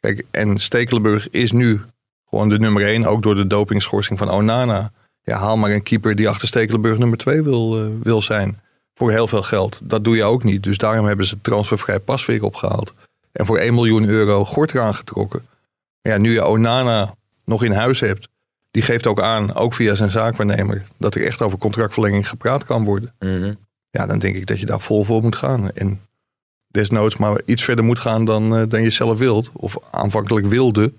Kijk, 0.00 0.24
en 0.30 0.58
Stekelenburg 0.58 1.30
is 1.30 1.52
nu 1.52 1.80
gewoon 2.28 2.48
de 2.48 2.58
nummer 2.58 2.84
1, 2.84 3.06
ook 3.06 3.22
door 3.22 3.34
de 3.34 3.46
dopingschorsing 3.46 4.18
van 4.18 4.30
Onana. 4.30 4.90
Ja, 5.22 5.38
haal 5.38 5.56
maar 5.56 5.70
een 5.70 5.82
keeper 5.82 6.14
die 6.14 6.28
achter 6.28 6.48
Stekelenburg 6.48 6.98
nummer 6.98 7.18
2 7.18 7.42
wil, 7.42 7.84
uh, 7.84 7.90
wil 8.02 8.22
zijn. 8.22 8.60
Voor 8.94 9.10
heel 9.10 9.28
veel 9.28 9.42
geld. 9.42 9.80
Dat 9.82 10.04
doe 10.04 10.16
je 10.16 10.24
ook 10.24 10.44
niet. 10.44 10.62
Dus 10.62 10.78
daarom 10.78 11.06
hebben 11.06 11.26
ze 11.26 11.40
transfervrij 11.40 12.00
Pasveer 12.00 12.44
opgehaald. 12.44 12.94
En 13.32 13.46
voor 13.46 13.58
1 13.58 13.74
miljoen 13.74 14.08
euro 14.08 14.44
Gorter 14.44 14.80
aangetrokken. 14.80 15.46
Maar 16.02 16.12
ja, 16.12 16.18
nu 16.18 16.32
je 16.32 16.44
Onana 16.44 17.14
nog 17.44 17.64
in 17.64 17.72
huis 17.72 18.00
hebt. 18.00 18.28
Die 18.70 18.82
geeft 18.82 19.06
ook 19.06 19.20
aan, 19.20 19.54
ook 19.54 19.74
via 19.74 19.94
zijn 19.94 20.10
zaakwaarnemer, 20.10 20.86
dat 20.96 21.14
er 21.14 21.24
echt 21.24 21.42
over 21.42 21.58
contractverlenging 21.58 22.28
gepraat 22.28 22.64
kan 22.64 22.84
worden. 22.84 23.14
Mm 23.18 23.40
-hmm. 23.40 23.56
Ja, 23.90 24.06
dan 24.06 24.18
denk 24.18 24.36
ik 24.36 24.46
dat 24.46 24.60
je 24.60 24.66
daar 24.66 24.80
vol 24.80 25.04
voor 25.04 25.22
moet 25.22 25.36
gaan. 25.36 25.70
En 25.72 26.00
desnoods 26.76 27.16
maar 27.16 27.40
iets 27.44 27.64
verder 27.64 27.84
moet 27.84 27.98
gaan 27.98 28.24
dan, 28.24 28.42
uh, 28.54 28.62
dan 28.68 28.82
je 28.82 28.90
zelf 28.90 29.18
wilt. 29.18 29.50
Of 29.54 29.76
aanvankelijk 29.92 30.46
wilde. 30.46 30.92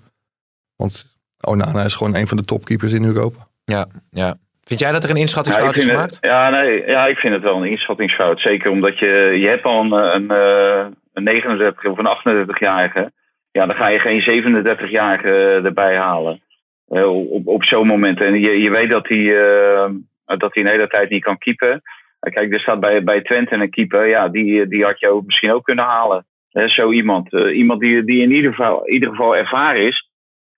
Want 0.76 1.16
Onana 1.40 1.82
is 1.82 1.94
gewoon 1.94 2.16
een 2.16 2.26
van 2.26 2.36
de 2.36 2.44
topkeepers 2.44 2.92
in 2.92 3.04
Europa. 3.04 3.38
Ja, 3.64 3.86
ja. 4.10 4.36
Vind 4.64 4.80
jij 4.80 4.92
dat 4.92 5.04
er 5.04 5.10
een 5.10 5.16
inschattingsfout 5.16 5.74
ja, 5.74 5.80
is 5.80 5.86
gemaakt? 5.86 6.14
Het, 6.14 6.24
ja, 6.24 6.50
nee, 6.50 6.86
ja, 6.86 7.06
ik 7.06 7.16
vind 7.16 7.34
het 7.34 7.42
wel 7.42 7.56
een 7.56 7.70
inschattingsfout. 7.70 8.40
Zeker 8.40 8.70
omdat 8.70 8.98
je, 8.98 9.06
je 9.40 9.46
hebt 9.46 9.64
al 9.64 9.80
een, 9.80 9.92
een, 9.92 10.30
een 11.12 11.22
39 11.22 11.84
of 11.84 11.98
een 11.98 12.46
38-jarige. 12.48 13.12
Ja, 13.50 13.66
dan 13.66 13.76
ga 13.76 13.88
je 13.88 13.98
geen 13.98 14.44
37-jarige 14.66 15.60
erbij 15.64 15.96
halen. 15.96 16.40
Uh, 16.88 17.32
op, 17.32 17.46
op 17.46 17.64
zo'n 17.64 17.86
moment. 17.86 18.20
En 18.20 18.40
je, 18.40 18.62
je 18.62 18.70
weet 18.70 18.90
dat 18.90 19.08
hij, 19.08 19.18
uh, 19.18 19.90
dat 20.24 20.54
hij 20.54 20.62
een 20.62 20.70
hele 20.70 20.88
tijd 20.88 21.10
niet 21.10 21.22
kan 21.22 21.38
keepen. 21.38 21.82
Kijk, 22.20 22.52
er 22.52 22.60
staat 22.60 22.80
bij, 22.80 23.04
bij 23.04 23.22
Twente 23.22 23.54
een 23.54 23.70
keeper. 23.70 24.06
Ja, 24.06 24.28
die, 24.28 24.68
die 24.68 24.84
had 24.84 25.00
je 25.00 25.08
ook 25.08 25.26
misschien 25.26 25.52
ook 25.52 25.64
kunnen 25.64 25.84
halen. 25.84 26.26
He, 26.50 26.68
zo 26.68 26.92
iemand. 26.92 27.32
Uh, 27.32 27.56
iemand 27.56 27.80
die, 27.80 28.04
die 28.04 28.22
in 28.22 28.30
ieder 28.30 28.50
geval, 28.50 28.84
in 28.84 28.92
ieder 28.92 29.08
geval 29.08 29.36
ervaren 29.36 29.86
is. 29.86 30.10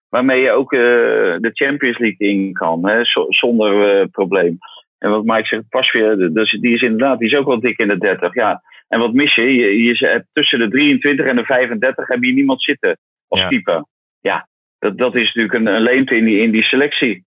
Waarmee 0.09 0.41
je 0.41 0.51
ook 0.51 0.71
de 0.71 1.51
Champions 1.53 1.99
League 1.99 2.29
in 2.29 2.53
kan. 2.53 2.89
He, 2.89 3.01
zonder 3.29 4.09
probleem. 4.09 4.59
En 4.99 5.11
wat 5.11 5.25
Mike 5.25 5.47
zegt, 5.47 5.69
Pasveer, 5.69 6.33
dus 6.33 6.51
die 6.61 6.75
is 6.75 6.83
inderdaad 6.83 7.19
die 7.19 7.29
is 7.29 7.37
ook 7.37 7.47
wel 7.47 7.61
dik 7.61 7.79
in 7.79 7.89
de 7.89 7.99
30. 7.99 8.35
Ja. 8.35 8.63
En 8.89 9.01
wat 9.01 9.13
mis 9.13 9.35
je? 9.35 9.55
Je, 9.55 9.83
je 9.83 10.07
hebt 10.07 10.27
tussen 10.33 10.59
de 10.59 10.69
23 10.69 11.27
en 11.27 11.37
de 11.37 11.45
35 11.45 12.09
heb 12.09 12.23
je 12.23 12.33
niemand 12.33 12.63
zitten 12.63 12.99
als 13.29 13.41
Ja. 13.41 13.49
keeper. 13.49 13.85
Ja, 14.21 14.49
dat, 14.79 14.99
dat 14.99 15.15
is 15.15 15.25
natuurlijk 15.35 15.55
een, 15.55 15.67
een 15.67 15.81
leemte 15.83 16.17
in 16.17 16.25
die, 16.25 16.41
in 16.41 16.51
die 16.51 16.63
selectie. 16.63 17.25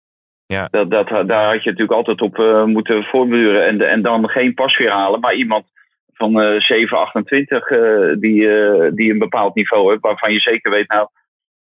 Ja. 0.54 0.68
Dat, 0.70 0.90
dat, 0.90 1.08
daar 1.08 1.52
had 1.52 1.62
je 1.62 1.70
natuurlijk 1.70 1.98
altijd 1.98 2.20
op 2.20 2.38
uh, 2.38 2.64
moeten 2.64 3.04
voortburen. 3.04 3.66
En, 3.66 3.80
en 3.80 4.02
dan 4.02 4.28
geen 4.28 4.54
pasveer 4.54 4.90
halen, 4.90 5.20
maar 5.20 5.34
iemand 5.34 5.64
van 6.12 6.40
uh, 6.40 6.60
7, 6.60 6.98
28 6.98 7.70
uh, 7.70 8.16
die, 8.20 8.40
uh, 8.40 8.90
die 8.94 9.10
een 9.12 9.18
bepaald 9.18 9.54
niveau 9.54 9.90
heeft. 9.90 10.02
Waarvan 10.02 10.32
je 10.32 10.40
zeker 10.40 10.70
weet, 10.70 10.88
nou, 10.88 11.08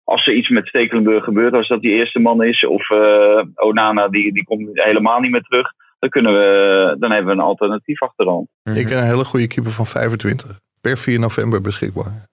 als 0.04 0.26
er 0.26 0.32
iets 0.32 0.48
met 0.48 0.66
Stekelenburg 0.66 1.24
gebeurt, 1.24 1.54
als 1.54 1.68
dat 1.68 1.80
die 1.80 1.92
eerste 1.92 2.18
man 2.18 2.42
is. 2.42 2.66
Of 2.66 2.90
uh, 2.90 3.42
Onana, 3.54 4.08
die, 4.08 4.32
die 4.32 4.44
komt 4.44 4.68
helemaal 4.72 5.20
niet 5.20 5.30
meer 5.30 5.42
terug. 5.42 5.72
Dan, 5.98 6.10
kunnen 6.10 6.32
we, 6.32 6.96
dan 6.98 7.10
hebben 7.10 7.34
we 7.34 7.40
een 7.40 7.46
alternatief 7.46 8.02
achter 8.02 8.24
de 8.24 8.30
hand. 8.30 8.48
Mhm. 8.62 8.76
Ik 8.76 8.86
ken 8.86 8.98
een 8.98 9.04
hele 9.04 9.24
goede 9.24 9.48
keeper 9.48 9.72
van 9.72 9.86
25. 9.86 10.60
Per 10.80 10.98
4 10.98 11.18
november 11.18 11.60
beschikbaar. 11.60 12.26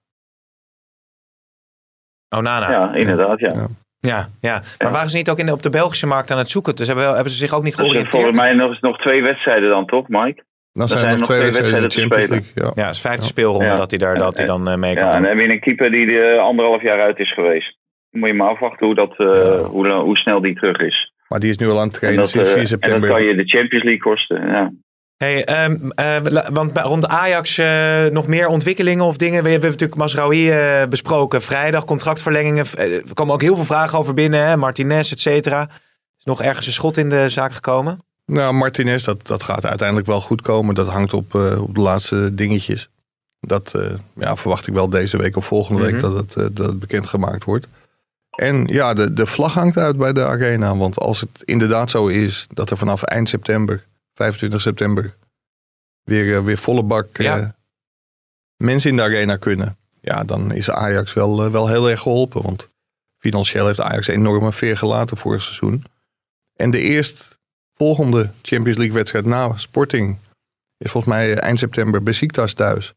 Onana. 2.29 2.71
Ja, 2.71 2.93
inderdaad, 2.93 3.39
ja. 3.39 3.53
Ja. 3.53 3.67
Ja, 4.07 4.27
ja. 4.41 4.61
Maar 4.79 4.91
waren 4.91 5.09
ze 5.09 5.17
niet 5.17 5.29
ook 5.29 5.39
in 5.39 5.45
de, 5.45 5.51
op 5.51 5.61
de 5.61 5.69
Belgische 5.69 6.07
markt 6.07 6.31
aan 6.31 6.37
het 6.37 6.49
zoeken? 6.49 6.75
Dus 6.75 6.87
hebben, 6.87 7.05
hebben 7.05 7.29
ze 7.31 7.37
zich 7.37 7.53
ook 7.53 7.63
niet 7.63 7.71
Dus 7.77 7.81
georiënteerd? 7.85 8.13
volgens 8.23 8.37
mij 8.37 8.53
nog, 8.53 8.81
nog 8.81 8.97
twee 8.97 9.21
wedstrijden 9.23 9.69
dan, 9.69 9.85
toch, 9.85 10.07
Mike? 10.07 10.43
Dan 10.73 10.87
zijn 10.87 10.99
zijn 11.01 11.11
er 11.13 11.17
nog 11.19 11.27
twee 11.27 11.39
wedstrijden 11.41 11.75
in 11.77 11.83
de 11.83 11.89
te 11.89 11.99
Champions 11.99 12.23
spelen. 12.25 12.43
League. 12.55 12.63
Ja. 12.75 12.81
Ja, 12.81 12.85
het 12.87 12.95
is 12.95 13.01
vijfde 13.01 13.21
Ja. 13.21 13.27
speelronde 13.27 13.65
Ja. 13.65 13.75
dat 13.75 13.89
hij 13.89 13.99
daar 13.99 14.17
dat 14.17 14.37
hij 14.37 14.45
dan 14.45 14.67
eh, 14.69 14.75
mee 14.75 14.95
kan 14.95 15.03
Ja, 15.05 15.09
en 15.09 15.15
doen. 15.17 15.27
dan 15.27 15.37
heb 15.37 15.47
je 15.47 15.53
een 15.53 15.59
keeper 15.59 15.91
die 15.91 16.11
er 16.17 16.39
anderhalf 16.39 16.81
jaar 16.81 16.99
uit 17.01 17.19
is 17.19 17.33
geweest. 17.33 17.77
Dan 18.11 18.19
moet 18.19 18.29
je 18.29 18.35
maar 18.35 18.49
afwachten 18.49 18.85
hoe, 18.85 18.95
dat, 18.95 19.13
uh, 19.17 19.27
Ja. 19.27 19.57
hoe, 19.63 19.91
hoe 19.91 20.17
snel 20.17 20.41
die 20.41 20.55
terug 20.55 20.77
is. 20.79 21.13
Maar 21.27 21.39
die 21.39 21.49
is 21.49 21.57
nu 21.57 21.69
al 21.69 21.79
aan 21.79 21.83
het 21.87 21.93
En 21.93 21.99
trainen 21.99 22.21
dat, 22.21 22.29
sinds 22.29 22.47
4 22.49 22.55
en 22.57 22.61
dat 22.63 22.71
september. 22.81 23.09
kan 23.09 23.23
je 23.23 23.35
de 23.35 23.45
Champions 23.45 23.83
League 23.83 24.01
kosten. 24.01 24.47
Ja. 24.47 24.71
Hey, 25.21 25.65
um, 25.65 25.91
uh, 25.95 26.43
want 26.51 26.77
rond 26.77 27.07
Ajax 27.07 27.57
uh, 27.57 28.05
nog 28.05 28.27
meer 28.27 28.47
ontwikkelingen 28.47 29.05
of 29.05 29.17
dingen? 29.17 29.43
We 29.43 29.49
hebben 29.49 29.69
natuurlijk 29.69 29.99
Masraoui 29.99 30.81
uh, 30.81 30.87
besproken. 30.87 31.41
Vrijdag, 31.41 31.85
contractverlengingen. 31.85 32.65
Er 32.77 33.03
komen 33.13 33.33
ook 33.33 33.41
heel 33.41 33.55
veel 33.55 33.65
vragen 33.65 33.99
over 33.99 34.13
binnen. 34.13 34.45
Hè? 34.45 34.57
Martinez, 34.57 35.11
et 35.11 35.19
cetera. 35.19 35.69
Is 36.17 36.23
nog 36.23 36.41
ergens 36.41 36.65
een 36.65 36.73
schot 36.73 36.97
in 36.97 37.09
de 37.09 37.29
zaak 37.29 37.53
gekomen? 37.53 37.99
Nou, 38.25 38.53
Martinez, 38.53 39.03
dat, 39.03 39.27
dat 39.27 39.43
gaat 39.43 39.65
uiteindelijk 39.65 40.07
wel 40.07 40.21
goed 40.21 40.41
komen. 40.41 40.75
Dat 40.75 40.87
hangt 40.87 41.13
op, 41.13 41.35
op 41.59 41.75
de 41.75 41.81
laatste 41.81 42.33
dingetjes. 42.33 42.89
Dat 43.39 43.75
ja, 44.15 44.35
verwacht 44.35 44.67
ik 44.67 44.73
wel 44.73 44.89
deze 44.89 45.17
week 45.17 45.37
of 45.37 45.45
volgende 45.45 45.81
week 45.81 45.93
Mhm. 45.93 46.01
dat, 46.01 46.13
het, 46.13 46.55
dat 46.55 46.65
het 46.67 46.79
bekendgemaakt 46.79 47.43
wordt. 47.43 47.67
En 48.35 48.65
ja, 48.65 48.93
de, 48.93 49.13
de 49.13 49.25
vlag 49.25 49.53
hangt 49.53 49.77
uit 49.77 49.97
bij 49.97 50.13
de 50.13 50.25
arena. 50.25 50.75
Want 50.75 50.99
als 50.99 51.19
het 51.19 51.41
inderdaad 51.45 51.89
zo 51.89 52.07
is 52.07 52.47
dat 52.53 52.69
er 52.69 52.77
vanaf 52.77 53.03
eind 53.03 53.29
september, 53.29 53.89
25 54.13 54.61
september, 54.61 55.15
weer, 56.03 56.37
eh, 56.37 56.43
weer 56.43 56.57
volle 56.57 56.83
bak 56.83 57.17
Ja. 57.17 57.39
eh, 57.39 57.49
mensen 58.57 58.89
in 58.89 58.95
de 58.95 59.01
arena 59.01 59.35
kunnen. 59.37 59.77
Ja, 60.01 60.23
dan 60.23 60.53
is 60.53 60.69
Ajax 60.69 61.13
wel, 61.13 61.45
eh, 61.45 61.51
wel 61.51 61.67
heel 61.67 61.89
erg 61.89 62.01
geholpen. 62.01 62.41
Want 62.41 62.67
financieel 63.17 63.65
heeft 63.65 63.81
Ajax 63.81 64.07
een 64.07 64.13
enorme 64.13 64.51
veer 64.53 64.77
gelaten 64.77 65.17
vorig 65.17 65.41
seizoen. 65.41 65.83
En 66.55 66.71
de 66.71 66.79
eerstvolgende 66.79 68.31
Champions 68.41 68.77
League 68.77 68.95
wedstrijd 68.95 69.25
na 69.25 69.57
Sporting 69.57 70.17
is 70.77 70.91
volgens 70.91 71.13
mij 71.13 71.37
eind 71.37 71.59
september 71.59 72.03
Besiktas 72.03 72.53
thuis. 72.53 72.93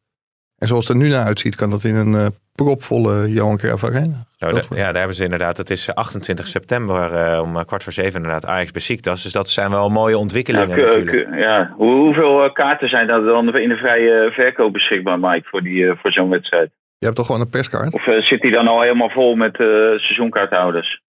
En 0.64 0.70
zoals 0.70 0.88
het 0.88 0.96
er 0.96 1.02
nu 1.02 1.08
naar 1.08 1.24
uitziet, 1.24 1.56
kan 1.56 1.70
dat 1.70 1.84
in 1.84 1.94
een 1.94 2.14
eh, 2.14 2.26
propvolle 2.54 3.32
Johan 3.32 3.56
Cruijff 3.56 3.84
Arena. 3.84 4.26
Worden. 4.38 4.64
ja, 4.70 4.84
daar 4.84 4.98
hebben 4.98 5.16
ze 5.16 5.24
inderdaad. 5.24 5.56
Het 5.56 5.70
is 5.70 5.88
eh, 5.88 5.94
28 5.94 6.46
september 6.46 7.12
eh, 7.12 7.40
om 7.42 7.56
eh, 7.56 7.64
kwart 7.64 7.82
voor 7.82 7.92
zeven 7.92 8.14
inderdaad 8.14 8.46
Ajax 8.46 8.70
Besiktas. 8.70 9.22
Dus 9.22 9.32
dat 9.32 9.48
zijn 9.48 9.70
wel 9.70 9.88
mooie 9.88 10.18
ontwikkelingen 10.18 10.68
Ja, 10.68 10.86
natuurlijk. 10.86 11.34
ja. 11.34 11.72
Hoe, 11.76 11.94
hoeveel 11.94 12.44
uh, 12.44 12.52
kaarten 12.52 12.88
zijn 12.88 13.08
er 13.08 13.24
dan 13.24 13.56
in 13.56 13.68
de 13.68 13.76
vrije 13.76 14.30
verkoop 14.32 14.72
beschikbaar, 14.72 15.18
Mike, 15.18 15.48
voor, 15.48 15.62
die, 15.62 15.82
uh, 15.82 15.92
voor 15.96 16.12
zo'n 16.12 16.28
wedstrijd? 16.28 16.70
Je 16.98 17.04
hebt 17.04 17.16
toch 17.16 17.26
gewoon 17.26 17.40
een 17.40 17.50
perskaart? 17.50 17.94
Of 17.94 18.06
uh, 18.06 18.22
zit 18.22 18.40
die 18.40 18.52
dan 18.52 18.68
al 18.68 18.80
helemaal 18.80 19.10
vol 19.10 19.34
met 19.34 19.60
uh, 19.60 19.66
seizoenkaarthouders? 19.98 21.02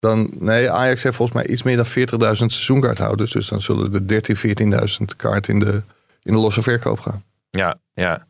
Dan, 0.00 0.30
nee, 0.38 0.70
Ajax 0.70 1.02
heeft 1.02 1.16
volgens 1.16 1.36
mij 1.36 1.46
iets 1.46 1.62
meer 1.62 1.76
dan 1.76 1.86
40.000 1.86 2.32
seizoenkaarthouders. 2.32 3.32
Dus 3.32 3.48
dan 3.48 3.60
zullen 3.60 3.92
er 3.92 4.00
13.000, 4.00 5.00
14.000 5.00 5.16
kaarten 5.16 5.54
in 5.54 5.60
de, 5.60 5.82
in 6.22 6.32
de 6.32 6.38
losse 6.38 6.62
verkoop 6.62 6.98
gaan. 6.98 7.22
Ja, 7.50 7.74
ja. 7.94 8.28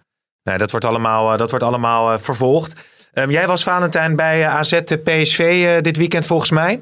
Nee, 0.50 0.58
dat 0.58 0.70
wordt 0.70 0.86
allemaal, 0.86 1.32
eh, 1.32 1.38
dat 1.38 1.50
wordt 1.50 1.64
allemaal 1.64 2.12
eh, 2.12 2.18
vervolgd. 2.18 2.88
Um, 3.14 3.30
jij 3.30 3.46
was 3.46 3.62
Valentijn 3.62 4.16
bij 4.16 4.42
eh, 4.42 4.54
AZ 4.54 4.80
PSV 5.04 5.80
dit 5.80 5.96
weekend 5.96 6.26
volgens 6.26 6.50
mij. 6.50 6.80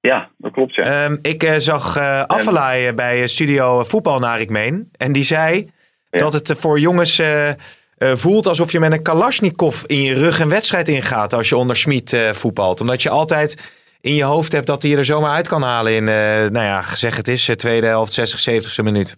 Ja, 0.00 0.28
dat 0.38 0.52
klopt 0.52 0.74
ja. 0.74 1.04
Um, 1.04 1.18
ik 1.22 1.44
uh, 1.44 1.54
zag 1.56 1.98
uh, 1.98 2.92
bij 2.94 3.26
Studio 3.26 3.84
Voetbal 3.84 4.18
naar 4.18 4.40
ik 4.40 4.50
meen. 4.50 4.88
En 4.96 5.12
die 5.12 5.22
zei 5.22 5.70
ja. 6.10 6.18
dat 6.18 6.32
het 6.32 6.54
voor 6.58 6.78
jongens 6.78 7.18
uh, 7.18 7.50
voelt 7.98 8.46
alsof 8.46 8.72
je 8.72 8.80
met 8.80 8.92
een 8.92 9.02
Kalashnikov 9.02 9.82
in 9.86 10.02
je 10.02 10.14
rug 10.14 10.40
een 10.40 10.48
wedstrijd 10.48 10.88
ingaat 10.88 11.32
als 11.32 11.48
je 11.48 11.56
onder 11.56 11.76
Schmid 11.76 12.16
voetbalt. 12.32 12.80
Omdat 12.80 13.02
je 13.02 13.10
altijd 13.10 13.72
in 14.00 14.14
je 14.14 14.24
hoofd 14.24 14.52
hebt 14.52 14.66
dat 14.66 14.82
hij 14.82 14.90
je 14.90 14.96
er 14.96 15.04
zomaar 15.04 15.34
uit 15.34 15.48
kan 15.48 15.62
halen 15.62 15.94
in, 15.94 16.04
nou 16.04 16.66
ja, 16.66 16.82
zeg 16.94 17.16
het 17.16 17.28
is, 17.28 17.50
tweede 17.56 17.86
helft, 17.86 18.12
60, 18.12 18.50
70ste 18.50 18.84
minuut. 18.84 19.16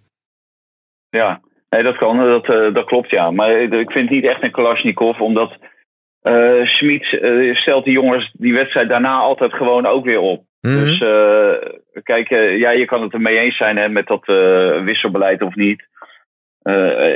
Ja, 1.09 1.41
nee, 1.69 1.83
dat 1.83 1.97
kan, 1.97 2.17
dat, 2.19 2.49
uh, 2.49 2.75
dat 2.75 2.85
klopt 2.85 3.11
ja. 3.11 3.31
Maar 3.31 3.61
ik 3.61 3.91
vind 3.91 4.05
het 4.05 4.11
niet 4.11 4.25
echt 4.25 4.43
een 4.43 4.51
Kalashnikov, 4.51 5.21
omdat 5.21 5.57
uh, 6.23 6.67
Schmid 6.67 7.05
stelt 7.57 7.85
die 7.85 7.93
jongens 7.93 8.31
die 8.33 8.55
wedstrijd 8.55 8.89
daarna 8.89 9.19
altijd 9.19 9.53
gewoon 9.53 9.87
ook 9.87 10.05
weer 10.05 10.21
op. 10.21 10.45
Mhm. 10.61 10.75
Mm 10.75 10.79
-hmm. 10.79 10.85
Dus 10.85 11.01
uh, 11.01 11.55
kijk, 12.03 12.31
uh, 12.31 12.59
ja, 12.59 12.71
je 12.71 12.85
kan 12.85 13.03
het 13.03 13.13
ermee 13.13 13.39
eens 13.39 13.57
zijn 13.57 13.77
hè, 13.77 13.89
met 13.89 14.07
dat 14.07 14.27
wisselbeleid 14.85 15.43
of 15.43 15.55
niet. 15.55 15.89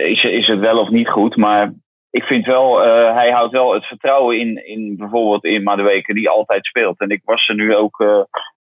is, 0.03 0.25
is 0.25 0.47
het 0.47 0.59
wel 0.59 0.79
of 0.79 0.89
niet 0.89 1.09
goed, 1.09 1.37
maar 1.37 1.73
ik 2.11 2.25
vind 2.25 2.47
wel, 2.47 2.81
hij 3.15 3.31
houdt 3.31 3.53
wel 3.53 3.75
het 3.75 3.85
vertrouwen 3.85 4.39
in, 4.39 4.67
in 4.67 4.97
bijvoorbeeld 4.97 5.45
in 5.45 5.63
Madueke, 5.63 6.15
die 6.15 6.29
altijd 6.29 6.67
speelt. 6.67 7.01
En 7.01 7.09
ik 7.09 7.23
was 7.25 7.49
er 7.49 7.55
nu 7.55 7.75
ook, 7.75 8.27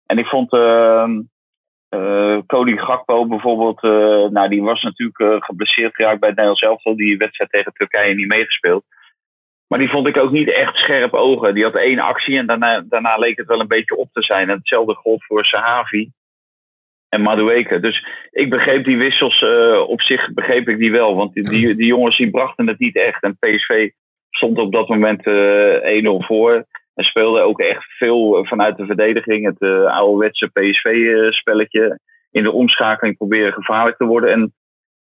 en 0.06 0.18
ik 0.18 0.26
vond 0.26 0.50
uh, 1.90 2.38
Cody 2.46 2.77
Gakpo 2.77 3.27
bijvoorbeeld, 3.27 3.83
nou 4.33 4.48
die 4.48 4.62
was 4.62 4.83
natuurlijk 4.83 5.44
geblesseerd 5.44 5.94
geraakt 5.94 6.21
bij 6.21 6.29
het 6.29 6.38
Nederlands 6.38 6.62
elftal, 6.62 6.96
die 6.96 7.17
wedstrijd 7.17 7.50
tegen 7.50 7.73
Turkije 7.73 8.15
niet 8.15 8.29
meegespeeld. 8.29 8.85
Maar 9.69 9.79
die 9.79 9.88
vond 9.88 10.06
ik 10.06 10.17
ook 10.17 10.31
niet 10.31 10.50
echt 10.50 10.77
scherp 10.77 11.15
ogen. 11.15 11.54
Die 11.54 11.65
had 11.65 11.75
één 11.75 11.98
actie 11.98 12.38
en 12.38 12.46
daarna, 12.46 12.81
daarna 12.88 13.17
leek 13.17 13.37
het 13.37 13.46
wel 13.46 13.60
een 13.60 13.67
beetje 13.67 13.96
op 13.96 14.08
te 14.12 14.23
zijn. 14.23 14.50
En 14.50 14.56
hetzelfde 14.56 14.94
gold 14.94 15.25
voor 15.25 15.44
Sahavi. 15.44 16.10
en 17.08 17.23
Madueke. 17.23 17.81
Dus 17.81 18.06
ik 18.31 18.50
begreep 18.50 18.85
die 18.85 18.96
wissels 18.96 19.42
eh, 19.42 19.81
op 19.87 20.02
zich 20.02 20.33
begreep 20.33 20.69
ik 20.69 20.79
die 20.79 20.92
wel. 20.92 21.15
Want 21.15 21.35
die, 21.35 21.75
die, 21.75 21.85
jongens 21.85 22.17
die 22.17 22.31
brachten 22.31 22.67
het 22.67 22.79
niet 22.79 22.96
echt. 22.96 23.23
En 23.23 23.37
PSV 23.38 23.90
stond 24.31 24.58
op 24.58 24.73
dat 24.73 24.88
moment 24.88 25.27
eh 25.27 26.02
1-0 26.04 26.27
voor. 26.27 26.67
En 26.99 27.05
speelde 27.05 27.40
ook 27.40 27.61
echt 27.61 27.85
veel 27.99 28.44
vanuit 28.44 28.77
de 28.77 28.87
verdediging. 28.87 29.44
Het 29.44 29.61
eh, 29.61 29.96
ouderwetse 29.96 30.46
PSV-spelletje. 30.53 31.99
In 32.31 32.42
de 32.42 32.53
omschakeling 32.53 33.17
proberen 33.17 33.53
gevaarlijk 33.53 33.96
te 33.96 34.05
worden. 34.05 34.31
En 34.33 34.53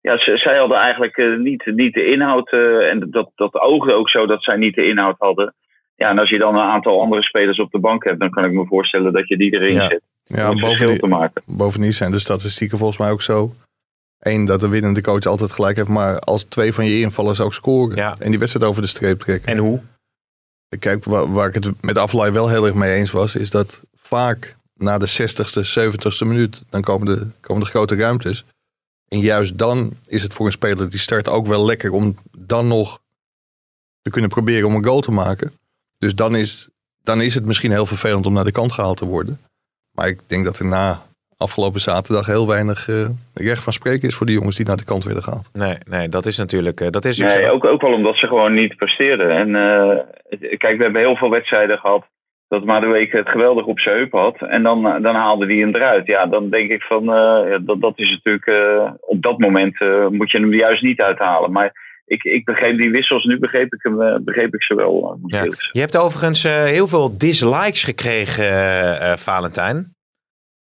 ja, 0.00 0.18
ze- 0.18 0.36
zij 0.36 0.56
hadden 0.58 0.78
eigenlijk 0.78 1.16
eh, 1.16 1.36
niet, 1.36 1.66
niet 1.66 1.94
de 1.94 2.06
inhoud. 2.06 2.52
eh, 2.52 2.90
en 2.90 3.06
dat, 3.10 3.30
dat 3.34 3.54
oogde 3.60 3.92
ook 3.92 4.08
zo 4.10 4.26
dat 4.26 4.42
zij 4.42 4.56
niet 4.56 4.74
de 4.74 4.86
inhoud 4.86 5.16
hadden. 5.18 5.54
Ja, 5.96 6.08
en 6.10 6.18
als 6.18 6.28
je 6.28 6.38
dan 6.38 6.54
een 6.54 6.60
aantal 6.70 7.00
andere 7.00 7.22
spelers 7.22 7.58
op 7.58 7.70
de 7.70 7.78
bank 7.78 8.04
hebt, 8.04 8.20
dan 8.20 8.30
kan 8.30 8.44
ik 8.44 8.52
me 8.52 8.66
voorstellen 8.66 9.12
dat 9.12 9.28
je 9.28 9.36
die 9.36 9.52
erin 9.52 9.74
Ja. 9.74 9.88
zet. 9.88 10.00
Ja, 10.24 10.50
om 10.50 10.60
bovendien, 10.60 10.98
te 10.98 11.06
maken. 11.06 11.42
bovendien 11.46 11.92
zijn 11.92 12.10
de 12.10 12.18
statistieken 12.18 12.78
volgens 12.78 12.98
mij 12.98 13.10
ook 13.10 13.22
zo. 13.22 13.50
Eén, 14.18 14.44
dat 14.44 14.60
de 14.60 14.68
winnende 14.68 15.00
coach 15.02 15.24
altijd 15.26 15.52
gelijk 15.52 15.76
heeft. 15.76 15.88
Maar 15.88 16.18
als 16.18 16.44
twee 16.44 16.72
van 16.72 16.84
je 16.84 17.00
invallers 17.00 17.40
ook 17.40 17.54
scoren. 17.54 17.96
Ja. 17.96 18.14
En 18.20 18.30
die 18.30 18.38
wedstrijd 18.38 18.66
over 18.66 18.82
de 18.82 18.88
streep 18.88 19.18
trekken. 19.20 19.48
En 19.52 19.58
hoe? 19.58 19.80
Kijk, 20.78 21.04
waar, 21.04 21.48
ik 21.48 21.64
het 21.64 21.82
met 21.82 21.98
Aflaai 21.98 22.30
wel 22.30 22.48
heel 22.48 22.66
erg 22.66 22.74
mee 22.74 22.94
eens 22.94 23.10
was. 23.10 23.34
Is 23.34 23.50
dat 23.50 23.80
vaak 23.94 24.56
na 24.74 24.98
de 24.98 25.08
60ste, 25.08 25.80
70ste 25.80 26.26
minuut. 26.26 26.62
Dan 26.70 26.82
komen 26.82 27.06
de, 27.06 27.26
komen 27.40 27.62
de 27.62 27.68
grote 27.68 27.94
ruimtes. 27.94 28.44
En 29.08 29.18
juist 29.18 29.58
dan 29.58 29.96
is 30.06 30.22
het 30.22 30.34
voor 30.34 30.46
een 30.46 30.52
speler 30.52 30.90
die 30.90 30.98
start 30.98 31.28
ook 31.28 31.46
wel 31.46 31.64
lekker. 31.64 31.90
Om 31.90 32.16
dan 32.38 32.66
nog 32.66 33.00
te 34.02 34.10
kunnen 34.10 34.30
proberen 34.30 34.68
om 34.68 34.74
een 34.74 34.84
goal 34.84 35.00
te 35.00 35.10
maken. 35.10 35.52
Dus 35.98 36.14
dan 36.14 36.36
is, 36.36 36.68
dan 37.02 37.20
is 37.20 37.34
het 37.34 37.44
misschien 37.44 37.70
heel 37.70 37.86
vervelend 37.86 38.26
om 38.26 38.32
naar 38.32 38.44
de 38.44 38.52
kant 38.52 38.72
gehaald 38.72 38.96
te 38.96 39.04
worden. 39.04 39.40
Maar 39.90 40.08
ik 40.08 40.20
denk 40.26 40.44
dat 40.44 40.58
er 40.58 40.66
na 40.66 41.06
afgelopen 41.38 41.80
zaterdag 41.80 42.26
heel 42.26 42.48
weinig 42.48 42.88
eh, 42.88 43.08
recht 43.34 43.64
van 43.64 43.72
spreken 43.72 44.08
is 44.08 44.14
voor 44.14 44.26
die 44.26 44.34
jongens 44.34 44.56
die 44.56 44.66
naar 44.66 44.76
de 44.76 44.84
kant 44.84 45.04
werden 45.04 45.22
gehaald. 45.22 45.48
Nee, 45.52 45.76
nee 45.88 46.08
dat 46.08 46.26
is 46.26 46.38
natuurlijk, 46.38 46.80
eh, 46.80 46.90
dat 46.90 47.04
is 47.04 47.18
natuurlijk 47.18 47.40
Nee, 47.40 47.50
zo. 47.50 47.56
ook, 47.56 47.72
ook 47.72 47.80
wel 47.80 47.92
omdat 47.92 48.16
ze 48.16 48.26
gewoon 48.26 48.54
niet 48.54 48.76
presteerden. 48.76 49.30
En 49.30 49.54
eh, 49.54 49.98
kijk, 50.56 50.76
we 50.76 50.82
hebben 50.82 51.02
heel 51.02 51.16
veel 51.16 51.30
wedstrijden 51.30 51.78
gehad 51.78 52.04
dat 52.48 52.64
Madueke 52.64 53.16
het 53.16 53.28
geweldig 53.28 53.66
op 53.66 53.80
zijn 53.80 53.96
heup 53.96 54.12
had. 54.12 54.36
En 54.38 54.62
dan, 54.62 54.82
dan 54.82 55.14
haalde 55.14 55.46
hij 55.46 55.56
hem 55.56 55.74
eruit. 55.74 56.06
Ja, 56.06 56.26
dan 56.26 56.50
denk 56.50 56.70
ik 56.70 56.82
van, 56.82 57.02
eh, 57.02 57.50
ja, 57.50 57.58
dat, 57.58 57.80
dat 57.80 57.98
is 57.98 58.10
natuurlijk, 58.10 58.46
eh, 58.46 58.90
op 59.00 59.22
dat 59.22 59.38
moment 59.38 59.80
eh, 59.80 60.06
moet 60.08 60.30
je 60.30 60.38
hem 60.38 60.54
juist 60.54 60.82
niet 60.82 61.00
uithalen. 61.00 61.52
Maar 61.52 61.72
ik, 62.06 62.22
ik 62.22 62.44
begreep 62.44 62.76
die 62.76 62.90
wissels, 62.90 63.24
nu 63.24 63.38
begreep 63.38 63.74
ik, 63.74 63.82
hem, 63.82 64.24
begreep 64.24 64.54
ik 64.54 64.62
ze 64.62 64.74
wel. 64.74 65.18
Ja. 65.26 65.44
Je 65.72 65.80
hebt 65.80 65.96
overigens 65.96 66.44
eh, 66.44 66.52
heel 66.64 66.86
veel 66.86 67.18
dislikes 67.18 67.84
gekregen, 67.84 69.18
Valentijn. 69.18 69.93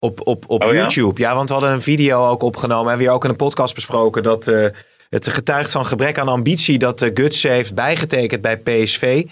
Op, 0.05 0.27
op, 0.27 0.43
op 0.47 0.63
Oh? 0.63 0.73
YouTube. 0.73 1.21
Ja? 1.21 1.35
want 1.35 1.47
we 1.47 1.53
hadden 1.55 1.73
een 1.73 1.81
video 1.81 2.27
ook 2.27 2.41
opgenomen 2.43 2.91
en 2.91 2.97
weer 2.97 3.09
ook 3.11 3.23
in 3.23 3.29
een 3.29 3.35
podcast 3.35 3.75
besproken 3.75 4.23
dat 4.23 4.47
eh, 4.47 4.65
het 5.09 5.27
getuigt 5.27 5.71
van 5.71 5.85
gebrek 5.85 6.17
aan 6.17 6.27
ambitie 6.27 6.77
dat 6.77 7.01
uh, 7.01 7.09
Guts 7.13 7.43
heeft 7.43 7.75
bijgetekend 7.75 8.41
bij 8.41 8.57
PSV. 8.57 9.23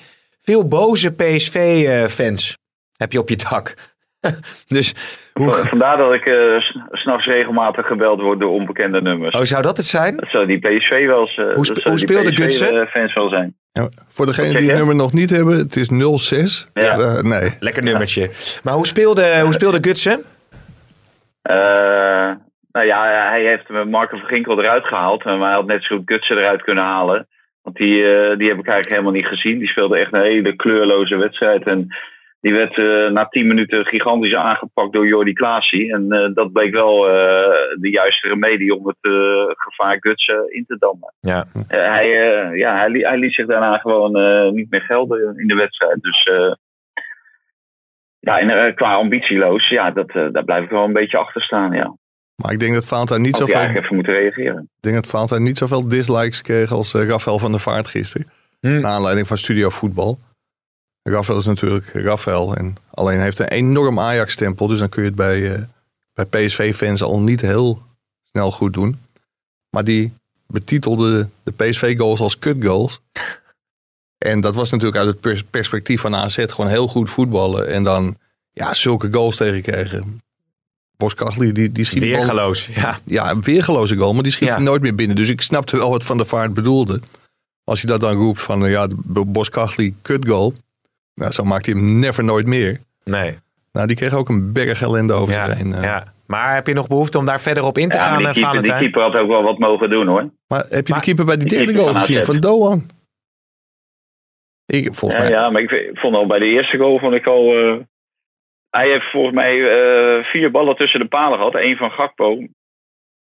Veel 0.42 0.68
boze 0.68 1.12
PSV-fans 1.12 2.58
heb 2.98 3.12
je 3.12 3.20
op 3.20 3.30
je 3.30 3.36
dak. 3.50 3.74
dus 4.68 4.94
hoe, 5.34 5.52
Vandaar 5.52 5.98
dat 5.98 6.14
ik 6.14 6.26
eh, 6.26 6.60
s- 6.60 6.78
s'nachts 6.92 7.26
regelmatig 7.26 7.88
gebeld 7.88 8.22
word 8.22 8.40
door 8.40 8.50
onbekende 8.52 9.02
nummers. 9.02 9.36
oh, 9.36 9.42
zou 9.44 9.62
dat 9.62 9.78
het 9.78 9.86
zijn? 9.86 10.16
Dat 10.16 10.30
zou 10.30 10.46
die 10.46 10.60
PSV 10.60 11.06
wel 11.06 11.20
eens, 11.22 11.38
eh, 11.38 11.46
Hoe 11.56 11.66
hoe 11.84 12.00
speelde 12.00 12.36
Gutsen? 12.36 12.82
eh, 12.82 12.88
fans 12.88 13.14
wel 13.14 13.30
zijn. 13.30 13.56
Ja, 13.72 13.90
voor 14.08 14.26
degenen 14.26 14.58
die 14.58 14.68
het 14.68 14.78
nummer 14.78 14.96
nog 14.96 15.14
niet 15.14 15.30
hebben, 15.30 15.58
het 15.58 15.76
is 15.76 15.88
06. 16.18 16.70
Ja. 16.74 16.98
Eh, 16.98 17.22
nee. 17.22 17.56
Lekker 17.60 17.84
nummertje. 17.84 18.30
Maar 18.64 18.74
hoe 18.74 18.88
speelde, 18.88 19.40
hoe 19.42 19.54
speelde 19.54 19.78
Gutsen? 19.82 20.24
Eh, 21.44 22.32
nou 22.72 22.86
ja, 22.86 23.28
hij 23.30 23.44
heeft 23.44 23.86
Marco 23.86 24.18
van 24.18 24.28
Ginkel 24.28 24.60
eruit 24.60 24.86
gehaald. 24.86 25.24
Maar 25.24 25.38
hij 25.40 25.54
had 25.54 25.66
net 25.66 25.84
zo 25.84 25.96
goed 25.96 26.12
Gutsen 26.12 26.38
eruit 26.38 26.62
kunnen 26.62 26.84
halen. 26.84 27.28
Want 27.62 27.76
die, 27.76 28.04
eh, 28.04 28.38
die 28.38 28.48
heb 28.48 28.58
ik 28.60 28.68
eigenlijk 28.68 28.90
helemaal 28.90 29.12
niet 29.12 29.26
gezien. 29.28 29.60
Die 29.60 29.68
speelde 29.68 29.98
echt 29.98 30.14
een 30.14 30.22
hele 30.22 30.56
kleurloze 30.56 31.16
wedstrijd. 31.16 31.64
En 31.64 31.88
die 32.42 32.54
werd 32.54 32.78
eh, 32.78 33.10
na 33.12 33.26
tien 33.26 33.48
minuten 33.48 33.86
gigantisch 33.86 34.36
aangepakt 34.36 34.94
door 34.94 35.08
Jordi 35.08 35.34
Klaasie. 35.34 35.94
En 35.94 36.32
dat 36.34 36.52
bleek 36.52 36.74
wel 36.74 37.02
de 37.80 37.90
juiste 37.90 38.28
remedie 38.28 38.76
om 38.76 38.88
het 38.88 38.98
gevaar 39.58 39.98
Gutsen 40.00 40.54
in 40.54 40.66
te 40.68 40.76
dammen. 40.80 41.14
Ja. 41.20 41.46
Hij, 41.68 42.08
ja, 42.58 42.78
hij, 42.78 42.90
li- 42.90 43.06
hij 43.06 43.18
liet 43.18 43.34
zich 43.34 43.46
daarna 43.46 43.78
gewoon 43.78 44.12
niet 44.56 44.70
meer 44.70 44.82
gelden 44.82 45.38
in 45.38 45.48
de 45.48 45.56
wedstrijd. 45.56 46.02
Dus 46.02 46.30
ja, 48.24 48.40
en, 48.40 48.50
eh, 48.50 48.76
qua 48.76 48.94
ambitieloos, 48.94 49.70
ja, 49.70 49.92
dat, 49.92 50.10
eh, 50.10 50.28
daar 50.32 50.44
blijf 50.44 50.64
ik 50.64 50.70
wel 50.70 50.84
een 50.84 50.94
beetje 50.94 51.18
achter 51.18 51.42
staan. 51.42 51.72
Ja. 51.72 51.96
Maar 52.36 52.52
ik 52.52 52.60
denk 52.60 52.74
dat 52.74 52.86
Valentijn 52.86 53.22
niet 53.22 53.40
Had 53.40 53.50
zoveel, 53.50 53.70
even 53.70 53.96
moeten 53.96 54.14
reageren. 54.14 54.62
ik 54.62 54.82
denk 54.82 54.96
dat 54.96 55.08
Valentijn 55.08 55.44
niet 55.44 55.58
zoveel 55.58 55.88
dislikes 55.88 56.42
kreeg 56.42 56.72
als 56.72 56.94
eh, 56.94 57.08
Rafael 57.08 57.40
van 57.40 57.52
der 57.52 57.60
Vaart 57.60 57.88
gisteren. 57.88 58.30
Hm. 58.60 58.80
Naar 58.80 58.92
aanleiding 58.92 59.28
van 59.28 59.38
Studio 59.38 59.70
Voetbal. 59.70 60.20
Rafael 61.04 61.38
is 61.38 61.46
natuurlijk 61.46 61.90
Rafael. 61.94 62.56
En 62.56 62.76
alleen 62.94 63.20
heeft 63.20 63.40
een 63.40 63.48
enorm 63.48 64.00
Ajax-stempel. 64.00 64.68
Dus 64.68 64.80
dan 64.80 64.90
kun 64.90 65.02
je 65.02 65.08
het 65.08 65.18
bij, 65.18 65.54
eh, 65.54 65.62
bij 66.14 66.26
PSV-fans 66.26 67.04
al 67.04 67.20
niet 67.20 67.42
heel 67.42 67.82
snel 68.22 68.52
goed 68.52 68.74
doen. 68.74 69.00
Maar 69.70 69.84
die 69.84 70.14
betitelde 70.48 71.28
de 71.44 71.52
PSV-goals 71.52 72.20
als 72.20 72.40
kut-goals. 72.40 73.02
En 74.24 74.42
dat 74.42 74.56
was 74.56 74.72
natuurlijk 74.72 74.98
uit 74.98 75.08
het 75.08 75.20
pers- 75.20 75.44
perspectief 75.44 76.02
van 76.02 76.16
AZ 76.16 76.46
gewoon 76.48 76.70
heel 76.70 76.88
goed 76.88 77.10
voetballen. 77.10 77.68
En 77.68 77.84
dan 77.84 78.16
ja, 78.52 78.74
zulke 78.74 79.08
goals 79.12 79.36
tegenkrijgen. 79.38 80.22
Boskachli, 80.98 81.52
die, 81.52 81.72
die 81.72 81.86
schiet 81.86 82.00
bal- 82.00 82.10
Weergeloos. 82.10 82.70
Ja. 82.76 83.00
ja, 83.04 83.30
een 83.32 83.42
weergeloze 83.42 83.96
goal, 83.96 84.14
maar 84.14 84.24
die 84.24 84.32
schiet 84.32 84.48
Ja. 84.48 84.60
nooit 84.60 84.82
meer 84.82 84.96
binnen. 84.96 85.16
Dus 85.16 85.30
ik 85.30 85.42
snapte 85.42 85.78
wel 85.78 85.90
wat 85.90 86.04
Van 86.04 86.18
der 86.18 86.26
Vaart 86.26 86.54
bedoelde. 86.54 87.00
Als 87.64 87.82
je 87.82 87.88
dat 87.88 88.00
dan 88.00 88.14
roept 88.16 88.42
van, 88.42 88.70
ja, 88.70 88.88
Boskachli, 89.06 89.96
kut 90.02 90.28
goal. 90.28 90.54
Nou, 91.16 91.32
zo 91.32 91.44
maakt 91.44 91.66
hij 91.66 91.76
hem 91.76 92.00
never 92.00 92.24
nooit 92.24 92.48
meer. 92.48 92.80
Nee. 93.04 93.38
Nou, 93.72 93.88
die 93.88 93.96
kreeg 93.96 94.14
ook 94.14 94.30
een 94.30 94.52
berg 94.54 94.82
ellende 94.82 95.14
over 95.14 95.34
Ja, 95.34 95.46
zich 95.46 95.58
heen. 95.58 95.74
eh. 95.76 95.84
ja. 95.84 96.14
Maar 96.26 96.54
heb 96.54 96.68
je 96.68 96.74
nog 96.74 96.88
behoefte 96.88 97.18
om 97.18 97.26
daar 97.26 97.42
verder 97.42 97.64
op 97.64 97.78
in 97.78 97.90
te 97.90 97.98
Ja, 97.98 98.04
gaan, 98.04 98.22
maar 98.22 98.30
eh, 98.30 98.34
die, 98.34 98.44
keeper, 98.44 98.62
die 98.62 98.72
Valentijn? 98.72 98.92
keeper 98.92 99.12
had 99.12 99.22
ook 99.22 99.28
wel 99.30 99.44
wat 99.44 99.58
mogen 99.60 99.90
doen 99.90 100.08
hoor. 100.08 100.30
Maar 100.48 100.66
heb 100.70 100.86
je 100.88 100.92
Maar- 100.92 101.00
de 101.00 101.06
keeper 101.06 101.26
bij 101.26 101.38
die 101.38 101.48
die 101.48 101.58
derde 101.58 101.80
goal 101.80 101.94
gezien? 101.94 102.26
Van 102.26 102.40
Doan? 102.40 102.90
Ik, 104.66 104.94
volgens 104.94 105.22
Ja, 105.22 105.30
mij. 105.30 105.40
ja, 105.40 105.50
maar 105.50 105.62
ik, 105.62 105.90
vond 105.94 106.16
al 106.16 106.28
bij 106.28 106.40
de 106.40 106.46
eerste 106.46 106.78
goal 106.78 107.00
vond 107.00 107.14
ik 107.14 107.28
al. 107.28 107.58
eh, 107.58 107.76
hij 108.70 108.90
heeft 108.90 109.12
volgens 109.12 109.36
mij 109.36 109.54
eh, 109.72 110.24
vier 110.24 110.52
ballen 110.52 110.76
tussen 110.76 111.00
de 111.00 111.08
palen 111.08 111.38
gehad. 111.38 111.56
Eén 111.56 111.78
van 111.78 111.92
Gakpo. 111.92 112.48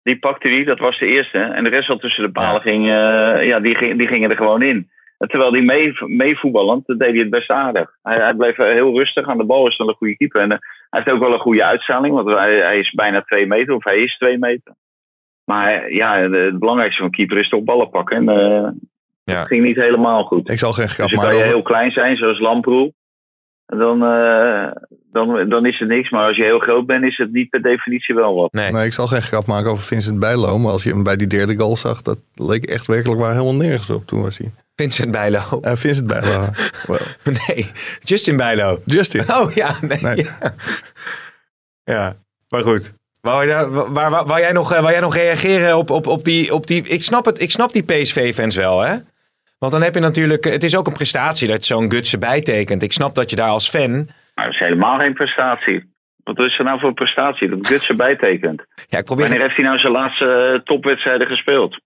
Die 0.03 0.19
pakte 0.19 0.49
die, 0.49 0.65
dat 0.65 0.79
was 0.79 0.99
de 0.99 1.07
eerste. 1.07 1.39
En 1.39 1.65
de 1.65 1.71
rest 1.71 1.89
al 1.89 1.99
tussen 1.99 2.25
de 2.25 2.31
palen 2.33 2.61
ging, 2.61 2.85
eh, 2.87 3.47
ja, 3.47 3.61
die, 3.61 3.75
ging, 3.75 3.99
die 3.99 4.07
gingen 4.07 4.31
er 4.31 4.37
gewoon 4.37 4.63
in. 4.63 4.91
En 5.19 5.29
terwijl 5.29 5.51
die 5.51 5.63
mee, 5.63 5.93
meevoetballend, 6.07 6.87
dat 6.87 6.99
deed 6.99 7.11
hij 7.11 7.19
het 7.19 7.31
best 7.31 7.51
aardig. 7.51 7.97
Hij, 8.03 8.17
hij 8.17 8.35
bleef 8.35 8.57
heel 8.57 8.97
rustig 8.99 9.29
aan 9.29 9.39
de 9.39 9.45
bal, 9.45 9.67
is 9.69 9.77
dan 9.77 9.89
een 9.89 9.95
goede 9.95 10.17
keeper. 10.17 10.41
En 10.41 10.49
hij 10.51 10.61
heeft 10.91 11.11
ook 11.11 11.21
wel 11.21 11.33
een 11.33 11.39
goede 11.39 11.65
uitstraling, 11.65 12.15
want 12.15 12.29
hij, 12.29 12.55
hij 12.57 12.79
is 12.79 12.91
bijna 12.91 13.23
twee 13.23 13.47
meter, 13.47 13.75
of 13.75 13.85
hij 13.85 13.99
is 14.03 14.17
twee 14.17 14.39
meter. 14.39 14.75
Maar 15.45 15.93
ja, 15.93 16.19
het 16.19 16.59
belangrijkste 16.59 16.97
van 16.97 17.07
een 17.07 17.17
keeper 17.17 17.39
is 17.39 17.49
toch 17.49 17.65
ballen 17.65 17.91
pakken. 17.91 18.17
En 18.17 18.92
Ja. 19.25 19.39
dat 19.39 19.47
ging 19.47 19.63
niet 19.63 19.77
helemaal 19.77 20.25
goed. 20.25 20.51
Ik 20.51 20.59
zal 20.59 20.73
geen 20.73 20.89
grap 20.89 21.09
Dus 21.09 21.17
dan 21.17 21.25
maken 21.25 21.41
kan 21.41 21.49
je 21.49 21.55
over... 21.55 21.57
heel 21.57 21.73
klein 21.73 21.91
zijn, 21.91 22.17
zoals 22.17 22.41
Lamproe. 22.41 22.93
En 23.67 23.79
dan, 23.79 24.03
eh, 24.05 24.71
dan, 25.13 25.49
dan 25.49 25.67
is 25.67 25.79
het 25.79 25.89
niks. 25.89 26.11
Maar 26.11 26.27
als 26.27 26.37
je 26.37 26.43
heel 26.43 26.59
groot 26.59 26.87
bent, 26.87 27.05
is 27.05 27.17
het 27.17 27.33
niet 27.33 27.51
per 27.51 27.63
definitie 27.63 28.15
wel 28.15 28.35
wat. 28.35 28.53
Nee. 28.53 28.73
Nee, 28.73 28.87
ik 28.87 28.93
zal 28.93 29.07
geen 29.07 29.23
grap 29.23 29.47
maken 29.47 29.71
over 29.71 29.85
Vincent 29.85 30.19
Bijlo. 30.19 30.59
Maar 30.59 30.73
als 30.73 30.83
je 30.83 30.91
hem 30.91 31.03
bij 31.03 31.17
die 31.17 31.27
derde 31.27 31.57
goal 31.57 31.77
zag, 31.77 32.03
dat 32.03 32.19
leek 32.35 32.65
echt 32.65 32.87
werkelijk 32.87 33.21
waar 33.21 33.33
helemaal 33.33 33.55
nergens 33.55 33.91
op. 33.91 34.07
Toen 34.07 34.23
was 34.23 34.39
hij. 34.39 34.51
Vincent 34.75 35.11
Bijlo. 35.11 35.61
Eh, 35.61 35.73
Vincent 35.77 36.07
Bijlo. 36.07 36.49
Nee, 37.47 37.71
Justin 38.01 38.37
Bijlo. 38.37 38.79
Justin. 38.85 39.21
Oh 39.21 39.53
ja, 39.53 39.75
nee. 39.81 39.99
Nee. 40.03 40.17
Ja. 40.17 40.55
ja, 41.85 42.17
maar 42.49 42.63
goed. 42.63 42.93
Wou, 43.21 43.47
je 43.47 43.69
waar, 43.71 44.11
waar, 44.11 44.27
wou 44.27 44.41
jij 44.41 44.53
nog, 44.53 44.73
eh, 44.73 44.81
wou 44.81 44.93
jij 44.93 45.01
nog 45.01 45.15
reageren 45.15 45.77
op, 45.77 45.91
op, 45.91 46.07
op, 46.07 46.25
die, 46.25 46.55
op 46.55 46.67
die... 46.67 46.83
Ik 46.83 47.03
snap, 47.03 47.25
het, 47.25 47.41
ik 47.41 47.51
snap 47.51 47.73
die 47.73 47.83
PSV-fans 47.83 48.57
wel, 48.57 48.81
hè? 48.81 48.97
Want 49.63 49.75
dan 49.75 49.83
heb 49.83 49.95
je 49.95 50.01
natuurlijk... 50.01 50.45
Het 50.45 50.63
is 50.63 50.77
ook 50.77 50.87
een 50.87 50.93
prestatie 50.93 51.49
dat 51.49 51.65
zo'n 51.65 51.91
Gutsen 51.91 52.21
bijtekent. 52.21 52.83
Ik 52.83 52.93
snap 52.93 53.15
dat 53.15 53.31
je 53.31 53.37
daar 53.37 53.49
als 53.49 53.69
fan... 53.71 54.09
Maar 54.35 54.45
dat 54.45 54.55
is 54.55 54.59
helemaal 54.59 54.99
geen 54.99 55.15
prestatie. 55.15 55.93
Wat 56.25 56.39
is 56.39 56.59
er 56.59 56.65
nou 56.65 56.81
voor 56.81 56.93
prestatie? 56.95 57.49
Dat 57.49 57.67
Gutsen 57.67 57.97
bijtekent. 57.97 58.65
Ja, 58.89 58.99
ik 58.99 59.05
probeer... 59.05 59.25
Wanneer 59.25 59.43
heeft 59.43 59.57
hij 59.57 59.65
nou 59.65 59.79
zijn 59.79 59.93
laatste 59.93 60.53
eh, 60.55 60.61
topwedstrijden 60.61 61.27
gespeeld? 61.27 61.81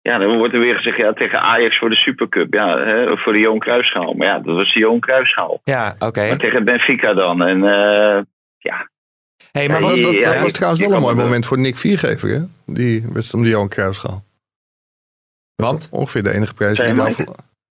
Ja, 0.00 0.18
dan 0.18 0.38
wordt 0.38 0.54
er 0.54 0.60
weer 0.60 0.74
gezegd, 0.74 0.96
ja, 0.96 1.12
tegen 1.12 1.40
Ajax 1.40 1.78
voor 1.78 1.90
de 1.90 1.96
Supercup. 1.96 2.54
Ja, 2.54 2.78
hè, 2.78 3.16
voor 3.16 3.32
de 3.32 3.38
Johan 3.38 3.58
Cruijffschaal. 3.58 4.12
Maar 4.12 4.26
ja, 4.26 4.38
dat 4.38 4.54
was 4.54 4.72
de 4.72 4.78
Johan 4.78 5.00
Cruijffschaal. 5.00 5.60
Ja, 5.64 5.94
oké. 5.98 6.28
Maar 6.28 6.38
tegen 6.38 6.64
Benfica 6.64 7.14
dan. 7.14 7.42
En 7.42 7.64
eh, 7.64 8.22
ja, 8.58 8.88
Hey, 9.52 9.68
maar 9.68 9.80
Ja, 9.80 9.86
wat, 9.86 9.94
Dat, 9.94 10.02
dat, 10.02 10.22
dat 10.22 10.32
Ja, 10.32 10.42
was 10.42 10.52
trouwens 10.52 10.80
wel 10.86 10.92
een 10.92 11.00
mooi 11.00 11.14
het, 11.14 11.24
moment 11.24 11.46
voor 11.46 11.58
Nick 11.58 11.76
Viergever. 11.76 12.28
Hè? 12.28 12.40
Die 12.66 13.00
wedstrijd 13.00 13.34
om 13.34 13.42
de 13.42 13.48
Johan 13.48 13.68
Cruijffschaal. 13.68 14.24
Want? 15.62 15.88
Ongeveer 15.90 16.22
de 16.22 16.34
enige 16.34 16.54
prijs 16.54 16.78
die 16.78 16.86
hij 17.02 17.14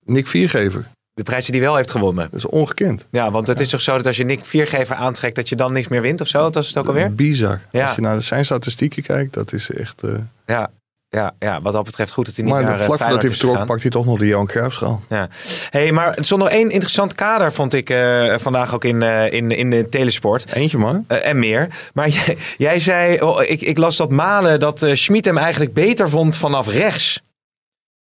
Nick 0.05 0.27
Viergever. 0.27 0.81
De 0.81 0.87
De 1.13 1.23
prijs 1.23 1.45
die 1.45 1.55
hij 1.55 1.63
wel 1.63 1.75
heeft 1.75 1.91
gewonnen. 1.91 2.27
Dat 2.31 2.39
is 2.39 2.45
ongekend. 2.45 3.05
Ja, 3.11 3.31
want 3.31 3.47
het 3.47 3.59
is 3.59 3.69
toch 3.69 3.81
zo 3.81 3.97
dat 3.97 4.05
als 4.05 4.17
je 4.17 4.25
Nick 4.25 4.45
Viergever 4.45 4.95
aantrekt, 4.95 5.35
dat 5.35 5.49
je 5.49 5.55
dan 5.55 5.73
niks 5.73 5.87
meer 5.87 6.01
wint 6.01 6.21
of 6.21 6.27
zo? 6.27 6.49
Dat 6.49 6.63
is 6.63 6.67
het 6.67 6.77
ook 6.77 6.87
alweer? 6.87 7.13
Bizar. 7.15 7.61
Ja. 7.71 7.85
Als 7.85 7.95
je 7.95 8.01
naar 8.01 8.21
zijn 8.21 8.45
statistieken 8.45 9.03
kijkt, 9.03 9.33
dat 9.33 9.53
is 9.53 9.69
echt... 9.69 10.03
eh, 10.03 10.11
Ja, 10.45 10.69
ja, 11.09 11.33
ja, 11.39 11.59
wat 11.61 11.73
dat 11.73 11.83
betreft 11.83 12.11
goed 12.11 12.25
dat 12.25 12.35
hij 12.35 12.43
niet 12.45 12.53
maar 12.53 12.63
naar 12.63 12.79
eh, 12.79 12.85
vlak 12.85 12.99
voordat 12.99 13.21
hij 13.21 13.31
is 13.31 13.39
vertrok, 13.39 13.65
pakt 13.65 13.81
hij 13.81 13.91
toch 13.91 14.05
nog 14.05 14.17
de 14.19 14.27
Johan 14.27 14.45
Cruijffschaal. 14.47 15.01
Ja. 15.09 15.27
Hey, 15.69 15.91
maar 15.91 16.13
er 16.15 16.23
stond 16.23 16.41
nog 16.41 16.49
één 16.49 16.69
interessant 16.69 17.15
kader, 17.15 17.53
vond 17.53 17.73
ik 17.73 17.89
eh, 17.89 18.35
vandaag 18.37 18.73
ook 18.73 18.83
in, 18.83 19.01
eh, 19.01 19.31
in, 19.31 19.51
in 19.51 19.69
de 19.69 19.89
telesport. 19.89 20.51
Eentje 20.53 20.77
maar. 20.77 21.01
Eh, 21.07 21.25
en 21.27 21.39
meer. 21.39 21.67
Maar 21.93 22.09
jij, 22.17 22.37
jij 22.57 22.79
zei, 22.79 23.21
oh, 23.21 23.41
ik, 23.43 23.61
ik 23.61 23.77
las 23.77 23.97
dat 23.97 24.09
Malen, 24.09 24.59
dat 24.59 24.85
Schmid 24.93 25.25
hem 25.25 25.37
eigenlijk 25.37 25.73
beter 25.73 26.09
vond 26.09 26.37
vanaf 26.37 26.67
rechts. 26.67 27.21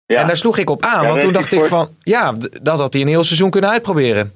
Ja. 0.07 0.21
En 0.21 0.27
daar 0.27 0.35
sloeg 0.35 0.57
ik 0.57 0.69
op 0.69 0.81
aan, 0.83 1.01
Ja, 1.01 1.07
want 1.09 1.21
toen 1.21 1.33
dacht 1.33 1.53
ik 1.53 1.63
van, 1.63 1.89
ja, 1.99 2.33
dat 2.61 2.79
had 2.79 2.93
hij 2.93 3.01
een 3.01 3.07
heel 3.07 3.23
seizoen 3.23 3.49
kunnen 3.49 3.69
uitproberen. 3.69 4.31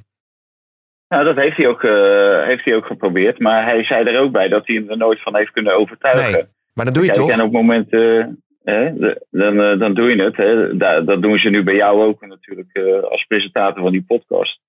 Nou, 1.08 1.24
dat 1.26 1.36
heeft 1.36 1.58
hij, 1.58 1.68
ook, 1.68 1.84
eh, 1.84 2.46
heeft 2.46 2.66
hij 2.66 2.76
ook 2.76 2.86
geprobeerd. 2.86 3.40
Maar 3.40 3.64
hij 3.66 3.84
zei 3.84 4.06
er 4.06 4.20
ook 4.22 4.32
bij 4.32 4.48
dat 4.48 4.68
hij 4.68 4.76
hem 4.76 4.90
er 4.90 4.98
nooit 4.98 5.22
van 5.22 5.36
heeft 5.36 5.52
kunnen 5.52 5.76
overtuigen. 5.76 6.32
Nee, 6.32 6.44
maar 6.74 6.86
dat 6.86 6.94
doe 6.94 7.04
je 7.06 7.12
Kijk, 7.12 7.22
toch? 7.22 7.32
en 7.32 7.40
op 7.40 7.44
het 7.44 7.62
moment, 7.62 7.92
eh, 7.94 8.26
dan, 9.30 9.62
eh, 9.62 9.80
dan 9.80 9.94
doe 9.94 10.16
je 10.16 10.24
het. 10.24 10.38
Hè. 10.38 10.78
Da- 10.78 11.02
dat 11.02 11.22
doen 11.22 11.40
ze 11.40 11.50
nu 11.50 11.64
bij 11.64 11.76
jou 11.76 12.04
ook 12.04 12.26
natuurlijk 12.26 12.80
als 13.10 13.26
presentator 13.28 13.84
van 13.84 13.92
die 13.92 14.04
podcast. 14.08 14.60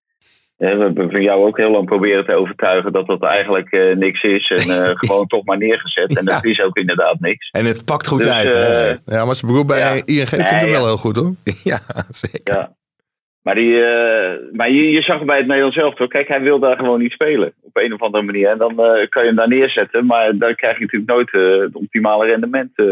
We 0.63 0.69
hebben 0.69 1.11
van 1.11 1.23
jou 1.23 1.45
ook 1.47 1.57
heel 1.57 1.71
lang 1.71 1.85
proberen 1.87 2.25
te 2.27 2.35
overtuigen 2.35 2.93
dat 2.93 3.07
dat 3.07 3.23
eigenlijk 3.23 3.71
eh, 3.73 3.97
niks 3.97 4.23
is. 4.23 4.49
En 4.51 4.85
eh, 4.85 4.91
gewoon 5.09 5.27
toch 5.27 5.45
maar 5.45 5.59
neergezet. 5.59 6.17
En 6.17 6.25
Ja. 6.25 6.33
dat 6.33 6.45
is 6.45 6.61
ook 6.61 6.77
inderdaad 6.77 7.21
niks. 7.21 7.49
En 7.51 7.65
het 7.65 7.85
pakt 7.85 8.07
goed 8.07 8.23
Dus, 8.23 8.33
uit. 8.33 8.55
eh, 8.55 8.61
hè? 8.61 8.89
Ja, 9.17 9.25
maar 9.25 9.35
zijn 9.35 9.51
broer 9.53 9.65
bij 9.67 9.79
Ja. 9.79 9.91
ING 9.93 10.29
vindt 10.29 10.31
Nee, 10.37 10.43
hem 10.61 10.71
wel 10.71 10.81
ja. 10.81 10.87
heel 10.87 10.97
goed 10.97 11.17
hoor. 11.17 11.35
ja, 11.73 11.79
zeker. 12.09 12.55
Ja. 12.55 12.75
Maar, 13.43 13.55
die, 13.55 13.85
eh, 13.85 14.39
maar 14.53 14.71
je, 14.71 14.91
je 14.91 15.03
zag 15.03 15.25
bij 15.25 15.37
het 15.37 15.47
Nederlands 15.47 15.77
zelf 15.77 15.95
toch. 15.95 16.09
Kijk, 16.09 16.29
hij 16.29 16.41
wil 16.41 16.59
daar 16.59 16.77
gewoon 16.77 17.01
niet 17.01 17.13
spelen. 17.13 17.53
Op 17.63 17.77
een 17.77 17.93
of 17.93 18.01
andere 18.03 18.25
manier. 18.25 18.49
En 18.49 18.59
dan 18.59 18.71
eh, 18.71 19.09
kan 19.09 19.23
je 19.23 19.29
hem 19.29 19.37
daar 19.37 19.49
neerzetten. 19.49 20.07
Maar 20.07 20.37
dan 20.37 20.55
krijg 20.55 20.79
je 20.79 20.83
natuurlijk 20.85 21.11
nooit 21.13 21.33
eh, 21.35 21.61
het 21.61 21.75
optimale 21.75 22.27
rendement. 22.27 22.71
eh, 22.75 22.87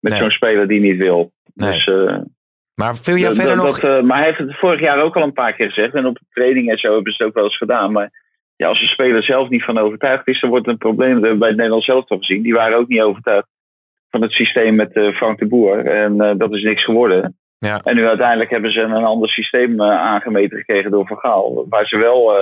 met 0.00 0.12
Nee. 0.12 0.20
zo'n 0.20 0.30
speler 0.30 0.68
die 0.68 0.80
niet 0.80 0.96
wil. 0.96 1.32
Nee. 1.54 1.70
Dus, 1.72 1.86
eh, 1.86 2.16
Maar 2.78 2.92
dat- 2.92 3.00
verder 3.02 3.56
dat- 3.56 3.64
nog... 3.64 3.80
dat, 3.80 3.98
eh, 3.98 4.02
maar 4.02 4.16
hij 4.16 4.26
heeft 4.26 4.38
het 4.38 4.58
vorig 4.58 4.80
jaar 4.80 5.02
ook 5.02 5.16
al 5.16 5.22
een 5.22 5.32
paar 5.32 5.52
keer 5.52 5.66
gezegd. 5.66 5.94
En 5.94 6.06
op 6.06 6.14
de 6.14 6.24
training 6.30 6.70
en 6.70 6.78
zo 6.78 6.94
hebben 6.94 7.12
ze 7.12 7.18
het 7.18 7.28
ook 7.28 7.34
wel 7.36 7.44
eens 7.44 7.56
gedaan. 7.56 7.92
Maar 7.92 8.10
ja, 8.56 8.68
als 8.68 8.80
de 8.80 8.86
speler 8.86 9.22
zelf 9.22 9.48
niet 9.48 9.64
van 9.64 9.78
overtuigd 9.78 10.28
is, 10.28 10.40
dan 10.40 10.50
wordt 10.50 10.64
het 10.66 10.74
een 10.74 10.80
probleem. 10.80 11.12
Dat 11.12 11.22
hebben 11.22 11.32
we 11.32 11.38
bij 11.38 11.48
het 11.48 11.56
Nederlands 11.56 11.86
zelf 11.86 12.04
toch 12.04 12.18
gezien. 12.18 12.42
Die 12.42 12.54
waren 12.54 12.78
ook 12.78 12.88
niet 12.88 13.00
overtuigd 13.00 13.48
van 14.10 14.22
het 14.22 14.32
systeem 14.32 14.74
met 14.74 14.92
eh, 14.92 15.16
Frank 15.16 15.38
de 15.38 15.46
Boer. 15.46 15.86
En 15.86 16.20
eh, 16.20 16.32
dat 16.36 16.52
is 16.54 16.62
niks 16.62 16.84
geworden. 16.84 17.38
Ja. 17.58 17.80
En 17.84 17.96
nu 17.96 18.06
uiteindelijk 18.06 18.50
hebben 18.50 18.72
ze 18.72 18.80
een 18.80 19.04
ander 19.04 19.28
systeem 19.28 19.82
aangemeten 19.82 20.58
gekregen 20.58 20.90
door 20.90 21.06
Van 21.06 21.18
Gaal. 21.18 21.66
Waar 21.68 21.86
ze 21.86 21.96
wel 21.96 22.32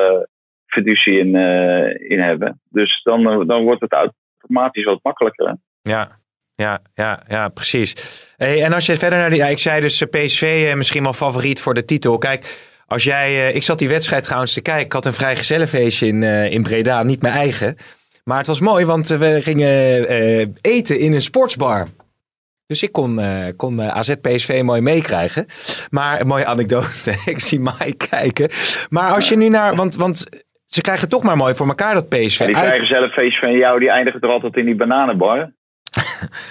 fiducie 0.66 1.18
in, 1.18 1.34
in 2.08 2.20
hebben. 2.20 2.60
Dus 2.70 3.00
dan, 3.02 3.46
dan 3.46 3.62
wordt 3.64 3.80
het 3.80 3.92
automatisch 3.92 4.84
wat 4.84 4.98
makkelijker. 5.02 5.56
Ja, 5.82 6.08
ja, 6.56 6.78
ja, 6.94 7.22
ja 7.28 7.48
precies. 7.48 7.94
Hey, 8.36 8.62
en 8.62 8.72
als 8.72 8.86
je 8.86 8.96
verder 8.96 9.18
naar 9.18 9.30
die... 9.30 9.38
Ja, 9.38 9.46
ik 9.46 9.58
zei 9.58 9.80
dus 9.80 10.00
eh, 10.02 10.08
PSV 10.08 10.66
eh, 10.68 10.74
misschien 10.76 11.02
wel 11.02 11.12
favoriet 11.12 11.60
voor 11.60 11.74
de 11.74 11.84
titel. 11.84 12.18
Kijk, 12.18 12.58
als 12.86 13.04
jij... 13.04 13.26
eh, 13.48 13.54
ik 13.54 13.62
zat 13.62 13.78
die 13.78 13.88
wedstrijd 13.88 14.22
trouwens 14.24 14.52
te 14.52 14.60
kijken. 14.60 14.84
Ik 14.84 14.92
had 14.92 15.06
een 15.06 15.12
vrij 15.12 15.36
gezellenfeestje 15.36 16.06
in, 16.06 16.22
eh, 16.22 16.52
in 16.52 16.62
Breda. 16.62 17.02
Niet 17.02 17.22
mijn 17.22 17.34
eigen. 17.34 17.76
Maar 18.24 18.38
het 18.38 18.46
was 18.46 18.60
mooi, 18.60 18.84
want 18.84 19.08
we 19.08 19.38
gingen 19.42 19.68
eten 20.60 20.98
in 20.98 21.12
een 21.12 21.22
sportsbar. 21.22 21.86
Dus 22.66 22.82
ik 22.82 22.92
kon, 22.92 23.20
kon 23.56 23.82
AZ 23.82 24.12
PSV 24.20 24.60
mooi 24.64 24.80
meekrijgen. 24.80 25.46
Maar 25.90 26.20
een 26.20 26.26
mooie 26.26 26.46
anekdote. 26.46 27.14
ik 27.26 27.40
zie 27.40 27.60
Mike 27.60 28.06
kijken. 28.10 28.50
Maar 28.88 29.12
als 29.14 29.28
je 29.28 29.36
nu 29.36 29.48
naar... 29.48 29.74
Want, 29.74 29.94
want 29.96 30.24
ze 30.66 30.80
krijgen 30.80 31.08
toch 31.08 31.22
maar 31.22 31.36
mooi 31.36 31.54
voor 31.54 31.66
elkaar 31.68 31.94
dat 31.94 32.08
PSV. 32.08 32.40
En 32.40 32.46
die 32.46 32.56
uit- 32.56 32.66
vrijgezellenfeest 32.66 33.38
van 33.38 33.52
jou, 33.52 33.78
die 33.78 33.90
eindigt 33.90 34.22
er 34.22 34.28
altijd 34.30 34.56
in 34.56 34.64
die 34.64 34.76
bananenbar. 34.76 35.52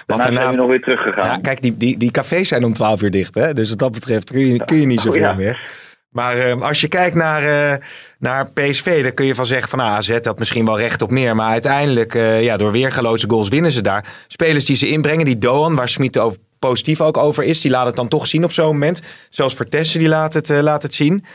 Daarna 0.06 0.32
zijn 0.32 0.50
we 0.50 0.56
nog 0.56 0.68
weer 0.70 0.82
teruggegaan. 0.82 1.26
Ja, 1.26 1.38
kijk, 1.42 1.62
die, 1.62 1.78
die, 1.78 1.98
die 1.98 2.12
cafés 2.12 2.48
zijn 2.48 2.64
om 2.64 2.74
12 2.74 3.02
uur 3.02 3.12
dicht. 3.12 3.36
Hè? 3.36 3.54
Dus 3.54 3.70
wat 3.70 3.80
dat 3.80 3.92
betreft 3.92 4.32
kun 4.32 4.46
je, 4.48 4.66
kun 4.66 4.80
je 4.80 4.86
niet 4.86 4.98
Oh, 4.98 5.04
zoveel 5.04 5.22
ja. 5.22 5.34
meer. 5.34 5.84
Maar 6.10 6.38
eh, 6.38 6.62
als 6.62 6.82
je 6.82 6.88
kijkt 6.88 7.16
naar, 7.16 7.44
eh, 7.44 7.78
naar 8.20 8.52
PSV, 8.52 9.04
dan 9.04 9.14
kun 9.14 9.26
je 9.26 9.36
van 9.36 9.46
zeggen 9.46 9.70
van 9.70 9.80
nou, 9.80 9.92
AZ 9.92 10.20
had 10.24 10.40
misschien 10.40 10.66
wel 10.66 10.80
recht 10.80 11.02
op 11.02 11.12
meer. 11.12 11.36
Maar 11.36 11.52
uiteindelijk, 11.52 12.16
eh, 12.16 12.44
ja, 12.44 12.58
door 12.58 12.72
weergaloze 12.72 13.30
goals 13.30 13.50
winnen 13.50 13.72
ze 13.72 13.82
daar. 13.82 14.06
Spelers 14.28 14.66
die 14.66 14.76
ze 14.76 14.90
inbrengen, 14.90 15.26
die 15.26 15.38
Doan, 15.38 15.76
waar 15.76 15.90
Smit 15.90 16.18
over, 16.18 16.40
positief 16.60 17.02
ook 17.02 17.18
over 17.18 17.44
is, 17.44 17.62
die 17.62 17.72
laat 17.72 17.86
het 17.86 17.96
dan 17.96 18.08
toch 18.08 18.28
zien 18.28 18.44
op 18.44 18.52
zo'n 18.52 18.66
moment. 18.66 19.02
Zoals 19.30 19.54
Vertessen, 19.54 20.00
die 20.00 20.08
laat 20.10 20.34
het, 20.34 20.50
eh, 20.50 20.60
laat 20.60 20.84
het 20.84 20.94
zien. 20.94 21.26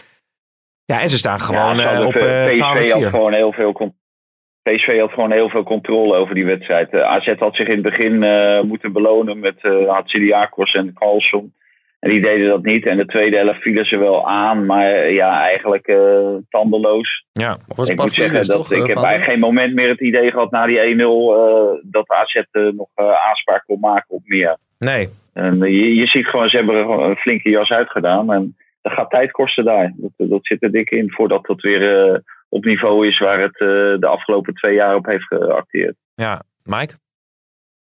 Ja, 0.85 1.01
en 1.01 1.11
ze 1.11 1.19
staan 1.19 1.41
gewoon 1.41 1.77
Ja, 1.77 2.07
op 2.07 2.13
12 2.13 2.51
PSV 2.53 2.61
had 2.61 2.99
4 2.99 3.11
gewoon 3.11 3.33
heel 3.33 3.53
veel 3.53 3.73
PSV 4.77 4.99
had 5.01 5.13
gewoon 5.13 5.33
heel 5.33 5.49
veel 5.49 5.63
controle 5.63 6.15
over 6.17 6.35
die 6.35 6.45
wedstrijd. 6.45 6.91
Eh, 6.91 7.01
AZ 7.03 7.35
had 7.39 7.57
zich 7.57 7.67
in 7.67 7.73
het 7.73 7.83
begin 7.83 8.23
eh, 8.23 8.63
moeten 8.63 8.93
belonen 8.93 9.39
met 9.39 9.55
uh, 9.63 9.89
Hatsidiakos 9.89 10.73
en 10.75 10.93
Carlson. 10.95 11.53
En 12.01 12.11
die 12.11 12.21
deden 12.21 12.49
dat 12.49 12.63
niet. 12.63 12.87
En 12.87 12.97
de 12.97 13.07
tweede 13.07 13.37
helft 13.37 13.63
vielen 13.63 13.85
ze 13.85 13.97
wel 13.97 14.29
aan, 14.29 14.67
maar 14.67 14.91
eh, 14.93 15.15
ja, 15.15 15.41
eigenlijk 15.43 15.87
eh, 15.87 16.35
tandeloos. 16.51 17.25
Ja, 17.33 17.57
Was 17.77 17.89
ik 17.89 17.99
moet 18.01 18.13
zeggen 18.13 18.47
dat 18.47 18.57
toch? 18.57 18.73
ik 18.73 18.79
eh, 18.83 18.87
heb 18.87 18.97
eigenlijk 18.97 19.25
geen 19.31 19.41
moment 19.41 19.75
meer 19.75 19.89
het 19.89 20.01
idee 20.01 20.31
gehad 20.31 20.51
na 20.51 20.67
die 20.67 20.79
1-0 20.97 21.01
eh, 21.01 21.07
dat 21.83 22.11
AZ 22.11 22.35
eh, 22.35 22.63
nog 22.63 22.89
eh, 22.95 23.29
aanspraak 23.29 23.63
kon 23.67 23.81
maken 23.81 24.15
op 24.15 24.23
meer. 24.25 24.57
nee. 24.79 25.09
En 25.35 25.63
eh, 25.63 25.71
je, 25.71 25.95
je 25.95 26.07
ziet 26.07 26.27
gewoon, 26.27 26.49
ze 26.49 26.57
hebben 26.57 26.75
er 26.75 26.89
een 26.91 27.17
flinke 27.17 27.51
jas 27.51 27.71
uitgedaan. 27.71 28.33
En 28.33 28.57
dat 28.83 28.93
gaat 28.93 29.11
tijd 29.11 29.31
kosten 29.31 29.65
daar. 29.65 29.93
Dat, 29.97 30.29
dat 30.31 30.41
zit 30.47 30.63
er 30.63 30.73
dik 30.73 30.91
in 30.91 31.11
voordat 31.11 31.47
dat 31.47 31.61
weer 31.61 32.05
eh, 32.13 32.19
op 32.51 32.65
niveau 32.65 33.07
is 33.07 33.19
waar 33.19 33.41
het 33.41 33.61
eh, 33.61 33.67
de 34.01 34.07
afgelopen 34.07 34.55
twee 34.55 34.75
jaar 34.75 34.95
op 34.95 35.07
heeft 35.07 35.25
geacteerd. 35.25 35.97
Ja, 36.15 36.43
Mike? 36.63 36.95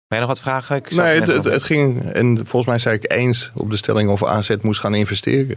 Ben 0.08 0.20
je 0.20 0.26
nog 0.26 0.36
wat 0.36 0.40
vragen? 0.40 0.76
Ik 0.76 0.90
Nee, 0.90 1.20
het, 1.20 1.44
het, 1.44 1.62
ging, 1.62 2.10
en 2.12 2.36
volgens 2.36 2.66
mij 2.66 2.78
zei 2.78 2.96
ik 2.96 3.12
eens 3.12 3.50
op 3.54 3.70
de 3.70 3.76
stelling 3.76 4.10
of 4.10 4.24
AZ 4.24 4.56
moest 4.60 4.80
gaan 4.80 4.94
investeren. 4.94 5.56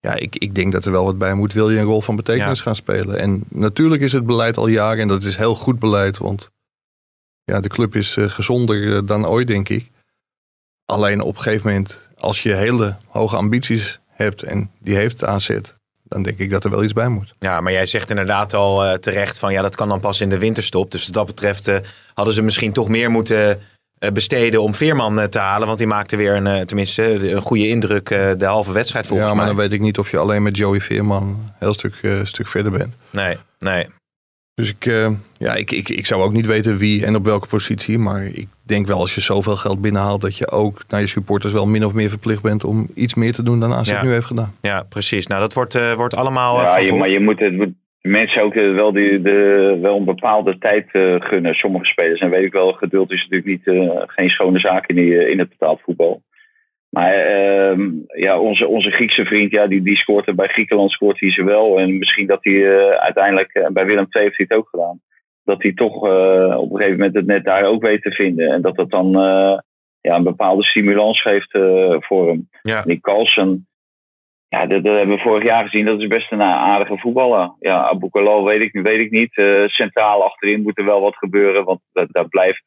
Ja, 0.00 0.14
ik, 0.14 0.36
ik 0.36 0.54
denk 0.54 0.72
dat 0.72 0.84
er 0.84 0.92
wel 0.92 1.04
wat 1.04 1.18
bij 1.18 1.34
moet. 1.34 1.52
Wil 1.52 1.70
je 1.70 1.78
een 1.78 1.84
rol 1.84 2.00
van 2.00 2.16
betekenis 2.16 2.58
Ja. 2.58 2.64
gaan 2.64 2.76
spelen? 2.76 3.18
En 3.18 3.42
natuurlijk 3.48 4.02
is 4.02 4.12
het 4.12 4.26
beleid 4.26 4.56
al 4.56 4.66
jaren, 4.66 4.98
en 4.98 5.08
dat 5.08 5.24
is 5.24 5.36
heel 5.36 5.54
goed 5.54 5.78
beleid, 5.78 6.18
want 6.18 6.50
ja, 7.44 7.60
de 7.60 7.68
club 7.68 7.94
is 7.94 8.16
eh, 8.16 8.24
gezonder 8.24 8.96
eh, 8.96 9.00
dan 9.04 9.26
ooit, 9.26 9.46
denk 9.46 9.68
ik. 9.68 9.90
Alleen 10.84 11.20
op 11.20 11.36
een 11.36 11.42
gegeven 11.42 11.66
moment, 11.66 12.10
als 12.18 12.42
je 12.42 12.54
hele 12.54 12.96
hoge 13.06 13.36
ambities 13.36 14.00
hebt 14.06 14.42
en 14.42 14.70
die 14.78 14.96
heeft 14.96 15.24
AZ, 15.24 15.58
dan 16.08 16.22
denk 16.22 16.38
ik 16.38 16.50
dat 16.50 16.64
er 16.64 16.70
wel 16.70 16.84
iets 16.84 16.92
bij 16.92 17.08
moet. 17.08 17.34
Ja, 17.38 17.60
maar 17.60 17.72
jij 17.72 17.86
zegt 17.86 18.10
inderdaad 18.10 18.54
al 18.54 18.84
eh, 18.84 18.94
terecht 18.94 19.38
van 19.38 19.52
ja, 19.52 19.62
dat 19.62 19.76
kan 19.76 19.88
dan 19.88 20.00
pas 20.00 20.20
in 20.20 20.28
de 20.28 20.38
winterstop. 20.38 20.90
Dus 20.90 21.04
wat 21.04 21.14
dat 21.14 21.26
betreft 21.26 21.68
eh, 21.68 21.76
hadden 22.14 22.34
ze 22.34 22.42
misschien 22.42 22.72
toch 22.72 22.88
meer 22.88 23.10
moeten 23.10 23.60
eh, 23.98 24.10
besteden 24.10 24.62
om 24.62 24.74
Veerman 24.74 25.28
te 25.28 25.38
halen. 25.38 25.66
Want 25.66 25.78
die 25.78 25.86
maakte 25.86 26.16
weer 26.16 26.34
een, 26.34 26.66
tenminste, 26.66 27.32
een 27.32 27.42
goede 27.42 27.68
indruk 27.68 28.08
de 28.08 28.44
halve 28.44 28.72
wedstrijd 28.72 29.06
volgens 29.06 29.28
ja, 29.28 29.34
maar 29.34 29.44
mij. 29.44 29.54
dan 29.54 29.62
weet 29.64 29.72
ik 29.72 29.84
niet 29.84 29.98
of 29.98 30.10
je 30.10 30.18
alleen 30.18 30.42
met 30.42 30.56
Joey 30.56 30.80
Veerman 30.80 31.22
een 31.22 31.52
heel 31.58 31.74
stuk, 31.74 32.00
stuk 32.22 32.46
verder 32.46 32.72
bent. 32.72 32.94
Nee, 33.10 33.36
nee. 33.58 33.86
Dus 34.54 34.68
ik, 34.68 34.84
ja, 35.32 35.54
ik, 35.54 35.70
ik, 35.70 35.88
ik 35.88 36.06
zou 36.06 36.22
ook 36.22 36.32
niet 36.32 36.46
weten 36.46 36.76
wie 36.76 37.04
en 37.04 37.16
op 37.16 37.24
welke 37.24 37.46
positie. 37.46 37.98
Maar 37.98 38.24
ik 38.24 38.48
denk 38.68 38.86
wel 38.86 38.98
als 38.98 39.14
je 39.14 39.20
zoveel 39.20 39.56
geld 39.56 39.80
binnenhaalt... 39.80 40.20
dat 40.20 40.36
je 40.36 40.50
ook 40.50 40.82
naar 40.88 41.00
je 41.00 41.06
supporters 41.06 41.52
wel 41.52 41.66
min 41.66 41.84
of 41.84 41.94
meer 41.94 42.08
verplicht 42.08 42.42
bent... 42.42 42.64
om 42.64 42.88
iets 42.94 43.14
meer 43.14 43.32
te 43.32 43.42
doen 43.42 43.60
dan 43.60 43.72
AZ 43.72 43.90
Ja. 43.90 44.02
nu 44.02 44.10
heeft 44.10 44.26
gedaan. 44.26 44.54
Ja, 44.62 44.82
precies. 44.88 45.26
Nou, 45.26 45.40
dat 45.40 45.54
wordt, 45.54 45.74
eh, 45.74 45.94
wordt 45.94 46.16
allemaal 46.16 46.58
eh, 46.58 46.64
ja, 46.64 46.78
je, 46.78 46.92
maar 46.92 47.08
je 47.08 47.20
moet 47.20 47.38
het 47.38 47.56
moet 47.56 47.74
de 48.00 48.08
mensen 48.08 48.42
ook 48.42 48.54
eh, 48.54 48.74
wel, 48.74 48.92
die, 48.92 49.22
de, 49.22 49.78
wel 49.80 49.96
een 49.96 50.04
bepaalde 50.04 50.58
tijd 50.58 50.88
eh, 50.92 51.14
gunnen. 51.18 51.54
Sommige 51.54 51.84
spelers. 51.84 52.20
En 52.20 52.30
weet 52.30 52.44
ik 52.44 52.52
wel, 52.52 52.72
geduld 52.72 53.10
is 53.10 53.28
natuurlijk 53.28 53.66
niet, 53.66 53.76
eh, 53.76 54.02
geen 54.06 54.30
schone 54.30 54.58
zaak 54.58 54.86
in, 54.86 54.94
die, 54.94 55.30
in 55.30 55.38
het 55.38 55.48
betaald 55.48 55.80
voetbal. 55.80 56.22
Maar 56.88 57.12
ehm, 57.12 57.90
ja, 58.06 58.38
onze, 58.38 58.66
onze 58.66 58.90
Griekse 58.90 59.24
vriend, 59.24 59.50
ja, 59.50 59.66
die, 59.66 59.82
die 59.82 59.96
scoort 59.96 60.28
er 60.28 60.34
bij 60.34 60.48
Griekenland 60.48 60.90
scoort 60.90 61.20
hij 61.20 61.30
ze 61.30 61.44
wel. 61.44 61.78
En 61.78 61.98
misschien 61.98 62.26
dat 62.26 62.38
hij 62.42 62.54
eh, 62.54 62.90
uiteindelijk, 62.90 63.68
bij 63.72 63.86
Willem 63.86 64.06
II 64.10 64.24
heeft 64.24 64.36
hij 64.36 64.46
het 64.48 64.58
ook 64.58 64.68
gedaan. 64.68 65.00
Dat 65.48 65.62
hij 65.62 65.72
toch 65.74 66.06
eh, 66.06 66.56
op 66.58 66.70
een 66.70 66.76
gegeven 66.76 66.96
moment 66.96 67.14
het 67.14 67.26
net 67.26 67.44
daar 67.44 67.64
ook 67.64 67.82
weet 67.82 68.02
te 68.02 68.10
vinden. 68.10 68.52
En 68.52 68.62
dat 68.62 68.76
dat 68.76 68.90
dan 68.90 69.06
eh, 69.06 69.58
ja, 70.00 70.16
een 70.16 70.22
bepaalde 70.22 70.64
stimulans 70.64 71.22
geeft 71.22 71.54
eh, 71.54 71.96
voor 71.98 72.28
hem. 72.28 72.48
Ja. 72.62 72.82
Die 72.82 73.00
Carlsen, 73.00 73.68
ja, 74.48 74.66
dat, 74.66 74.84
dat 74.84 74.96
hebben 74.96 75.16
we 75.16 75.22
vorig 75.22 75.44
jaar 75.44 75.64
gezien. 75.64 75.84
Dat 75.84 76.00
is 76.00 76.06
best 76.06 76.32
een 76.32 76.42
aardige 76.42 76.98
voetballer. 76.98 77.52
Ja, 77.58 77.88
Abu 77.88 78.08
Kalal 78.10 78.44
weet 78.44 78.60
ik, 78.60 78.82
weet 78.82 79.00
ik 79.00 79.10
niet. 79.10 79.32
Centraal 79.66 80.24
achterin 80.24 80.62
moet 80.62 80.78
er 80.78 80.84
wel 80.84 81.00
wat 81.00 81.16
gebeuren. 81.16 81.64
Want 81.64 81.80
dat, 81.92 82.08
dat 82.10 82.28
blijft, 82.28 82.62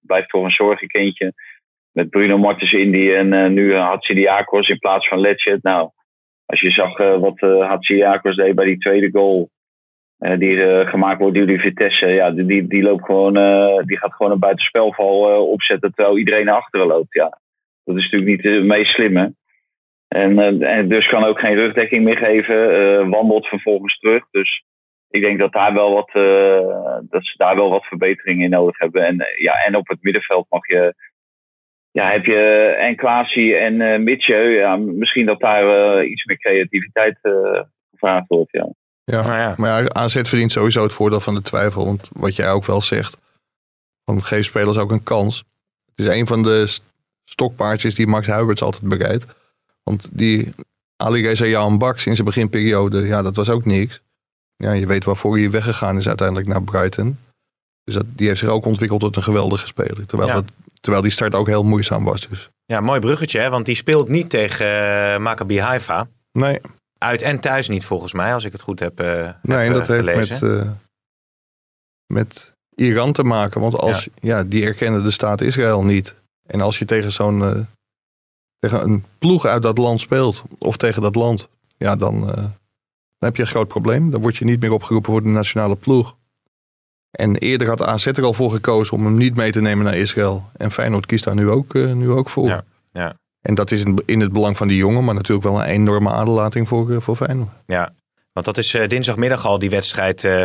blijft 0.00 0.28
toch 0.28 0.44
een 0.44 0.50
zorgenkindje. 0.50 1.32
Met 1.92 2.10
Bruno 2.10 2.38
Martens 2.38 2.72
Indy 2.72 3.12
en 3.12 3.32
eh, 3.32 3.50
nu 3.50 3.74
Hatsidiakos 3.74 4.68
in 4.68 4.78
plaats 4.78 5.08
van 5.08 5.20
Letchet. 5.20 5.62
Nou, 5.62 5.90
als 6.46 6.60
je 6.60 6.70
zag 6.70 6.96
wat 6.96 7.40
uh, 7.40 7.68
Hatsidiakos 7.68 8.36
deed 8.36 8.54
bij 8.54 8.64
die 8.64 8.78
tweede 8.78 9.10
goal. 9.10 9.50
Eh, 10.20 10.38
die 10.38 10.62
eh, 10.62 10.88
gemaakt 10.88 11.20
wordt 11.20 11.36
door 11.36 11.46
die 11.46 11.60
Vitesse. 11.60 12.06
Ja, 12.06 12.30
die, 12.30 12.44
die, 12.44 12.66
die, 12.66 12.82
loopt 12.82 13.04
gewoon, 13.04 13.36
eh, 13.36 13.84
die 13.84 13.98
gaat 13.98 14.14
gewoon 14.14 14.32
een 14.32 14.38
buitenspelval 14.38 15.30
eh, 15.30 15.48
opzetten 15.48 15.94
terwijl 15.94 16.18
iedereen 16.18 16.44
naar 16.44 16.54
achteren 16.54 16.86
loopt. 16.86 17.14
Ja, 17.14 17.38
dat 17.84 17.96
is 17.96 18.02
natuurlijk 18.02 18.30
niet 18.30 18.54
het 18.54 18.64
meest 18.64 18.92
slimme. 18.92 19.34
En, 20.08 20.88
dus 20.88 21.08
kan 21.08 21.24
ook 21.24 21.40
geen 21.40 21.54
rugdekking 21.54 22.04
meer 22.04 22.16
geven. 22.16 23.10
wandelt 23.10 23.46
vervolgens 23.46 23.98
terug. 23.98 24.24
Dus 24.30 24.64
ik 25.08 25.22
denk 25.22 25.38
dat, 25.38 25.52
daar 25.52 25.74
wel 25.74 25.92
wat, 25.92 26.10
dat 27.10 27.24
ze 27.24 27.32
daar 27.36 27.56
wel 27.56 27.70
wat 27.70 27.84
verbetering 27.84 28.42
in 28.42 28.50
nodig 28.50 28.78
hebben. 28.78 29.06
En, 29.06 29.16
ja, 29.36 29.64
en 29.66 29.76
op 29.76 29.88
het 29.88 30.02
middenveld 30.02 30.46
mag 30.48 30.66
je. 30.66 30.94
Ja, 31.90 32.10
heb 32.10 32.24
je 32.24 32.36
en 32.78 32.96
Klaasie 32.96 33.56
en 33.56 34.02
Mitchell. 34.02 34.50
Ja, 34.50 34.76
misschien 34.76 35.26
dat 35.26 35.40
daar 35.40 36.04
iets 36.04 36.24
meer 36.24 36.38
creativiteit 36.38 37.18
gevraagd 37.90 38.28
wordt. 38.28 38.52
Ja. 38.52 38.68
Ja. 39.10 39.22
Nou 39.22 39.38
ja. 39.38 39.54
Maar 39.56 39.82
ja, 39.82 39.88
AZ 39.88 40.14
verdient 40.14 40.52
sowieso 40.52 40.82
het 40.82 40.92
voordeel 40.92 41.20
van 41.20 41.34
de 41.34 41.42
twijfel. 41.42 41.84
Want 41.84 42.08
wat 42.12 42.36
jij 42.36 42.50
ook 42.50 42.64
wel 42.64 42.82
zegt, 42.82 43.16
van 44.04 44.24
geef 44.24 44.44
spelers 44.44 44.76
ook 44.76 44.90
een 44.90 45.02
kans. 45.02 45.44
Het 45.94 46.06
is 46.06 46.14
een 46.14 46.26
van 46.26 46.42
de 46.42 46.66
st- 46.66 46.82
stokpaardjes 47.24 47.94
die 47.94 48.06
Max 48.06 48.26
Huiberts 48.26 48.62
altijd 48.62 48.82
bereidt. 48.82 49.26
Want 49.82 50.08
die 50.10 50.54
Ali 50.96 51.22
Reza 51.26 51.44
Jan 51.46 51.78
Baks 51.78 52.06
in 52.06 52.14
zijn 52.14 52.26
beginperiode, 52.26 53.06
ja, 53.06 53.22
dat 53.22 53.36
was 53.36 53.48
ook 53.48 53.64
niks. 53.64 54.00
Ja, 54.56 54.72
je 54.72 54.86
weet 54.86 55.04
waarvoor 55.04 55.36
hij 55.36 55.50
weggegaan 55.50 55.96
is 55.96 56.08
uiteindelijk 56.08 56.48
naar 56.48 56.62
Brighton. 56.62 57.18
Dus 57.84 57.94
dat, 57.94 58.04
die 58.08 58.26
heeft 58.28 58.38
zich 58.40 58.48
ook 58.48 58.64
ontwikkeld 58.64 59.00
tot 59.00 59.16
een 59.16 59.22
geweldige 59.22 59.66
speler. 59.66 60.06
Terwijl, 60.06 60.28
Ja. 60.28 60.34
dat, 60.34 60.44
terwijl 60.80 61.02
die 61.02 61.12
start 61.12 61.34
ook 61.34 61.46
heel 61.46 61.62
moeizaam 61.64 62.04
was. 62.04 62.28
Dus. 62.28 62.48
Ja, 62.66 62.80
mooi 62.80 63.00
bruggetje, 63.00 63.40
hè? 63.40 63.50
want 63.50 63.66
die 63.66 63.74
speelt 63.74 64.08
niet 64.08 64.30
tegen 64.30 64.66
eh 64.66 65.18
Maccabi 65.18 65.60
Haifa. 65.60 66.08
Nee, 66.32 66.60
Uit 67.04 67.22
en 67.22 67.40
thuis 67.40 67.68
niet, 67.68 67.84
volgens 67.84 68.12
mij, 68.12 68.34
als 68.34 68.44
ik 68.44 68.52
het 68.52 68.60
goed 68.60 68.80
heb, 68.80 69.00
eh 69.00 69.28
nee 69.42 69.58
heb, 69.58 69.66
en 69.66 69.72
dat 69.72 69.88
eh, 69.88 70.04
heeft 70.04 70.30
met, 70.30 70.42
eh, 70.42 70.70
met 72.06 72.52
Iran 72.74 73.12
te 73.12 73.22
maken. 73.22 73.60
Want 73.60 73.78
als, 73.78 74.08
ja. 74.20 74.44
die 74.44 74.64
erkennen 74.64 75.02
de 75.02 75.10
staat 75.10 75.40
Israël 75.40 75.84
niet. 75.84 76.14
En 76.46 76.60
als 76.60 76.78
je 76.78 76.84
tegen 76.84 77.12
zo'n 77.12 77.68
tegen 78.58 78.82
een 78.82 79.04
ploeg 79.18 79.46
uit 79.46 79.62
dat 79.62 79.78
land 79.78 80.00
speelt, 80.00 80.42
of 80.58 80.76
tegen 80.76 81.02
dat 81.02 81.14
land, 81.14 81.48
ja, 81.76 81.96
dan, 81.96 82.20
dan 82.20 82.52
heb 83.18 83.36
je 83.36 83.42
een 83.42 83.48
groot 83.48 83.68
probleem. 83.68 84.10
Dan 84.10 84.20
word 84.20 84.36
je 84.36 84.44
niet 84.44 84.60
meer 84.60 84.72
opgeroepen 84.72 85.12
voor 85.12 85.22
de 85.22 85.28
nationale 85.28 85.76
ploeg. 85.76 86.16
En 87.10 87.36
eerder 87.36 87.68
had 87.68 87.82
AZ 87.82 88.06
er 88.06 88.24
al 88.24 88.34
voor 88.34 88.50
gekozen 88.50 88.96
om 88.96 89.04
hem 89.04 89.16
niet 89.16 89.34
mee 89.34 89.52
te 89.52 89.60
nemen 89.60 89.84
naar 89.84 89.96
Israël. 89.96 90.50
En 90.56 90.70
Feyenoord 90.70 91.06
kiest 91.06 91.24
daar 91.24 91.34
nu 91.34 91.50
ook, 91.50 91.74
nu 91.74 92.10
ook 92.10 92.28
voor. 92.28 92.46
Ja, 92.46 92.64
ja. 92.92 93.14
En 93.42 93.54
dat 93.54 93.70
is 93.70 93.84
in, 93.84 94.02
in 94.06 94.20
het 94.20 94.32
belang 94.32 94.56
van 94.56 94.68
die 94.68 94.76
jongen, 94.76 95.04
maar 95.04 95.14
natuurlijk 95.14 95.46
wel 95.46 95.60
een 95.60 95.68
enorme 95.68 96.10
aderlating 96.10 96.68
voor, 96.68 96.90
eh, 96.90 97.00
voor 97.00 97.16
Feyenoord. 97.16 97.48
Ja, 97.66 97.92
want 98.32 98.46
dat 98.46 98.58
is 98.58 98.74
eh, 98.74 98.88
dinsdagmiddag 98.88 99.46
al 99.46 99.58
die 99.58 99.70
wedstrijd 99.70 100.24
eh, 100.24 100.42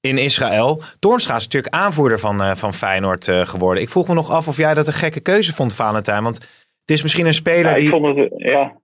in 0.00 0.18
Israël. 0.18 0.82
Toornstra 0.98 1.36
is 1.36 1.44
natuurlijk 1.44 1.74
aanvoerder 1.74 2.18
van, 2.18 2.42
eh, 2.42 2.50
van 2.54 2.72
Feyenoord 2.72 3.28
eh, 3.28 3.40
geworden. 3.40 3.82
Ik 3.82 3.88
vroeg 3.88 4.08
me 4.08 4.14
nog 4.14 4.30
af 4.30 4.48
of 4.48 4.56
jij 4.56 4.74
dat 4.74 4.86
een 4.86 4.92
gekke 4.92 5.20
keuze 5.20 5.54
vond, 5.54 5.74
Valentijn. 5.74 6.22
Want 6.22 6.36
het 6.80 6.90
is 6.96 7.02
misschien 7.02 7.26
een 7.26 7.34
speler 7.34 7.70
Ja, 7.70 7.74
ik 7.74 7.80
die... 7.80 7.90
vond 7.90 8.16
het, 8.16 8.32
ja. 8.36 8.76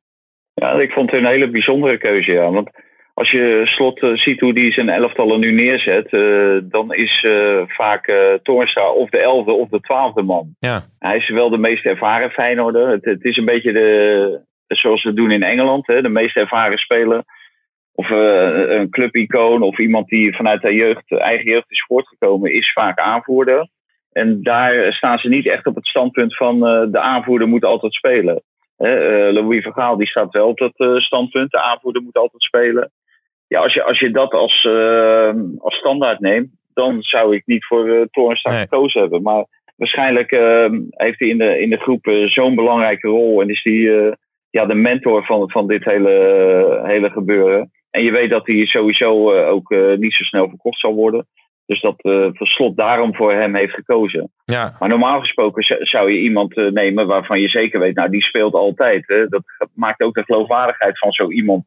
ja, 0.54 0.72
ik 0.72 0.92
vond 0.92 1.10
het 1.10 1.20
een 1.20 1.26
hele 1.26 1.50
bijzondere 1.50 1.98
keuze. 1.98 2.32
Ja. 2.32 2.50
Want 2.50 2.70
als 3.14 3.30
je 3.30 3.62
slot 3.64 4.02
eh, 4.02 4.16
ziet 4.16 4.40
hoe 4.40 4.54
die 4.54 4.72
zijn 4.72 4.88
elftallen 4.88 5.40
nu 5.40 5.52
neerzet, 5.52 6.12
eh, 6.12 6.56
dan 6.62 6.94
is 6.94 7.24
eh, 7.24 7.62
vaak 7.66 8.12
Toornstra 8.42 8.90
of 8.90 9.10
de 9.10 9.18
elfde 9.18 9.52
of 9.52 9.68
de 9.68 9.80
twaalfde 9.80 10.22
man. 10.22 10.54
Ja, 10.58 10.84
Hij 10.98 11.16
is 11.16 11.28
wel 11.28 11.50
de 11.50 11.58
meest 11.58 11.84
ervaren 11.84 12.30
Feyenoorder. 12.30 12.88
Het, 12.88 13.04
het 13.04 13.24
is 13.24 13.36
een 13.36 13.44
beetje 13.44 13.72
de, 13.72 14.40
zoals 14.66 15.00
ze 15.00 15.06
het 15.06 15.16
doen 15.16 15.30
in 15.30 15.42
Engeland, 15.42 15.86
hè, 15.86 16.02
de 16.02 16.08
meest 16.08 16.36
ervaren 16.36 16.78
speler. 16.78 17.24
Of 17.96 18.10
een 18.10 18.90
clubicoon 18.90 19.62
of 19.62 19.78
iemand 19.78 20.08
die 20.08 20.36
vanuit 20.36 20.62
de 20.62 20.74
jeugd, 20.74 21.12
eigen 21.12 21.50
jeugd 21.50 21.70
is 21.70 21.84
voortgekomen, 21.88 22.54
is 22.54 22.72
vaak 22.72 22.98
aanvoerder. 22.98 23.68
En 24.12 24.42
daar 24.42 24.92
staan 24.92 25.18
ze 25.18 25.28
niet 25.28 25.46
echt 25.46 25.66
op 25.66 25.74
het 25.74 25.86
standpunt 25.86 26.36
van 26.36 26.60
de 26.90 26.98
aanvoerder 26.98 27.48
moet 27.48 27.64
altijd 27.64 27.94
spelen. 27.94 28.42
Louis 28.76 29.62
van 29.62 29.72
Gaal 29.72 29.96
die 29.96 30.06
staat 30.06 30.32
wel 30.32 30.48
op 30.48 30.58
dat 30.58 31.02
standpunt, 31.02 31.50
de 31.50 31.62
aanvoerder 31.62 32.02
moet 32.02 32.16
altijd 32.16 32.42
spelen. 32.42 32.90
Ja, 33.46 33.60
als 33.60 33.74
je, 33.74 33.82
als 33.82 33.98
je 33.98 34.10
dat 34.10 34.32
als, 34.32 34.64
eh, 34.64 35.32
als 35.58 35.74
standaard 35.74 36.20
neemt, 36.20 36.50
dan 36.74 37.02
zou 37.02 37.34
ik 37.34 37.42
niet 37.46 37.64
voor 37.64 37.86
uh, 37.88 38.04
Nee. 38.42 38.56
gekozen 38.58 39.00
hebben. 39.00 39.22
Maar 39.22 39.46
waarschijnlijk 39.76 40.30
eh, 40.30 40.70
heeft 40.90 41.18
hij 41.18 41.28
in 41.28 41.38
de, 41.38 41.60
in 41.60 41.70
de 41.70 41.76
groep 41.78 42.06
eh, 42.06 42.26
zo'n 42.26 42.54
belangrijke 42.54 43.08
rol 43.08 43.40
en 43.42 43.48
is 43.48 43.62
hij 43.62 43.98
eh, 43.98 44.12
ja, 44.50 44.66
de 44.66 44.74
mentor 44.74 45.24
van, 45.24 45.50
van 45.50 45.66
dit 45.66 45.84
hele, 45.84 46.80
hele 46.84 47.10
gebeuren. 47.10 47.70
En 47.90 48.02
je 48.02 48.10
weet 48.10 48.30
dat 48.30 48.46
hij 48.46 48.66
sowieso 48.66 49.34
ook 49.44 49.74
niet 49.96 50.12
zo 50.14 50.24
snel 50.24 50.48
verkocht 50.48 50.80
zal 50.80 50.94
worden. 50.94 51.26
Dus 51.66 51.80
dat 51.80 51.94
uh, 52.02 52.28
Slot 52.32 52.76
daarom 52.76 53.14
voor 53.14 53.32
hem 53.32 53.54
heeft 53.54 53.74
gekozen. 53.74 54.32
ja, 54.44 54.76
Maar 54.78 54.88
normaal 54.88 55.20
gesproken 55.20 55.86
zou 55.86 56.10
je 56.10 56.18
iemand 56.18 56.54
nemen 56.54 57.06
waarvan 57.06 57.40
je 57.40 57.48
zeker 57.48 57.80
weet, 57.80 57.94
nou 57.94 58.10
die 58.10 58.22
speelt 58.22 58.54
altijd. 58.54 59.06
Hè? 59.06 59.26
Dat 59.26 59.42
maakt 59.74 60.02
ook 60.02 60.14
de 60.14 60.24
geloofwaardigheid 60.24 60.98
van 60.98 61.12
zo 61.12 61.30
iemand 61.30 61.64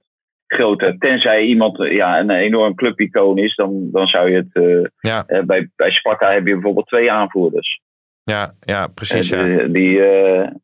groter. 0.47 0.97
Tenzij 0.97 1.41
iemand 1.41 1.79
eh, 1.79 1.91
ja, 1.91 2.19
een 2.19 2.29
enorm 2.29 2.75
clubicoon 2.75 3.37
is, 3.37 3.55
dan, 3.55 3.89
dan 3.91 4.07
zou 4.07 4.29
je 4.29 4.35
het. 4.35 4.63
eh, 4.65 4.89
ja, 4.99 5.23
eh, 5.27 5.43
bij, 5.43 5.69
bij 5.75 5.91
Sparta 5.91 6.31
heb 6.31 6.47
je 6.47 6.53
bijvoorbeeld 6.53 6.87
twee 6.87 7.11
aanvoerders. 7.11 7.81
ja, 8.23 8.53
ja, 8.59 8.87
precies. 8.87 9.29
Ja. 9.29 9.67
Die 9.67 9.99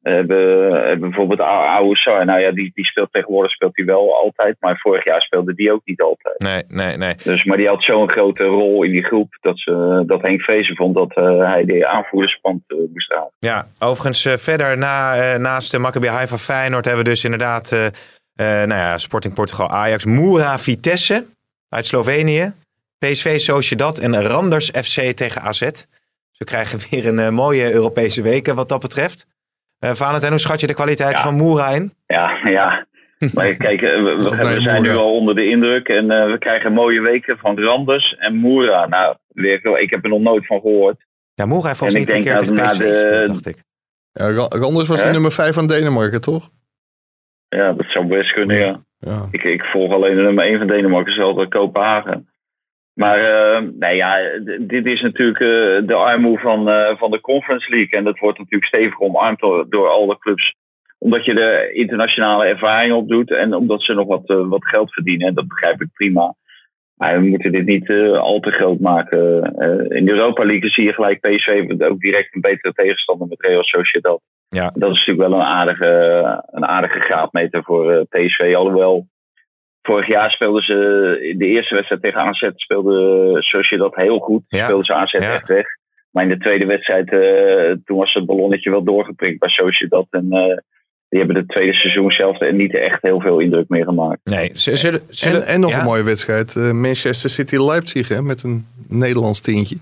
hebben, 0.01 0.71
hebben 0.71 0.99
bijvoorbeeld 0.99 1.39
Oude 1.39 1.95
Sar. 1.95 2.25
Nou 2.25 2.39
ja, 2.39 2.51
die, 2.51 2.71
die 2.73 2.85
speelt 2.85 3.11
tegenwoordig 3.11 3.51
speelt 3.51 3.75
hij 3.75 3.85
wel 3.85 4.15
altijd. 4.15 4.55
Maar 4.59 4.77
vorig 4.77 5.03
jaar 5.03 5.21
speelde 5.21 5.53
die 5.53 5.71
ook 5.71 5.81
niet 5.85 6.01
altijd. 6.01 6.39
Nee, 6.39 6.63
nee, 6.67 6.97
nee. 6.97 7.15
Dus, 7.23 7.43
maar 7.43 7.57
die 7.57 7.67
had 7.67 7.83
zo'n 7.83 8.09
grote 8.09 8.43
rol 8.43 8.83
in 8.83 8.91
die 8.91 9.03
groep 9.03 9.37
dat, 9.41 9.59
ze, 9.59 10.03
dat 10.05 10.21
Henk 10.21 10.41
Vrezen 10.41 10.75
vond 10.75 10.95
dat 10.95 11.15
hij 11.15 11.65
de 11.65 11.87
aanvoerderspand 11.87 12.61
moest 12.93 13.11
halen. 13.11 13.31
Ja, 13.39 13.65
overigens 13.79 14.43
verder 14.43 14.77
na, 14.77 15.37
naast 15.37 15.71
de 15.71 15.79
Maccabi 15.79 16.07
Haifa 16.07 16.37
Feyenoord 16.37 16.85
hebben 16.85 17.03
we 17.03 17.09
dus 17.09 17.23
inderdaad 17.23 17.91
eh, 18.35 18.61
eh, 18.61 18.67
nou 18.67 18.79
ja, 18.81 18.97
Sporting 18.97 19.33
Portugal 19.33 19.69
Ajax, 19.69 20.05
Moura 20.05 20.59
Vitesse 20.59 21.25
uit 21.69 21.85
Slovenië, 21.85 22.53
PSV 22.97 23.39
Sociedad 23.39 23.97
en 23.97 24.21
Randers 24.27 24.69
FC 24.69 24.99
tegen 25.15 25.41
AZ. 25.41 25.59
Dus 25.59 25.85
we 26.37 26.45
krijgen 26.45 26.79
weer 26.89 27.07
een 27.07 27.19
eh, 27.19 27.29
mooie 27.29 27.71
Europese 27.73 28.21
weken 28.21 28.55
wat 28.55 28.69
dat 28.69 28.79
betreft. 28.81 29.25
Eh 29.79 29.91
Valentijn, 29.93 30.31
hoe 30.31 30.39
schat 30.41 30.59
je 30.59 30.67
de 30.67 30.73
kwaliteit 30.73 31.17
Ja. 31.17 31.23
van 31.23 31.35
Moura 31.35 31.67
in? 31.69 31.93
Ja, 32.07 32.37
ja. 32.49 32.85
Maar 33.33 33.53
kijk, 33.53 33.79
we, 33.81 34.55
zijn 34.59 34.81
nu 34.81 34.95
al 34.95 35.13
onder 35.15 35.35
de 35.35 35.45
indruk 35.49 35.87
en 35.87 36.11
eh, 36.11 36.31
we 36.31 36.37
krijgen 36.39 36.73
mooie 36.73 37.01
weken 37.01 37.37
van 37.37 37.59
Randers 37.59 38.15
en 38.19 38.35
Moera. 38.35 38.87
Nou, 38.87 39.15
weer- 39.27 39.79
ik 39.79 39.89
heb 39.89 40.03
er 40.03 40.09
nog 40.09 40.19
nooit 40.21 40.45
van 40.45 40.59
gehoord. 40.61 41.05
Ja, 41.33 41.45
Moura 41.45 41.67
heeft 41.67 41.77
volgens 41.79 41.99
En 41.99 42.05
mij 42.05 42.15
niet 42.17 42.25
een 42.27 42.31
keer 42.37 42.45
denk 42.47 42.57
tegen 42.59 42.79
dat 42.79 43.01
PSV 43.01 43.01
de- 43.01 43.31
dacht 43.33 43.45
ik. 43.45 43.57
Ja, 44.11 44.31
Ra- 44.31 44.59
Randers 44.59 44.87
was 44.87 45.03
de 45.03 45.09
nummer 45.09 45.31
5 45.31 45.53
van 45.53 45.67
Denemarken, 45.67 46.21
toch? 46.21 46.49
Ja, 47.55 47.73
dat 47.73 47.85
zou 47.85 48.05
best 48.05 48.31
kunnen, 48.31 48.57
ja. 48.57 48.81
Ja. 48.99 49.27
Ik, 49.31 49.43
ik 49.43 49.63
volg 49.63 49.93
alleen 49.93 50.15
de 50.15 50.21
nummer 50.21 50.45
1 50.45 50.57
van 50.57 50.67
Denemarken, 50.67 51.13
is 51.13 51.19
altijd 51.19 51.49
Kopenhagen. 51.49 52.27
Maar 52.93 53.19
eh, 53.19 53.61
nee, 53.79 53.95
ja, 53.95 54.17
dit 54.59 54.85
is 54.85 55.01
natuurlijk 55.01 55.39
eh, 55.39 55.87
de 55.87 55.93
armoe 55.93 56.39
van, 56.39 56.69
eh, 56.69 56.97
van 56.97 57.11
de 57.11 57.21
Conference 57.21 57.69
League. 57.69 57.99
En 57.99 58.03
dat 58.03 58.19
wordt 58.19 58.37
natuurlijk 58.37 58.65
stevig 58.65 58.99
omarmd 58.99 59.39
door, 59.39 59.69
door 59.69 59.87
alle 59.87 60.17
clubs. 60.17 60.55
Omdat 60.97 61.25
je 61.25 61.33
de 61.33 61.69
internationale 61.73 62.45
ervaring 62.45 62.93
opdoet 62.93 63.31
en 63.31 63.53
omdat 63.55 63.83
ze 63.83 63.93
nog 63.93 64.07
wat, 64.07 64.23
wat 64.25 64.67
geld 64.67 64.93
verdienen. 64.93 65.27
En 65.27 65.33
dat 65.33 65.47
begrijp 65.47 65.81
ik 65.81 65.87
prima. 65.93 66.35
Maar 66.95 67.19
we 67.19 67.27
moeten 67.27 67.51
dit 67.51 67.65
niet 67.65 67.89
al 68.15 68.39
te 68.39 68.51
groot 68.51 68.79
maken. 68.79 69.41
In 69.89 70.05
de 70.05 70.11
Europa 70.11 70.45
League 70.45 70.69
zie 70.69 70.83
je 70.83 70.93
gelijk 70.93 71.19
PSV 71.19 71.75
ook 71.79 71.99
direct 71.99 72.35
een 72.35 72.41
betere 72.41 72.73
tegenstander 72.73 73.27
met 73.27 73.41
Real 73.41 73.63
Sociedad. 73.63 74.21
Ja. 74.53 74.71
Dat 74.75 74.91
is 74.91 74.97
natuurlijk 75.05 75.29
wel 75.29 75.39
een 75.39 75.45
aardige, 75.45 75.87
een 76.51 76.65
aardige 76.65 76.99
graadmeter 76.99 77.63
voor 77.63 77.91
eh, 77.91 78.01
PSV. 78.09 78.53
Alhoewel, 78.55 79.07
vorig 79.81 80.07
jaar 80.07 80.31
speelden 80.31 80.63
ze 80.63 81.17
in 81.31 81.37
de 81.37 81.45
eerste 81.45 81.75
wedstrijd 81.75 82.01
tegen 82.01 82.19
AZ 82.21 82.49
speelde 82.55 83.35
Sociedad 83.39 83.95
heel 83.95 84.19
goed. 84.19 84.43
Ja. 84.47 84.63
Speelden 84.63 84.85
ze 84.85 84.93
AZ 84.93 85.11
Ja. 85.11 85.19
echt 85.33 85.47
weg. 85.47 85.65
Maar 86.11 86.23
in 86.23 86.29
de 86.29 86.37
tweede 86.37 86.65
wedstrijd, 86.65 87.11
eh, 87.11 87.75
toen 87.85 87.97
was 87.97 88.13
het 88.13 88.25
ballonnetje 88.25 88.69
wel 88.69 88.83
doorgeprikt 88.83 89.39
bij 89.39 89.49
Sociedad. 89.49 90.07
En 90.09 90.27
eh, 90.31 90.57
die 91.09 91.19
hebben 91.21 91.35
het 91.37 91.47
tweede 91.49 91.73
seizoen 91.73 92.11
zelf 92.11 92.39
en 92.39 92.55
niet 92.55 92.75
echt 92.75 93.01
heel 93.01 93.19
veel 93.21 93.39
indruk 93.39 93.69
meer 93.69 93.83
gemaakt. 93.85 94.19
Nee, 94.23 94.51
ze- 94.53 94.75
zullen, 94.75 95.01
zullen, 95.09 95.41
En, 95.41 95.47
en 95.47 95.59
nog 95.59 95.71
ja? 95.71 95.77
een 95.79 95.85
mooie 95.85 96.03
wedstrijd. 96.03 96.55
eh, 96.55 96.71
Manchester 96.71 97.29
City 97.29 97.55
Leipzig 97.57 98.07
hè, 98.07 98.21
met 98.21 98.43
een 98.43 98.65
Nederlands 98.87 99.41
tientje. 99.41 99.77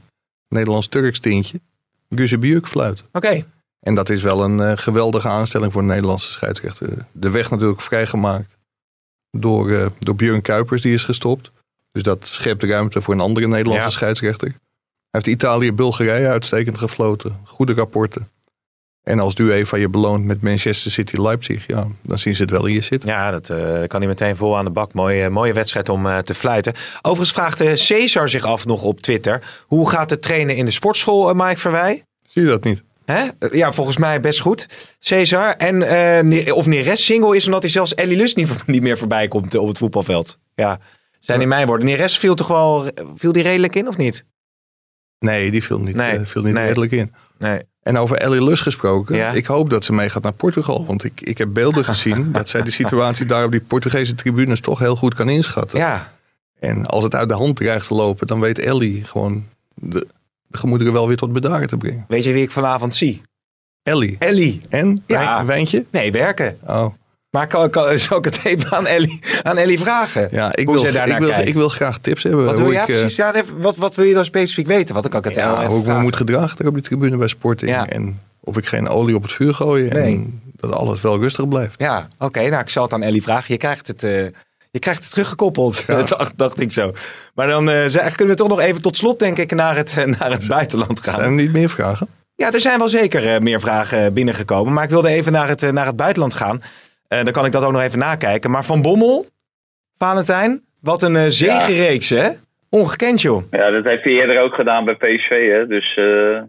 Nederlands-Turks 0.50 1.20
tientje. 1.20 1.60
Guzebujuk 2.16 2.68
fluit. 2.68 3.04
Oké, 3.12 3.44
En 3.82 3.96
dat 3.96 4.10
is 4.10 4.22
wel 4.22 4.44
een 4.44 4.60
eh, 4.60 4.72
geweldige 4.76 5.28
aanstelling 5.28 5.72
voor 5.72 5.82
een 5.82 5.88
Nederlandse 5.88 6.32
scheidsrechter. 6.32 6.90
De 7.12 7.30
weg 7.30 7.50
natuurlijk 7.50 7.82
vrijgemaakt 7.82 8.58
door, 9.32 9.70
eh, 9.72 9.86
door 10.00 10.16
Björn 10.16 10.42
Kuipers, 10.42 10.82
die 10.82 10.94
is 10.94 11.04
gestopt. 11.04 11.52
Dus 11.92 12.04
dat 12.04 12.28
schept 12.28 12.64
ruimte 12.64 13.02
voor 13.02 13.14
een 13.14 13.20
andere 13.20 13.48
Nederlandse 13.48 13.84
Ja. 13.86 13.90
scheidsrechter. 13.90 14.48
Hij 14.48 14.56
heeft 15.10 15.28
Italië-Bulgarije 15.28 16.28
uitstekend 16.28 16.78
gefloten. 16.78 17.40
Goede 17.44 17.74
rapporten. 17.74 18.30
En 19.04 19.20
als 19.20 19.36
de 19.36 19.44
UEFA 19.44 19.78
je 19.78 19.90
beloont 19.90 20.26
met 20.26 20.42
Manchester 20.42 20.92
City 20.92 21.22
Leipzig, 21.22 21.68
ja, 21.68 21.88
dan 22.02 22.18
zien 22.18 22.36
ze 22.36 22.42
het 22.42 22.52
wel 22.52 22.66
in 22.66 22.74
je 22.74 22.82
zitten. 22.82 23.10
Ja, 23.10 23.32
dat 23.32 23.50
eh, 23.50 23.88
kan 23.88 24.00
hij 24.00 24.08
meteen 24.08 24.36
vol 24.36 24.58
aan 24.58 24.66
de 24.66 24.72
bak. 24.72 24.94
Mooie, 24.94 25.30
mooie 25.30 25.54
wedstrijd 25.54 25.90
om 25.90 26.24
te 26.24 26.34
fluiten. 26.34 26.74
Overigens 27.02 27.32
vraagt 27.32 27.80
Cesar 27.80 28.30
zich 28.30 28.44
af 28.44 28.66
nog 28.66 28.84
op 28.84 29.00
Twitter. 29.00 29.64
Hoe 29.68 29.90
gaat 29.90 30.10
het 30.10 30.22
trainen 30.22 30.56
in 30.56 30.66
de 30.66 30.72
sportschool, 30.72 31.34
Mike 31.34 31.58
Verwij? 31.58 32.04
Zie 32.24 32.42
je 32.42 32.48
dat 32.48 32.64
niet? 32.64 32.84
Hè? 33.12 33.48
Ja, 33.52 33.72
volgens 33.74 33.98
mij 33.98 34.20
best 34.20 34.40
goed. 34.40 34.68
Cesar. 35.00 35.56
En, 35.56 35.82
eh, 35.84 36.24
Ne- 36.24 36.54
of 36.56 36.66
Neres 36.66 37.06
single 37.06 37.36
is 37.36 37.46
omdat 37.46 37.62
hij 37.62 37.72
zelfs 37.72 37.94
Ellie 37.96 38.18
Lust 38.18 38.36
niet, 38.36 38.50
niet 38.68 38.82
meer 38.82 38.98
voorbij 38.98 39.28
komt 39.28 39.54
eh, 39.54 39.62
op 39.62 39.68
het 39.68 39.78
voetbalveld. 39.78 40.38
Ja, 40.56 40.80
zijn 41.20 41.42
in 41.42 41.48
mijn 41.48 41.68
woorden. 41.68 41.86
Neres 41.86 42.18
viel 42.18 42.36
toch 42.36 42.48
wel, 42.48 42.90
viel 43.16 43.32
die 43.32 43.44
redelijk 43.44 43.76
in 43.76 43.88
of 43.88 43.98
niet? 43.98 44.26
Nee, 45.20 45.52
die 45.52 45.64
viel 45.64 45.80
niet, 45.80 45.96
Nee, 45.96 46.18
eh, 46.18 46.26
viel 46.26 46.42
niet 46.42 46.54
nee. 46.54 46.66
redelijk 46.66 46.92
in. 46.92 47.14
Nee. 47.38 47.62
En 47.84 47.98
over 47.98 48.18
Ellie 48.18 48.44
Lus 48.44 48.62
gesproken. 48.62 49.16
Ja. 49.16 49.32
Ik 49.32 49.46
hoop 49.46 49.70
dat 49.70 49.86
ze 49.86 49.94
meegaat 49.94 50.24
naar 50.24 50.34
Portugal. 50.34 50.86
Want 50.86 51.04
ik, 51.04 51.22
ik 51.22 51.38
heb 51.38 51.50
beelden 51.54 51.86
gezien 51.94 52.32
dat 52.32 52.50
zij 52.50 52.62
de 52.62 52.72
situatie 52.72 53.26
daar 53.26 53.46
op 53.46 53.52
die 53.52 53.62
Portugese 53.62 54.16
tribunes 54.16 54.60
toch 54.60 54.80
heel 54.80 54.96
goed 54.96 55.14
kan 55.16 55.30
inschatten. 55.30 55.80
Ja, 55.80 56.14
En 56.60 56.86
als 56.86 57.04
het 57.04 57.16
uit 57.16 57.30
de 57.30 57.36
hand 57.36 57.56
dreigt 57.56 57.88
te 57.88 57.94
lopen, 57.94 58.28
dan 58.28 58.40
weet 58.40 58.60
Ellie 58.60 59.04
gewoon 59.04 59.46
de, 59.74 60.08
de 60.52 60.58
gemoederen 60.58 60.94
wel 60.94 61.08
weer 61.08 61.18
tot 61.18 61.34
bedaren 61.34 61.68
te 61.68 61.78
brengen. 61.78 62.06
weet 62.08 62.24
je 62.24 62.34
wie 62.34 62.44
ik 62.44 62.52
vanavond 62.52 62.96
zie? 62.96 63.22
Ellie. 63.84 64.16
Ellie. 64.20 64.62
En? 64.70 65.04
Ja. 65.08 65.34
Wijn- 65.36 65.46
Wijntje? 65.46 65.86
Nee, 65.92 66.12
werken. 66.12 66.58
Oh. 66.68 66.86
Maar 67.30 67.48
kan, 67.48 67.70
kan, 67.70 67.98
zou 68.00 68.20
ik 68.20 68.26
het 68.26 68.40
even 68.44 68.72
aan 68.78 68.88
Ellie, 68.88 69.20
aan 69.44 69.58
Ellie 69.58 69.80
vragen? 69.80 70.28
Ja, 70.32 70.56
ik 70.56 70.66
Hoe 70.68 70.82
wil, 70.82 70.84
daarnaar 70.94 71.08
ik, 71.16 71.18
wil, 71.24 71.30
kijkt. 71.30 71.48
ik 71.48 71.54
wil 71.54 71.70
graag 71.70 71.98
tips 71.98 72.24
hebben. 72.24 72.46
Wat 72.46 72.54
hoe 72.56 72.64
wil 72.64 72.74
jij 72.74 72.82
ik, 72.84 72.90
eh, 72.90 72.96
precies? 72.96 73.16
Ja, 73.16 73.36
even, 73.36 73.62
wat, 73.62 73.76
wat 73.76 73.96
wil 73.96 74.06
je 74.06 74.14
dan 74.14 74.26
specifiek 74.26 74.68
weten? 74.68 74.96
Kan 75.10 75.20
ik 75.20 75.24
het 75.24 75.36
ja, 75.36 75.54
even 75.58 75.66
hoe 75.66 75.80
ik 75.80 75.86
me 75.88 76.00
moet 76.00 76.16
gedragen 76.16 76.68
op 76.68 76.74
die 76.74 76.84
tribune 76.84 77.18
bij 77.18 77.28
Sporting. 77.28 77.72
Ja. 77.72 77.88
En 77.88 78.20
of 78.40 78.58
ik 78.58 78.66
geen 78.66 78.88
olie 78.88 79.16
op 79.16 79.22
het 79.22 79.32
vuur 79.32 79.54
gooi. 79.54 79.88
Nee. 79.90 80.14
En 80.14 80.42
dat 80.56 80.72
alles 80.72 81.02
wel 81.02 81.20
rustig 81.20 81.48
blijft. 81.48 81.74
Ja, 81.82 82.08
oké. 82.18 82.50
nou, 82.50 82.62
ik 82.62 82.70
zal 82.70 82.84
het 82.84 82.94
aan 82.94 83.02
Ellie 83.04 83.22
vragen. 83.22 83.54
Je 83.54 83.58
krijgt 83.60 83.88
het, 83.88 84.04
eh, 84.04 84.26
je 84.72 84.80
krijgt 84.80 85.02
het 85.04 85.12
teruggekoppeld, 85.12 85.86
dacht, 86.18 86.38
dacht 86.38 86.62
ik 86.62 86.72
zo. 86.72 86.92
Maar 87.36 87.48
dan 87.48 87.70
eh, 87.70 87.84
zeg- 87.86 88.16
kunnen 88.16 88.36
we 88.36 88.40
toch 88.42 88.50
nog 88.50 88.60
even 88.60 88.82
tot 88.82 88.98
slot, 88.98 89.20
denk 89.20 89.38
ik, 89.38 89.52
naar 89.56 89.76
het, 89.76 89.96
eh, 89.98 90.20
naar 90.20 90.32
het 90.32 90.48
buitenland 90.48 91.02
gaan. 91.02 91.22
Er 91.22 91.32
niet 91.32 91.52
meer 91.54 91.70
vragen? 91.70 92.08
Ja, 92.36 92.52
er 92.52 92.60
zijn 92.60 92.78
wel 92.80 92.90
zeker 92.90 93.28
eh, 93.28 93.40
meer 93.40 93.60
vragen 93.60 94.14
binnengekomen. 94.14 94.74
Maar 94.74 94.84
ik 94.84 94.90
wilde 94.90 95.10
even 95.10 95.32
naar 95.32 95.48
het, 95.48 95.72
naar 95.72 95.86
het 95.86 95.96
buitenland 95.96 96.34
gaan. 96.34 96.60
Eh, 97.08 97.24
dan 97.24 97.34
kan 97.34 97.46
ik 97.46 97.52
dat 97.52 97.64
ook 97.64 97.72
nog 97.72 97.82
even 97.82 98.00
nakijken. 98.00 98.52
Maar 98.52 98.66
Van 98.66 98.82
Bommel, 98.82 99.26
Valentijn, 99.98 100.62
wat 100.82 101.02
een 101.04 101.16
eh 101.16 101.26
zegenreeks, 101.28 102.10
hè? 102.10 102.30
Ongekend, 102.70 103.22
joh. 103.22 103.44
Ja, 103.52 103.70
dat 103.72 103.84
heeft 103.84 104.04
hij 104.04 104.14
eerder 104.14 104.42
ook 104.42 104.54
gedaan 104.54 104.86
bij 104.86 104.96
PSV. 104.96 105.50
Hè? 105.52 105.68
Dus 105.68 105.96
eh, 105.96 106.42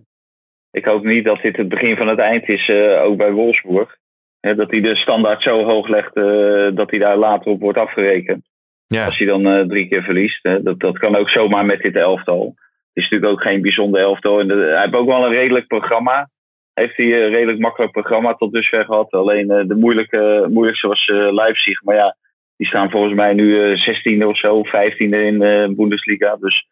ik 0.70 0.84
hoop 0.84 1.04
niet 1.04 1.24
dat 1.24 1.40
dit 1.42 1.56
het 1.56 1.68
begin 1.68 1.96
van 1.96 2.08
het 2.08 2.18
eind 2.18 2.48
is, 2.48 2.68
eh, 2.68 3.02
ook 3.02 3.16
bij 3.16 3.32
Wolfsburg. 3.32 3.96
Hè, 4.42 4.54
dat 4.54 4.70
hij 4.70 4.80
de 4.80 4.96
standaard 4.96 5.42
zo 5.42 5.64
hoog 5.64 5.88
legt 5.88 6.14
eh, 6.16 6.68
dat 6.76 6.90
hij 6.90 6.98
daar 6.98 7.16
later 7.16 7.50
op 7.52 7.60
wordt 7.60 7.78
afgerekend. 7.78 8.44
Ja, 8.86 9.04
Als 9.04 9.18
hij 9.18 9.26
dan 9.26 9.46
eh, 9.46 9.66
drie 9.66 9.88
keer 9.88 10.02
verliest. 10.02 10.42
Hè? 10.42 10.62
Dat, 10.62 10.80
dat 10.80 10.98
kan 10.98 11.16
ook 11.16 11.30
zomaar 11.30 11.64
met 11.64 11.80
dit 11.80 11.96
elftal. 11.96 12.44
Het 12.92 13.02
is 13.04 13.10
natuurlijk 13.10 13.32
ook 13.32 13.42
geen 13.42 13.62
bijzonder 13.62 14.00
elftal. 14.00 14.40
En 14.40 14.48
de- 14.48 14.54
hij 14.72 14.80
heeft 14.80 14.94
ook 14.94 15.06
wel 15.06 15.24
een 15.24 15.32
redelijk 15.32 15.66
programma. 15.66 16.28
Heeft 16.74 16.96
hij 16.96 17.06
een 17.06 17.30
redelijk 17.30 17.58
makkelijk 17.58 17.92
programma 17.92 18.34
tot 18.34 18.52
dusver 18.52 18.84
gehad. 18.84 19.10
Alleen 19.12 19.50
eh, 19.50 19.66
de 19.68 19.74
moeilijke, 19.74 20.46
moeilijkste 20.50 20.86
was 20.88 21.04
eh, 21.06 21.32
Leipzig. 21.32 21.82
Maar 21.82 21.96
ja, 21.96 22.16
die 22.56 22.66
staan 22.66 22.90
volgens 22.90 23.14
mij 23.14 23.32
nu 23.34 23.72
eh 23.72 23.88
16e 23.88 24.26
of 24.26 24.38
zo, 24.38 24.62
15e 24.64 24.98
in 24.98 25.38
de 25.38 25.72
Bundesliga. 25.76 26.36
Dus 26.40 26.66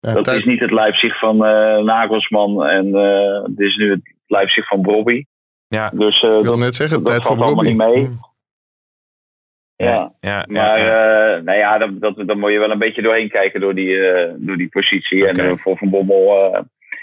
Ja, 0.00 0.12
dat 0.12 0.26
is 0.26 0.44
niet 0.44 0.60
het 0.60 0.70
Leipzig 0.70 1.18
van 1.18 1.44
eh, 1.44 1.78
Nagelsman. 1.82 2.66
En 2.66 2.94
eh 2.94 3.44
dit 3.44 3.66
is 3.68 3.76
nu 3.76 3.90
het 3.90 4.14
Leipzig 4.26 4.66
van 4.66 4.82
Bobby. 4.82 5.24
Ja. 5.78 5.90
Dus 5.94 6.22
eh, 6.22 6.28
ik 6.28 6.42
wil 6.42 6.42
dat, 6.42 6.58
net 6.58 6.74
zeggen, 6.74 6.96
dat 6.96 7.06
tijd 7.06 7.26
voor 7.26 7.36
valt 7.36 7.46
allemaal 7.46 7.64
niet 7.64 7.76
mee. 7.76 8.08
Ja. 9.76 10.12
ja, 10.20 10.44
Maar 10.48 10.80
ja, 10.80 11.36
eh, 11.36 11.42
nou 11.42 11.58
ja, 11.58 11.78
dat, 11.78 12.00
dat, 12.00 12.26
dan 12.26 12.38
moet 12.38 12.52
je 12.52 12.58
wel 12.58 12.70
een 12.70 12.78
beetje 12.78 13.02
doorheen 13.02 13.28
kijken 13.28 13.60
door 13.60 13.74
die, 13.74 14.06
eh, 14.06 14.32
door 14.36 14.56
die 14.56 14.68
positie. 14.68 15.28
En 15.28 15.58
voor 15.58 15.76
Van 15.76 15.90
Bommel 15.90 16.52
eh, 16.52 16.60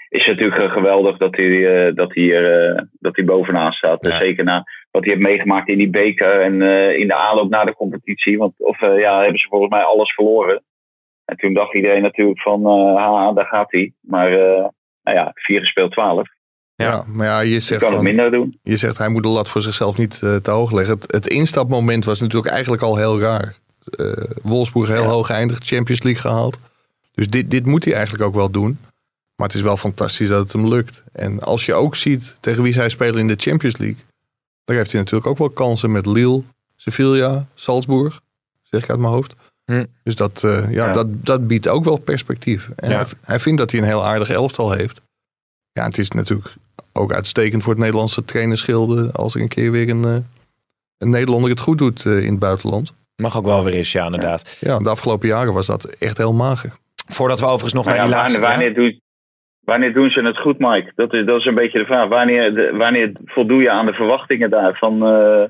is 0.10 0.26
het 0.26 0.40
natuurlijk 0.40 0.72
geweldig 0.72 1.18
dat 1.18 1.36
hij, 1.36 1.88
eh, 1.88 1.96
dat, 1.96 2.14
hij 2.14 2.28
eh, 2.38 2.82
dat 3.00 3.16
hij 3.16 3.26
bovenaan 3.26 3.72
staat. 3.72 4.06
Ja. 4.06 4.18
Zeker 4.18 4.44
na 4.44 4.64
wat 4.92 5.04
hij 5.04 5.14
heeft 5.14 5.26
meegemaakt 5.26 5.68
in 5.68 5.78
die 5.78 5.90
beker 5.90 6.42
en 6.42 6.62
eh, 6.62 6.98
in 6.98 7.08
de 7.08 7.16
aanloop 7.16 7.50
naar 7.50 7.66
de 7.66 7.76
competitie. 7.76 8.38
Want 8.38 8.54
of 8.58 8.82
eh, 8.82 9.00
ja, 9.00 9.22
hebben 9.22 9.40
ze 9.40 9.48
volgens 9.48 9.72
mij 9.72 9.84
alles 9.84 10.14
verloren. 10.14 10.64
En 11.26 11.38
toen 11.38 11.54
dacht 11.54 11.74
iedereen 11.74 12.02
natuurlijk 12.02 12.42
van, 12.42 12.66
eh 12.66 12.96
ha, 12.96 13.34
daar 13.34 13.46
gaat 13.46 13.72
hij. 13.72 13.94
Maar 14.00 14.32
eh, 14.32 14.68
nou 15.04 15.18
ja, 15.18 15.32
vier 15.34 15.60
gespeeld 15.60 15.92
twaalf. 15.92 16.30
Ja, 16.86 17.04
maar 17.08 17.28
ja, 17.28 17.40
je 17.40 17.52
Je 17.54 17.60
zegt, 17.60 17.80
kan 17.82 17.88
het 17.90 17.96
van, 17.98 18.06
minder 18.08 18.32
doen. 18.32 18.60
je 18.64 18.78
zegt 18.78 18.98
hij 18.98 19.10
moet 19.10 19.24
de 19.24 19.30
lat 19.30 19.50
voor 19.50 19.62
zichzelf 19.62 19.98
niet 19.98 20.20
eh, 20.24 20.36
te 20.36 20.52
hoog 20.52 20.72
leggen. 20.72 20.96
Het, 21.00 21.12
het 21.12 21.28
instapmoment 21.28 22.06
was 22.06 22.20
natuurlijk 22.20 22.52
eigenlijk 22.54 22.82
al 22.84 22.96
heel 22.98 23.20
raar. 23.20 23.56
Eh 23.98 24.12
Wolfsburg 24.42 24.90
heel 24.90 25.02
Ja. 25.02 25.08
hoog 25.08 25.26
geëindigd, 25.28 25.66
Champions 25.66 26.04
League 26.04 26.22
gehaald. 26.22 26.60
Dus 27.14 27.30
dit, 27.30 27.52
dit 27.52 27.66
moet 27.66 27.84
hij 27.86 27.94
eigenlijk 27.94 28.24
ook 28.24 28.36
wel 28.36 28.50
doen. 28.50 28.78
Maar 29.36 29.48
het 29.48 29.56
is 29.58 29.62
wel 29.64 29.78
fantastisch 29.78 30.28
dat 30.28 30.40
het 30.44 30.52
hem 30.52 30.68
lukt. 30.68 31.04
En 31.12 31.40
als 31.40 31.66
je 31.66 31.74
ook 31.74 31.96
ziet 31.96 32.36
tegen 32.40 32.64
wie 32.64 32.74
zij 32.74 32.90
spelen 32.90 33.20
in 33.20 33.28
de 33.28 33.36
Champions 33.38 33.78
League. 33.78 33.98
Daar 34.66 34.76
heeft 34.78 34.92
hij 34.92 35.00
natuurlijk 35.02 35.30
ook 35.30 35.38
wel 35.38 35.50
kansen 35.50 35.92
met 35.92 36.06
Lille, 36.06 36.42
Sevilla, 36.76 37.46
Salzburg. 37.56 38.22
Zeg 38.64 38.84
ik 38.84 38.90
uit 38.90 39.00
mijn 39.00 39.14
hoofd. 39.14 39.36
Hm. 39.66 39.86
Dus 40.04 40.16
dat, 40.16 40.44
eh, 40.44 40.72
ja, 40.72 40.86
Ja. 40.86 40.92
Dat, 40.92 41.08
dat 41.26 41.48
biedt 41.48 41.68
ook 41.68 41.84
wel 41.84 41.98
perspectief. 41.98 42.70
En 42.76 42.90
Ja. 42.90 42.96
hij, 42.96 43.06
hij 43.22 43.40
vindt 43.40 43.60
dat 43.60 43.72
hij 43.72 43.80
een 43.80 43.86
heel 43.86 44.06
aardig 44.06 44.30
elftal 44.30 44.72
heeft. 44.72 45.02
Ja, 45.72 45.84
het 45.86 45.98
is 45.98 46.10
natuurlijk 46.12 46.54
ook 47.00 47.14
uitstekend 47.14 47.64
voor 47.64 47.72
het 47.74 47.82
Nederlandse 47.82 48.26
trainerschilde. 48.26 49.10
als 49.14 49.36
er 49.36 49.42
een 49.42 49.48
keer 49.48 49.72
weer 49.72 49.90
een, 49.90 50.04
eh, 50.06 50.16
een 50.98 51.10
Nederlander 51.10 51.50
het 51.50 51.60
goed 51.60 51.78
doet 51.78 52.06
eh, 52.06 52.24
in 52.24 52.30
het 52.32 52.40
buitenland. 52.40 52.94
Mag 53.16 53.38
ook 53.38 53.46
wel 53.46 53.64
weer 53.64 53.74
eens, 53.74 53.92
ja, 53.92 54.06
inderdaad. 54.06 54.58
Ja, 54.60 54.78
de 54.80 54.90
afgelopen 54.90 55.28
jaren 55.28 55.54
was 55.54 55.66
dat 55.68 55.84
echt 55.86 56.18
heel 56.18 56.34
mager. 56.34 56.72
Voordat 57.08 57.40
we 57.40 57.46
overigens 57.46 57.74
nog 57.74 57.86
Maar 57.86 57.96
naar 57.98 58.04
ja, 58.10 58.10
die 58.10 58.22
wanneer, 58.22 58.40
laatste... 58.42 58.74
wanneer, 58.74 58.92
doe- 58.92 59.00
wanneer 59.64 59.94
doen 59.94 60.10
ze 60.10 60.22
het 60.22 60.38
goed, 60.38 60.60
Mike? 60.60 60.92
Dat 60.96 61.14
is, 61.14 61.26
dat 61.26 61.40
is 61.40 61.46
een 61.46 61.56
beetje 61.56 61.80
de 61.80 61.86
vraag. 61.86 62.08
Wanneer, 62.08 62.54
de- 62.54 62.74
wanneer 62.78 63.12
voldoe 63.26 63.62
je 63.62 63.72
aan 63.72 63.86
de 63.86 63.94
verwachtingen 63.94 64.50
daar 64.50 64.78
van, 64.78 65.04
eh, 65.06 65.44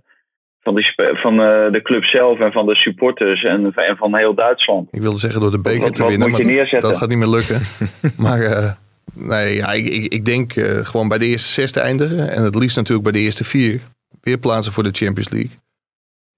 van, 0.61 0.75
die, 0.75 0.93
van 1.13 1.33
eh, 1.33 1.71
de 1.71 1.79
club 1.83 2.03
zelf 2.03 2.39
en 2.39 2.51
van 2.51 2.65
de 2.65 2.75
supporters 2.75 3.43
en, 3.43 3.73
en 3.73 3.97
van 3.97 4.15
heel 4.15 4.33
Duitsland? 4.33 4.87
Ik 4.91 5.01
wilde 5.01 5.19
zeggen 5.19 5.41
door 5.41 5.51
de 5.51 5.59
beker 5.59 5.81
Wat- 5.81 5.95
te 5.95 6.05
winnen, 6.07 6.29
moet 6.29 6.37
je 6.37 6.43
maar 6.43 6.53
dat- 6.53 6.61
neerzetten? 6.61 6.89
dat 6.89 6.99
gaat 6.99 7.09
niet 7.09 7.17
meer 7.17 7.27
lukken. 7.27 7.61
maar 8.25 8.41
eh, 8.41 8.71
nee, 9.13 9.55
ja, 9.55 9.71
ik, 9.73 9.87
ik, 9.87 10.13
ik 10.13 10.25
denk 10.25 10.55
eh, 10.55 10.85
gewoon 10.85 11.07
bij 11.07 11.17
de 11.17 11.25
eerste 11.25 11.51
zes 11.51 11.71
te 11.71 11.79
eindigen. 11.79 12.31
En 12.31 12.43
het 12.43 12.55
liefst 12.55 12.75
natuurlijk 12.75 13.03
bij 13.03 13.11
de 13.11 13.19
eerste 13.19 13.43
vier. 13.43 13.79
Weer 14.21 14.37
plaatsen 14.37 14.73
voor 14.73 14.83
de 14.83 14.91
Champions 14.91 15.29
League. 15.29 15.51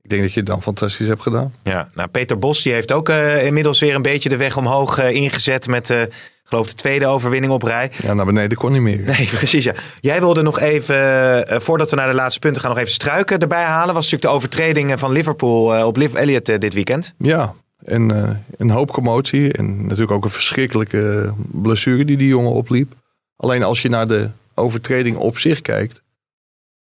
Ik 0.01 0.09
denk 0.09 0.21
dat 0.21 0.33
je 0.33 0.39
het 0.39 0.49
dan 0.49 0.61
fantastisch 0.61 1.07
hebt 1.07 1.21
gedaan. 1.21 1.53
Ja, 1.63 1.87
nou 1.93 2.09
Peter 2.09 2.39
Bos 2.39 2.61
die 2.61 2.73
heeft 2.73 2.91
ook 2.91 3.09
eh, 3.09 3.45
inmiddels 3.45 3.79
weer 3.79 3.95
een 3.95 4.01
beetje 4.01 4.29
de 4.29 4.37
weg 4.37 4.57
omhoog 4.57 4.97
eh, 4.97 5.11
ingezet 5.11 5.67
met, 5.67 5.89
eh 5.89 6.01
geloof 6.43 6.67
de 6.67 6.73
tweede 6.73 7.07
overwinning 7.07 7.53
op 7.53 7.63
rij. 7.63 7.91
Ja, 8.01 8.13
naar 8.13 8.25
beneden 8.25 8.57
kon 8.57 8.71
niet 8.71 8.81
meer. 8.81 9.01
Nee, 9.01 9.27
precies 9.37 9.63
ja. 9.63 9.73
Jij 9.99 10.19
wilde 10.19 10.41
nog 10.41 10.59
even, 10.59 11.61
voordat 11.61 11.89
we 11.89 11.95
naar 11.95 12.07
de 12.07 12.13
laatste 12.13 12.39
punten 12.39 12.61
gaan, 12.61 12.71
nog 12.71 12.79
even 12.79 12.91
struiken 12.91 13.39
erbij 13.39 13.63
halen. 13.63 13.93
Was 13.93 14.03
natuurlijk 14.03 14.31
de 14.31 14.37
overtreding 14.37 14.99
van 14.99 15.11
Liverpool 15.11 15.85
op 15.85 15.97
Liv 15.97 16.13
Elliott 16.13 16.49
eh, 16.49 16.59
dit 16.59 16.73
weekend. 16.73 17.13
Ja, 17.17 17.53
en 17.83 18.11
eh, 18.11 18.35
een 18.57 18.69
hoop 18.69 18.91
commotie. 18.91 19.53
En 19.53 19.81
natuurlijk 19.81 20.11
ook 20.11 20.23
een 20.23 20.29
verschrikkelijke 20.29 21.33
blessure 21.51 22.05
die 22.05 22.17
die 22.17 22.27
jongen 22.27 22.51
opliep. 22.51 22.93
Alleen 23.35 23.63
als 23.63 23.81
je 23.81 23.89
naar 23.89 24.07
de 24.07 24.29
overtreding 24.55 25.17
op 25.17 25.37
zich 25.37 25.61
kijkt, 25.61 26.01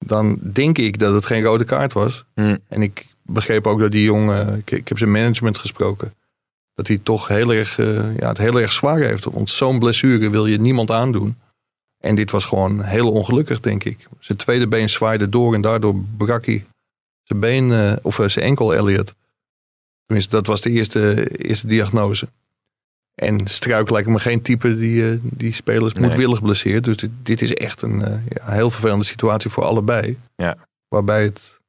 dan 0.06 0.40
denk 0.54 0.78
ik 0.78 1.00
dat 1.00 1.14
het 1.14 1.26
geen 1.26 1.44
rode 1.44 1.64
kaart 1.64 1.94
was. 1.94 2.26
Hmm. 2.34 2.60
En 2.68 2.82
ik 2.82 3.08
begreep 3.22 3.68
ook 3.68 3.80
dat 3.80 3.92
die 3.92 4.04
jongen, 4.04 4.58
ik, 4.58 4.72
ik 4.72 4.88
heb 4.88 4.98
zijn 4.98 5.12
management 5.12 5.58
gesproken, 5.58 6.14
dat 6.74 6.88
hij 6.88 7.00
toch 7.04 7.28
heel 7.28 7.54
erg, 7.54 7.80
eh, 7.80 8.18
ja, 8.18 8.28
het 8.28 8.38
heel 8.38 8.60
erg 8.60 8.72
zwaar 8.72 9.00
heeft. 9.00 9.24
Want 9.24 9.50
zo'n 9.50 9.80
blessure 9.80 10.30
wil 10.30 10.46
je 10.46 10.60
niemand 10.60 10.92
aandoen. 10.92 11.36
En 11.98 12.16
dit 12.16 12.32
was 12.32 12.46
gewoon 12.46 12.84
heel 12.84 13.12
ongelukkig, 13.12 13.60
denk 13.60 13.84
ik. 13.84 14.08
Zijn 14.20 14.38
tweede 14.38 14.68
been 14.68 14.90
zwaaide 14.90 15.30
door 15.30 15.54
en 15.54 15.62
daardoor 15.62 15.96
brak 16.18 16.46
hij 16.46 16.66
zijn 17.24 17.40
been, 17.40 17.72
eh, 17.72 17.94
of 18.02 18.20
zijn 18.26 18.46
enkel, 18.46 18.76
Elliot. 18.76 19.14
Tenminste, 20.12 20.36
dat 20.36 20.48
was 20.48 20.62
de 20.62 20.70
eerste, 20.70 21.28
eerste 21.38 21.68
diagnose. 21.68 22.28
En 23.16 23.48
Struik 23.48 23.90
lijkt 23.90 24.08
me 24.10 24.20
geen 24.20 24.42
type 24.42 24.78
die, 24.78 25.10
eh, 25.10 25.18
die 25.22 25.54
spelers 25.54 25.94
Nee. 25.94 26.04
moedwillig 26.08 26.42
blesseert. 26.42 26.84
Dus 26.84 26.98
dit, 26.98 27.10
dit 27.24 27.42
is 27.42 27.54
echt 27.54 27.82
een 27.82 28.02
eh, 28.02 28.12
ja, 28.30 28.52
heel 28.52 28.70
vervelende 28.70 29.04
situatie 29.06 29.50
voor 29.50 29.64
allebei. 29.64 30.18
Ja. 30.36 30.56
Waarbij 30.88 31.24
het 31.24 31.60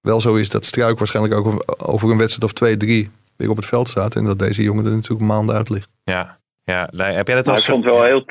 wel 0.00 0.20
zo 0.20 0.34
is 0.34 0.48
dat 0.50 0.64
Struik 0.64 0.98
waarschijnlijk 0.98 1.34
ook 1.34 1.64
over- 1.78 2.10
een 2.10 2.18
wedstrijd 2.18 2.44
of 2.44 2.52
twee, 2.52 2.76
drie 2.76 3.10
weer 3.36 3.50
op 3.50 3.56
het 3.56 3.66
veld 3.66 3.88
staat. 3.88 4.16
En 4.16 4.24
dat 4.24 4.38
deze 4.38 4.62
jongen 4.62 4.84
er 4.84 4.90
natuurlijk 4.92 5.28
maanden 5.30 5.56
uit 5.56 5.68
ligt. 5.68 5.88
Ja, 6.04 6.38
ja. 6.64 6.80
Heb 6.96 7.26
jij 7.26 7.36
dat 7.36 7.44
Nou, 7.44 7.56
als... 7.56 7.66
ik 7.66 7.70
vond 7.72 7.84
wel 7.84 8.04
heel. 8.04 8.24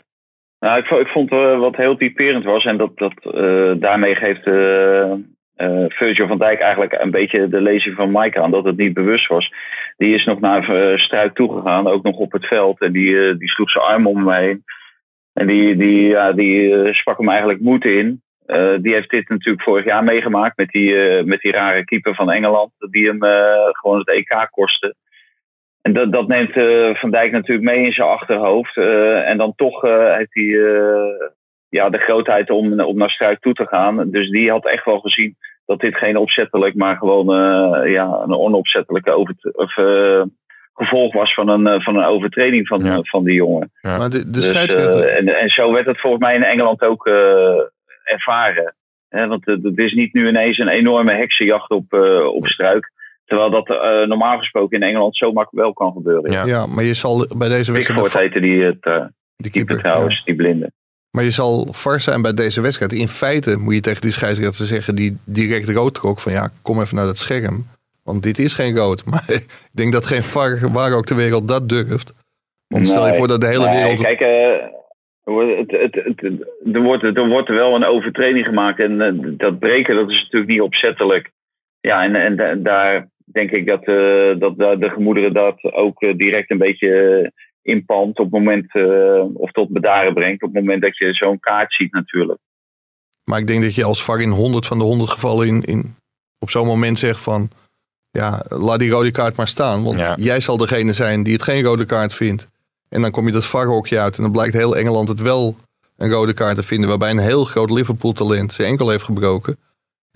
Nou, 0.60 0.80
ik, 0.80 0.86
vond- 0.86 1.01
ik 1.01 1.08
vond 1.08 1.32
eh, 1.32 1.60
wat 1.60 1.76
heel 1.76 1.97
typerend 1.97 2.43
was, 2.43 2.66
en 2.66 2.78
dat, 2.78 2.91
dat 2.97 3.14
eh, 3.34 3.72
daarmee 3.82 4.16
geeft 4.16 4.45
eh 4.45 5.12
eh, 5.58 5.86
Virgil 5.88 6.28
van 6.28 6.38
Dijk 6.38 6.60
eigenlijk 6.60 6.93
een 7.01 7.12
beetje 7.12 7.47
de 7.47 7.62
lezing 7.62 7.95
van 7.95 8.12
Mike 8.12 8.41
aan, 8.41 8.51
dat 8.51 8.66
het 8.66 8.78
niet 8.78 8.93
bewust 8.93 9.28
was. 9.28 9.53
Die 9.97 10.16
is 10.16 10.26
nog 10.26 10.39
naar 10.39 10.70
eh, 10.70 10.97
Struik 10.97 11.34
toegegaan, 11.34 11.88
ook 11.88 12.03
nog 12.03 12.18
op 12.18 12.32
het 12.32 12.45
veld, 12.45 12.82
en 12.82 12.91
die, 12.91 13.28
eh, 13.28 13.38
die 13.38 13.49
sloeg 13.49 13.70
zijn 13.70 13.84
arm 13.84 14.08
om 14.08 14.28
hem 14.28 14.43
heen. 14.43 14.64
En 15.34 15.47
die, 15.47 15.76
die, 15.76 16.08
ja, 16.08 16.32
die 16.32 16.93
sprak 16.93 17.18
hem 17.18 17.30
eigenlijk 17.30 17.60
moed 17.60 17.86
in. 17.86 18.22
Die 18.82 18.93
heeft 18.93 19.10
dit 19.10 19.30
natuurlijk 19.30 19.64
vorig 19.64 19.86
jaar 19.86 20.03
meegemaakt 20.03 20.58
met 20.58 20.70
die, 20.70 21.24
met 21.24 21.39
die 21.39 21.51
rare 21.51 21.86
keeper 21.86 22.16
van 22.16 22.32
Engeland, 22.32 22.72
die 22.78 23.08
hem 23.08 23.20
gewoon 23.72 23.99
het 23.99 24.10
EK 24.10 24.47
kostte. 24.51 24.95
En 25.82 25.93
dat, 25.93 26.12
dat 26.12 26.28
neemt 26.28 26.53
Van 26.99 27.12
Dijk 27.12 27.32
natuurlijk 27.32 27.68
mee 27.68 27.86
in 27.86 27.93
zijn 27.93 28.08
achterhoofd. 28.08 28.78
En 29.26 29.38
dan 29.38 29.53
toch 29.55 29.82
heeft 29.82 30.34
hij, 30.34 30.60
ja, 31.70 31.89
de 31.89 31.97
grootheid 31.97 32.49
om, 32.49 32.82
om 32.82 32.97
naar 32.97 33.09
Struik 33.09 33.39
toe 33.39 33.53
te 33.53 33.68
gaan. 33.68 34.09
Dus 34.11 34.30
die 34.30 34.49
had 34.51 34.65
echt 34.65 34.86
wel 34.86 34.99
gezien 34.99 35.36
dat 35.65 35.80
dit 35.80 35.95
geen 35.97 36.18
opzettelijk, 36.18 36.76
maar 36.76 36.97
gewoon 36.97 37.34
eh, 37.34 37.91
ja, 37.91 38.05
een 38.24 38.34
onopzettelijke 38.36 39.11
over, 39.11 39.36
of, 39.51 39.78
eh, 39.78 40.22
gevolg 40.74 41.13
was 41.13 41.34
van 41.34 41.47
een, 41.49 41.68
eh, 41.68 41.80
van 41.84 41.95
een 41.97 42.05
overtreding 42.05 42.68
van, 42.68 42.84
Ja. 42.84 42.99
van 43.01 43.24
die 43.24 43.34
jongen. 43.36 43.72
Ja. 43.82 43.97
Maar 43.97 44.09
de, 44.09 44.24
de 44.24 44.30
Dus, 44.30 44.47
scheidsrechter... 44.47 45.07
en, 45.07 45.28
en 45.28 45.49
zo 45.49 45.72
werd 45.74 45.86
het 45.86 45.99
volgens 45.99 46.24
mij 46.24 46.36
in 46.36 46.43
Engeland 46.43 46.82
ook 46.82 47.07
eh, 47.07 47.59
ervaren. 48.03 48.76
Hè, 49.09 49.28
want 49.28 49.45
het 49.45 49.78
is 49.78 49.93
niet 49.93 50.13
nu 50.13 50.28
ineens 50.28 50.57
een 50.57 50.68
enorme 50.68 51.13
heksenjacht 51.13 51.70
op, 51.70 51.93
eh, 51.93 52.26
op 52.26 52.47
struik. 52.47 52.91
Terwijl 53.26 53.49
dat 53.49 53.70
eh, 53.70 54.07
normaal 54.07 54.38
gesproken 54.38 54.82
in 54.82 54.88
Engeland 54.88 55.18
zo 55.18 55.32
makkelijk 55.32 55.65
wel 55.65 55.74
kan 55.74 55.91
gebeuren. 55.93 56.32
Ja. 56.32 56.45
ja, 56.45 56.65
maar 56.65 56.84
je 56.84 56.93
zal 56.93 57.28
bij 57.38 57.49
deze 57.49 57.72
wedstrijd... 57.72 58.01
Pickford 58.01 58.24
heette 58.24 58.39
die, 58.39 58.63
het, 58.63 58.86
eh, 58.86 59.05
de 59.36 59.49
keeper 59.49 59.78
trouwens, 59.78 60.24
die 60.24 60.36
blinde. 60.36 60.72
Maar 61.12 61.24
je 61.24 61.30
zal 61.32 61.68
var 61.72 61.99
zijn 61.99 62.22
bij 62.22 62.34
deze 62.34 62.62
wedstrijd. 62.62 62.93
In 62.93 63.08
feite 63.08 63.58
moet 63.58 63.74
je 63.74 63.82
tegen 63.82 64.01
die 64.01 64.12
scheidsrechter 64.12 64.66
zeggen 64.66 64.95
die 64.95 65.18
direct 65.24 65.70
rood 65.70 65.93
trok. 65.93 66.20
Van 66.20 66.32
ja, 66.32 66.51
kom 66.62 66.82
even 66.82 66.95
naar 66.95 67.05
dat 67.05 67.18
scherm. 67.18 67.66
Want 68.03 68.24
dit 68.24 68.39
is 68.39 68.53
geen 68.53 68.76
rood. 68.76 69.05
Maar 69.12 69.24
ik 69.28 69.45
denk 69.72 69.93
dat 69.93 70.05
geen 70.05 70.24
var, 70.24 70.72
waar 70.72 70.93
ook 70.93 71.05
ter 71.05 71.16
wereld 71.16 71.47
dat 71.47 71.70
durft. 71.70 72.14
Want 72.68 72.88
stel 72.88 73.08
je 73.08 73.14
voor 73.14 73.28
dat 73.28 73.41
de 73.41 73.47
hele 73.47 73.66
nee, 73.66 73.82
wereld... 73.82 74.01
Kijk, 74.01 74.20
eh, 74.20 74.51
er 75.24 75.34
wordt- 75.34 75.58
het, 75.58 75.72
het, 75.72 75.95
het, 76.18 76.47
er, 76.74 76.82
wordt, 76.82 77.03
er 77.03 77.28
wordt 77.28 77.49
wel 77.49 77.76
een 77.76 77.86
overtreding 77.86 78.45
gemaakt. 78.45 78.80
En 78.80 79.01
eh, 79.01 79.12
dat 79.38 79.60
breken, 79.60 79.95
dat 79.95 80.10
is 80.10 80.22
natuurlijk 80.22 80.51
niet 80.51 80.62
opzettelijk. 80.62 81.32
Ja, 81.80 82.03
en, 82.03 82.16
en 82.16 82.36
da- 82.36 82.55
daar 82.55 83.10
denk 83.26 83.51
ik 83.51 83.66
dat, 83.66 83.84
eh, 83.84 84.39
dat 84.39 84.58
da- 84.58 84.76
de 84.76 84.89
gemoederen 84.89 85.34
dat 85.34 85.64
ook 85.64 85.99
direct 85.99 86.51
een 86.51 86.58
beetje 86.58 87.32
inpalmt. 87.68 88.20
Op 88.20 88.26
het 88.26 88.34
moment, 88.34 88.76
eh, 88.76 89.24
of 89.34 89.51
tot 89.51 89.70
bedaren 89.70 90.13
brengt. 90.13 90.43
Op 90.43 90.53
het 90.53 90.63
moment 90.63 90.82
dat 90.82 90.97
je 90.97 91.13
zo'n 91.13 91.39
kaart 91.39 91.74
ziet 91.74 91.93
natuurlijk. 91.93 92.39
Maar 93.24 93.39
ik 93.39 93.47
denk 93.47 93.63
dat 93.63 93.76
je 93.76 93.84
als 93.84 94.03
VAR 94.03 94.22
in 94.22 94.30
100 94.30 94.65
van 94.68 94.78
de 94.78 94.84
100 94.84 95.09
gevallen 95.09 95.47
in, 95.47 95.63
in, 95.63 95.95
op 96.39 96.49
zo'n 96.49 96.65
moment 96.65 96.99
zegt 96.99 97.20
van... 97.20 97.49
Ja, 98.11 98.43
laat 98.47 98.80
die 98.80 98.89
rode 98.89 99.11
kaart 99.11 99.36
maar 99.36 99.47
staan. 99.47 99.84
Want 99.84 99.97
Ja. 99.97 100.15
jij 100.20 100.39
zal 100.39 100.57
degene 100.57 100.93
zijn 100.93 101.24
die 101.24 101.34
het 101.34 101.43
geen 101.43 101.63
rode 101.63 101.86
kaart 101.86 102.13
vindt. 102.13 102.47
En 102.89 103.01
dan 103.01 103.11
kom 103.11 103.26
je 103.26 103.32
dat 103.32 103.45
VAR-hokje 103.45 103.99
uit. 103.99 104.18
En 104.18 104.24
dan 104.24 104.32
blijkt 104.32 104.53
heel 104.53 104.78
Engeland 104.78 105.07
het 105.07 105.22
wel 105.22 105.55
een 105.97 106.09
rode 106.11 106.34
kaart 106.34 106.55
te 106.55 106.63
vinden. 106.63 106.89
Waarbij 106.89 107.09
een 107.09 107.18
heel 107.18 107.43
groot 107.43 107.70
Liverpool-talent 107.72 108.53
zijn 108.53 108.68
enkel 108.68 108.89
heeft 108.89 109.03
gebroken. 109.03 109.57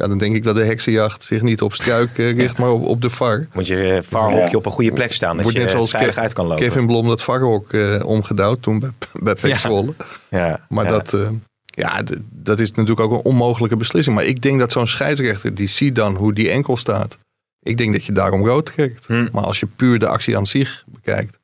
Ja, 0.01 0.07
dan 0.07 0.17
denk 0.17 0.35
ik 0.35 0.43
dat 0.43 0.55
de 0.55 0.63
heksenjacht 0.63 1.23
zich 1.23 1.41
niet 1.41 1.61
op 1.61 1.73
struik 1.73 2.17
eh, 2.17 2.35
richt, 2.35 2.57
maar 2.57 2.69
op, 2.71 2.85
op 2.85 3.01
de 3.01 3.09
VAR. 3.09 3.47
Moet 3.53 3.67
je 3.67 3.93
eh, 3.93 4.01
VAR-hokje 4.03 4.49
Ja. 4.51 4.57
op 4.57 4.65
een 4.65 4.71
goede 4.71 4.91
plek 4.91 5.13
staan. 5.13 5.33
Dat 5.35 5.43
Wordt 5.43 5.57
je 5.57 5.63
net 5.63 5.67
net 5.67 5.75
zoals 5.75 5.91
veilig 5.91 6.17
uit 6.17 6.33
kan 6.33 6.45
lopen. 6.47 6.63
Kevin 6.65 6.87
Blom 6.87 7.07
dat 7.07 7.21
VAR-hok 7.23 7.73
eh, 7.73 8.05
omgedouwd 8.05 8.61
toen 8.61 8.79
bij, 8.79 8.91
bij 9.41 9.49
Ja. 9.49 9.57
Zwolle. 9.57 9.93
ja, 10.29 10.65
Maar 10.69 10.85
ja. 10.85 10.91
dat, 10.91 11.13
eh, 11.13 11.29
ja, 11.65 12.01
dat 12.29 12.59
is 12.59 12.71
natuurlijk 12.71 12.99
ook 12.99 13.11
een 13.11 13.31
onmogelijke 13.31 13.77
beslissing. 13.77 14.15
Maar 14.15 14.25
ik 14.25 14.41
denk 14.41 14.59
dat 14.59 14.71
zo'n 14.71 14.87
scheidsrechter, 14.87 15.53
die 15.55 15.67
ziet 15.67 15.95
dan 15.95 16.15
hoe 16.15 16.33
die 16.33 16.49
enkel 16.49 16.77
staat. 16.77 17.17
Ik 17.59 17.77
denk 17.77 17.93
dat 17.93 18.05
je 18.05 18.11
daarom 18.11 18.45
rood 18.45 18.71
krijgt. 18.71 19.07
Hm. 19.07 19.27
Maar 19.31 19.43
als 19.43 19.59
je 19.59 19.65
puur 19.65 19.99
de 19.99 20.07
actie 20.07 20.37
aan 20.37 20.45
zich 20.45 20.83
bekijkt, 20.87 21.39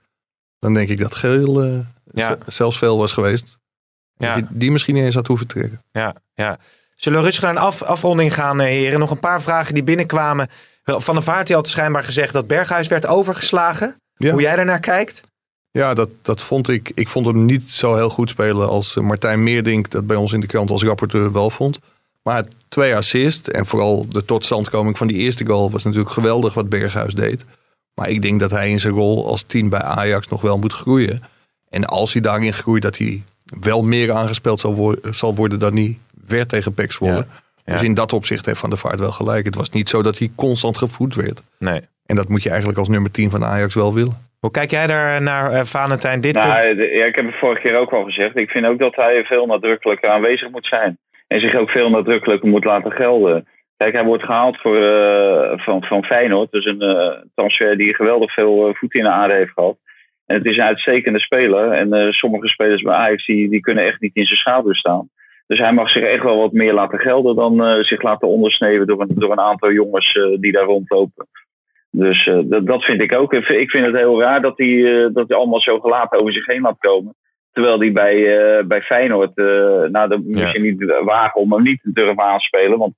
dan 0.60 0.74
denk 0.74 0.90
ik 0.90 1.00
dat 1.00 1.16
geel 1.16 1.64
eh, 1.64 1.80
Ja. 2.14 2.38
zelfs 2.48 2.78
veel 2.78 2.98
was 2.98 3.14
geweest. 3.14 3.58
Ja. 4.18 4.36
Die, 4.36 4.46
die 4.50 4.72
misschien 4.72 4.96
niet 4.96 5.04
eens 5.04 5.16
had 5.16 5.28
hoeven 5.28 5.48
trekken. 5.48 5.82
Ja, 5.92 6.16
ja. 6.34 6.58
Zullen 6.98 7.20
we 7.20 7.26
rustig 7.26 7.44
naar 7.44 7.52
een 7.52 7.62
af, 7.62 7.82
afronding 7.82 8.34
gaan, 8.34 8.60
eh, 8.60 8.68
heren? 8.68 9.00
Nog 9.00 9.12
een 9.12 9.20
paar 9.20 9.42
vragen 9.42 9.74
die 9.74 9.84
binnenkwamen. 9.84 10.48
Van 10.84 11.14
der 11.16 11.24
Vaart 11.24 11.48
die 11.48 11.56
had 11.56 11.68
schijnbaar 11.68 12.04
gezegd 12.04 12.34
dat 12.34 12.48
Berghuis 12.48 12.88
werd 12.88 13.06
overgeslagen. 13.08 13.96
Ja. 14.16 14.32
Hoe 14.32 14.42
jij 14.42 14.56
daarnaar 14.56 14.80
kijkt? 14.80 15.22
Ja, 15.72 15.94
dat, 15.94 16.10
dat 16.22 16.42
vond 16.42 16.68
ik. 16.70 16.92
Ik 16.96 17.08
vond 17.08 17.26
hem 17.26 17.46
niet 17.46 17.72
zo 17.72 17.96
heel 17.96 18.10
goed 18.10 18.30
spelen 18.30 18.68
als 18.68 18.96
eh, 18.96 19.04
Martijn 19.04 19.44
Meerdink 19.44 19.90
dat 19.90 20.08
bij 20.08 20.16
ons 20.16 20.32
in 20.32 20.40
de 20.40 20.48
krant 20.48 20.70
als 20.70 20.84
rapporteur 20.84 21.32
wel 21.32 21.50
vond. 21.50 21.80
Maar 22.24 22.44
twee 22.68 22.96
assist 22.96 23.48
en 23.48 23.66
vooral 23.66 24.06
de 24.10 24.26
totstandkoming 24.26 24.98
van 24.98 25.08
die 25.08 25.18
eerste 25.18 25.46
goal 25.46 25.72
was 25.72 25.84
natuurlijk 25.84 26.12
geweldig 26.12 26.54
wat 26.54 26.70
Berghuis 26.70 27.14
deed. 27.14 27.46
Maar 27.94 28.10
ik 28.10 28.22
denk 28.22 28.40
dat 28.40 28.52
hij 28.52 28.70
in 28.70 28.80
zijn 28.80 28.94
rol 28.94 29.28
als 29.28 29.44
team 29.48 29.70
bij 29.70 29.82
Ajax 29.82 30.28
nog 30.28 30.42
wel 30.42 30.58
moet 30.58 30.74
groeien. 30.74 31.24
En 31.70 31.86
als 31.86 32.14
hij 32.14 32.22
daarin 32.22 32.54
groeit, 32.54 32.82
dat 32.82 32.98
hij 32.98 33.24
wel 33.46 33.84
meer 33.84 34.12
aangespeeld 34.12 34.60
zal, 34.60 34.76
wo- 34.76 34.96
zal 35.12 35.36
worden 35.36 35.60
dan 35.60 35.74
hij 35.76 35.98
werd 36.28 36.50
tegen 36.50 36.74
Pek 36.74 36.92
Zwolle. 36.92 37.14
Ja. 37.14 37.26
Ja. 37.66 37.74
Dus 37.74 37.84
in 37.84 37.94
dat 37.94 38.14
opzicht 38.14 38.46
heeft 38.46 38.60
Van 38.60 38.70
der 38.70 38.80
Vaart 38.80 39.00
wel 39.00 39.12
gelijk. 39.12 39.46
Het 39.46 39.56
was 39.56 39.70
niet 39.70 39.90
zo 39.90 40.02
dat 40.02 40.18
hij 40.18 40.30
constant 40.36 40.78
gevoed 40.78 41.16
werd. 41.16 41.44
Nee. 41.60 41.82
En 42.06 42.16
dat 42.16 42.28
moet 42.30 42.44
je 42.44 42.50
eigenlijk 42.50 42.80
als 42.80 42.90
nummer 42.90 43.12
10 43.12 43.30
van 43.30 43.44
Ajax 43.44 43.76
wel 43.76 43.94
willen. 43.94 44.18
Hoe 44.40 44.52
kijk 44.52 44.72
jij 44.72 44.88
daar 44.88 45.22
naar, 45.22 45.52
eh, 45.52 45.64
Valentijn? 45.64 46.22
Dit 46.22 46.36
Nou, 46.36 46.66
punt? 46.66 46.78
ja, 46.92 47.06
ik 47.06 47.16
heb 47.16 47.26
het 47.26 47.40
vorige 47.40 47.62
keer 47.62 47.78
ook 47.78 47.94
al 47.94 48.04
gezegd. 48.04 48.36
Ik 48.38 48.50
vind 48.50 48.66
ook 48.66 48.80
dat 48.80 48.96
hij 48.96 49.24
veel 49.24 49.46
nadrukkelijker 49.46 50.10
aanwezig 50.10 50.50
moet 50.50 50.66
zijn. 50.66 50.98
En 51.28 51.40
zich 51.40 51.56
ook 51.56 51.70
veel 51.70 51.90
nadrukkelijker 51.90 52.50
moet 52.50 52.64
laten 52.66 52.92
gelden. 52.92 53.48
Kijk, 53.78 53.94
hij 53.94 54.04
wordt 54.04 54.24
gehaald 54.24 54.58
voor, 54.58 54.84
eh, 54.84 55.60
van, 55.60 55.84
van 55.84 56.04
Feyenoord. 56.04 56.52
Dus 56.52 56.66
een 56.66 56.82
eh, 56.82 57.22
transfer 57.36 57.78
die 57.78 57.96
geweldig 57.96 58.34
veel 58.34 58.74
voet 58.74 58.94
in 58.94 59.04
de 59.04 59.10
aarde 59.10 59.34
heeft 59.34 59.52
gehad. 59.54 59.78
En 60.26 60.36
het 60.36 60.46
is 60.46 60.58
een 60.58 60.64
uitstekende 60.64 61.20
speler. 61.20 61.72
En 61.72 61.94
eh, 61.94 62.12
sommige 62.12 62.48
spelers 62.48 62.82
bij 62.82 62.94
Ajax 62.94 63.26
die, 63.26 63.50
die 63.50 63.60
kunnen 63.60 63.86
echt 63.86 64.02
niet 64.02 64.16
in 64.16 64.26
zijn 64.26 64.40
schaduw 64.40 64.74
staan. 64.74 65.10
Dus 65.48 65.60
hij 65.60 65.72
mag 65.72 65.90
zich 65.90 66.04
echt 66.04 66.24
wel 66.24 66.38
wat 66.38 66.52
meer 66.52 66.74
laten 66.74 67.00
gelden 67.00 67.36
dan 67.36 67.64
eh, 67.66 67.84
zich 67.84 68.02
laten 68.02 68.28
ondersneeuwen 68.28 68.88
door 68.88 69.02
een, 69.02 69.12
door 69.16 69.32
een 69.32 69.40
aantal 69.40 69.72
jongens 69.72 70.14
eh, 70.16 70.38
die 70.40 70.52
daar 70.52 70.64
rondlopen. 70.64 71.28
Dus 71.92 72.28
eh, 72.28 72.40
dat, 72.44 72.66
dat 72.68 72.84
vind 72.84 73.02
ik 73.02 73.14
ook. 73.14 73.34
Ik 73.34 73.70
vind- 73.70 73.86
het 73.86 73.96
heel 73.96 74.22
raar 74.22 74.42
dat 74.42 74.58
hij, 74.58 75.10
dat 75.14 75.28
hij 75.28 75.38
allemaal 75.38 75.62
zo 75.62 75.80
gelaten 75.80 76.20
over 76.20 76.34
zich 76.34 76.46
heen 76.46 76.62
laat 76.62 76.78
komen. 76.80 77.16
Terwijl 77.52 77.80
hij 77.80 77.92
bij, 77.92 78.66
bij 78.66 78.82
Feyenoord, 78.82 79.36
nou, 79.36 79.92
dan 79.92 80.24
Ja. 80.28 80.40
misschien 80.42 80.62
niet 80.62 81.00
wagen 81.04 81.42
om 81.42 81.54
hem 81.54 81.64
niet 81.64 81.82
te 81.82 81.92
durven 81.94 82.24
aanspelen. 82.24 82.78
Want 82.78 82.94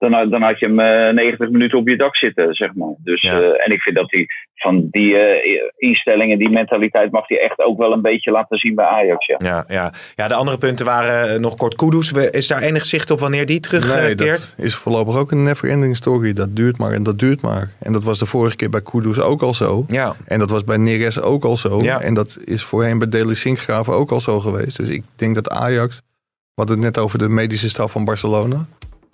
dan, 0.00 0.12
had- 0.12 0.30
dan 0.30 0.42
had 0.42 0.58
je 0.58 0.66
hem 0.66 0.78
eh, 0.80 1.14
90 1.14 1.50
minuten 1.50 1.78
op 1.78 1.88
je 1.88 1.96
dak 1.96 2.16
zitten, 2.16 2.54
zeg 2.54 2.74
maar. 2.74 2.94
Dus, 2.98 3.22
Ja. 3.22 3.40
eh, 3.40 3.66
en 3.66 3.72
ik 3.72 3.80
vind 3.80 3.96
dat 3.96 4.10
hij 4.10 4.26
van 4.54 4.88
die 4.90 5.16
eh, 5.16 5.60
instellingen, 5.76 6.38
die 6.38 6.50
mentaliteit, 6.50 7.10
mag 7.12 7.28
hij 7.28 7.40
echt 7.40 7.58
ook 7.58 7.78
wel 7.78 7.92
een 7.92 8.02
beetje 8.02 8.30
laten 8.30 8.58
zien 8.58 8.74
bij 8.74 8.84
Ajax. 8.84 9.26
Ja. 9.26 9.36
Ja, 9.38 9.64
ja. 9.68 9.92
ja, 10.16 10.28
de 10.28 10.34
andere 10.34 10.58
punten 10.58 10.86
waren 10.86 11.32
eh, 11.34 11.38
nog 11.40 11.56
kort 11.56 11.74
Kudus. 11.74 12.12
Is 12.12 12.46
daar 12.48 12.62
enig 12.62 12.86
zicht 12.86 13.10
op 13.10 13.20
wanneer 13.20 13.46
die 13.46 13.60
terugkeert? 13.60 14.02
Nee, 14.02 14.14
dat 14.14 14.54
is 14.58 14.74
voorlopig 14.74 15.16
ook 15.16 15.30
een 15.30 15.42
never-ending 15.42 15.96
story. 15.96 16.32
Dat 16.32 16.56
duurt 16.56 16.78
maar 16.78 16.92
en 16.92 17.02
dat 17.02 17.18
duurt 17.18 17.40
maar. 17.40 17.70
En 17.78 17.92
dat 17.92 18.02
was 18.04 18.18
de 18.18 18.26
vorige 18.26 18.56
keer 18.56 18.70
bij 18.70 18.82
Kudus 18.82 19.20
ook 19.20 19.42
al 19.42 19.54
zo. 19.54 19.84
Ja, 19.88 20.14
En 20.26 20.38
dat 20.38 20.50
was 20.50 20.64
bij 20.64 20.76
Neres 20.76 21.20
ook 21.20 21.44
al 21.44 21.56
zo. 21.56 21.78
Ja. 21.82 22.00
En 22.00 22.14
dat 22.14 22.36
is 22.44 22.62
voorheen 22.62 22.98
bij 22.98 23.08
Deli 23.08 23.34
Sinkgraven 23.34 23.92
ook 23.94 24.10
al 24.10 24.20
zo 24.20 24.40
geweest. 24.40 24.76
Dus 24.76 24.88
ik 24.88 25.02
denk 25.16 25.34
dat 25.34 25.50
Ajax... 25.50 26.00
We 26.54 26.66
hadden 26.66 26.84
het 26.84 26.94
net 26.94 27.04
over 27.04 27.18
de 27.18 27.28
medische 27.28 27.68
staf 27.68 27.92
van 27.92 28.04
Barcelona. 28.04 28.66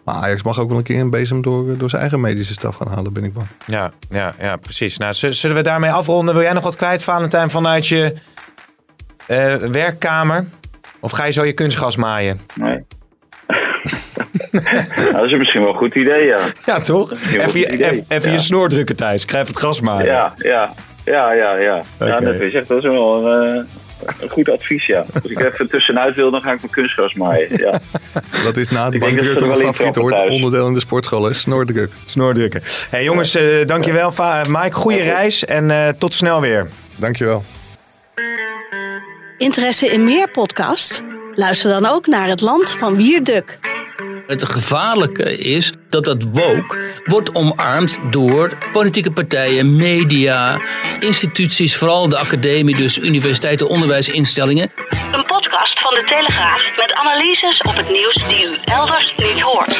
Maar 0.07 0.15
Ajax 0.15 0.43
mag 0.43 0.61
ook 0.61 0.69
wel 0.69 0.79
een 0.79 0.83
keer 0.85 1.01
een 1.01 1.11
bezem 1.11 1.43
door, 1.43 1.77
door 1.79 1.89
zijn 1.91 2.01
eigen 2.01 2.21
medische 2.21 2.53
staf 2.53 2.77
gaan 2.77 2.89
halen, 2.89 3.13
ben 3.13 3.25
ik 3.25 3.33
bang. 3.33 3.47
ja, 3.67 3.91
ja, 4.11 4.35
ja 4.41 4.57
precies. 4.57 4.97
Nou, 4.99 5.15
zullen 5.15 5.57
we 5.57 5.63
daarmee 5.63 5.91
afronden? 5.91 6.35
Wil 6.35 6.43
jij 6.43 6.53
nog 6.53 6.63
wat 6.63 6.77
kwijt, 6.77 7.03
Valentijn, 7.03 7.51
vanuit 7.51 7.87
je 7.89 8.15
eh, 9.27 9.55
werkkamer? 9.55 10.45
Of 11.01 11.11
ga 11.13 11.25
je 11.25 11.33
zo 11.33 11.45
je 11.45 11.53
kunstgas 11.53 11.97
maaien? 11.97 12.41
Nee. 12.55 12.85
nou, 14.53 15.13
dat 15.13 15.25
is 15.25 15.39
misschien 15.39 15.61
wel 15.61 15.71
een 15.73 15.77
goed 15.79 15.95
idee, 15.95 16.27
ja. 16.27 16.39
Ja, 16.67 16.81
toch? 16.81 17.13
Even, 17.13 17.61
je, 17.61 17.85
even, 17.85 18.05
even 18.09 18.31
Ja. 18.31 18.37
je 18.37 18.43
snor 18.43 18.69
drukken 18.69 18.97
thuis. 18.97 19.25
Krijg 19.25 19.47
het 19.47 19.57
gas 19.59 19.81
maaien. 19.81 20.07
Ja, 20.07 20.33
ja, 20.37 20.73
ja, 21.05 21.33
ja, 21.33 21.55
ja. 21.57 21.83
Ja, 21.99 22.17
dat 22.17 22.35
is 22.35 22.55
echt 22.55 22.69
dat 22.69 22.79
is 22.79 22.85
wel 22.85 23.27
een, 23.27 23.57
eh, 23.57 23.63
een 24.21 24.29
goed 24.29 24.51
advies, 24.51 24.87
ja. 24.87 25.05
Als 25.23 25.31
ik 25.33 25.41
even 25.45 25.69
tussenuit 25.69 26.17
wil, 26.17 26.31
dan 26.31 26.43
ga 26.43 26.53
ik 26.53 26.61
mijn 26.61 26.73
kunstgras 26.73 27.15
maaien. 27.15 27.49
Ja. 27.59 27.81
Dat 28.45 28.57
is 28.57 28.69
na 28.69 28.89
bankdrukken 28.99 29.51
er 29.51 29.51
een 29.67 29.75
favoriet 29.75 29.97
hoor. 29.97 30.13
Onderdeel 30.13 30.67
in 30.67 30.75
de 30.75 30.81
sportschool, 30.81 31.29
drukken. 32.35 32.63
Hey, 32.91 33.05
jongens, 33.05 33.35
eh, 33.35 33.65
dankjewel. 33.65 34.13
Va- 34.13 34.45
Mike, 34.49 34.73
goede 34.73 35.03
reis 35.03 35.45
en 35.45 35.71
eh, 35.71 35.89
tot 35.89 36.15
snel 36.15 36.41
weer. 36.41 36.69
Dankjewel. 36.97 37.45
Interesse 39.39 39.87
in 39.87 40.05
meer 40.05 40.31
podcasts? 40.31 41.03
Luister 41.35 41.71
dan 41.71 41.87
ook 41.87 42.07
naar 42.07 42.29
Het 42.29 42.41
Land 42.41 42.71
van 42.71 42.97
Wierduk. 42.97 43.59
Het 44.27 44.45
gevaarlijke 44.45 45.39
is 45.39 45.73
dat 45.91 46.05
dat 46.05 46.23
woke 46.33 47.01
wordt 47.05 47.35
omarmd 47.35 47.99
door 48.11 48.59
politieke 48.73 49.11
partijen, 49.11 49.77
media, 49.77 50.61
instituties, 51.01 51.77
vooral 51.77 52.09
de 52.09 52.19
academie, 52.19 52.77
dus 52.77 52.99
universiteiten, 52.99 53.69
onderwijsinstellingen. 53.69 54.73
Een 55.13 55.25
podcast 55.25 55.81
van 55.81 55.95
de 55.95 56.03
Telegraaf 56.05 56.77
met 56.77 56.93
analyses 56.93 57.61
op 57.61 57.77
het 57.77 57.91
nieuws 57.91 58.15
die 58.29 58.45
u 58.45 58.57
elders 58.65 59.15
niet 59.17 59.41
hoort. 59.41 59.75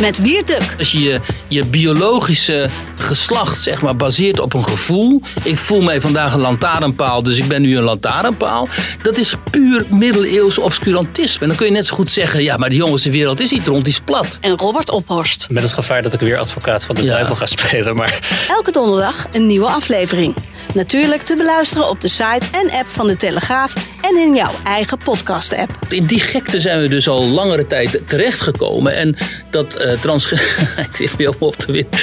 Met 0.00 0.18
Wierduk. 0.18 0.74
Als 0.78 0.92
je 0.92 1.00
je, 1.02 1.20
je 1.48 1.64
biologische 1.64 2.70
geslacht 2.94 3.62
zeg 3.62 3.82
maar, 3.82 3.96
baseert 3.96 4.40
op 4.40 4.54
een 4.54 4.64
gevoel. 4.64 5.22
Ik 5.42 5.58
voel 5.58 5.80
mij 5.80 6.00
vandaag 6.00 6.34
een 6.34 6.40
lantaarnpaal, 6.40 7.22
dus 7.22 7.36
ik 7.38 7.48
ben 7.48 7.62
nu 7.62 7.76
een 7.76 7.82
lantaarnpaal. 7.82 8.68
Dat 9.02 9.18
is 9.18 9.34
puur 9.50 9.84
middeleeuws 9.88 10.58
obscurantisme. 10.58 11.40
En 11.40 11.48
dan 11.48 11.56
kun 11.56 11.66
je 11.66 11.72
net 11.72 11.86
zo 11.86 11.94
goed 11.94 12.10
zeggen, 12.10 12.42
ja, 12.42 12.56
maar 12.56 12.68
de 12.68 12.74
jongens, 12.74 13.02
de 13.02 13.10
wereld 13.10 13.40
is 13.40 13.50
niet 13.50 13.66
rond, 13.66 13.84
die 13.84 13.92
is 13.92 14.00
plat. 14.00 14.38
En 14.40 14.56
Robert 14.56 14.90
Ophorst. 14.90 15.46
Met 15.50 15.62
het 15.62 15.72
gevaar 15.72 16.02
dat 16.02 16.12
ik 16.12 16.20
weer 16.20 16.38
advocaat 16.38 16.84
van 16.84 16.94
de 16.94 17.02
Ja. 17.02 17.12
duivel 17.12 17.34
ga 17.36 17.46
spelen. 17.46 17.96
Maar 17.96 18.18
Elke 18.48 18.72
donderdag 18.72 19.26
een 19.32 19.46
nieuwe 19.46 19.66
aflevering. 19.66 20.34
Natuurlijk 20.74 21.22
te 21.22 21.36
beluisteren 21.36 21.88
op 21.88 22.00
de 22.00 22.08
site 22.08 22.46
en 22.52 22.70
app 22.70 22.88
van 22.88 23.06
de 23.06 23.16
Telegraaf 23.16 23.74
en 24.00 24.16
in 24.16 24.34
jouw 24.34 24.52
eigen 24.64 24.98
podcast-app. 24.98 25.70
In 25.88 26.04
die 26.04 26.20
gekte 26.20 26.60
zijn 26.60 26.80
we 26.80 26.88
dus 26.88 27.08
al 27.08 27.24
langere 27.24 27.66
tijd 27.66 28.00
terechtgekomen. 28.06 28.96
En 28.96 29.16
dat 29.50 29.80
uh, 29.80 30.00
trans... 30.00 30.32
ik 30.86 30.96
zit 30.96 31.16
weer 31.16 31.34
op 31.38 31.56
te 31.56 31.72
winnen. 31.72 31.98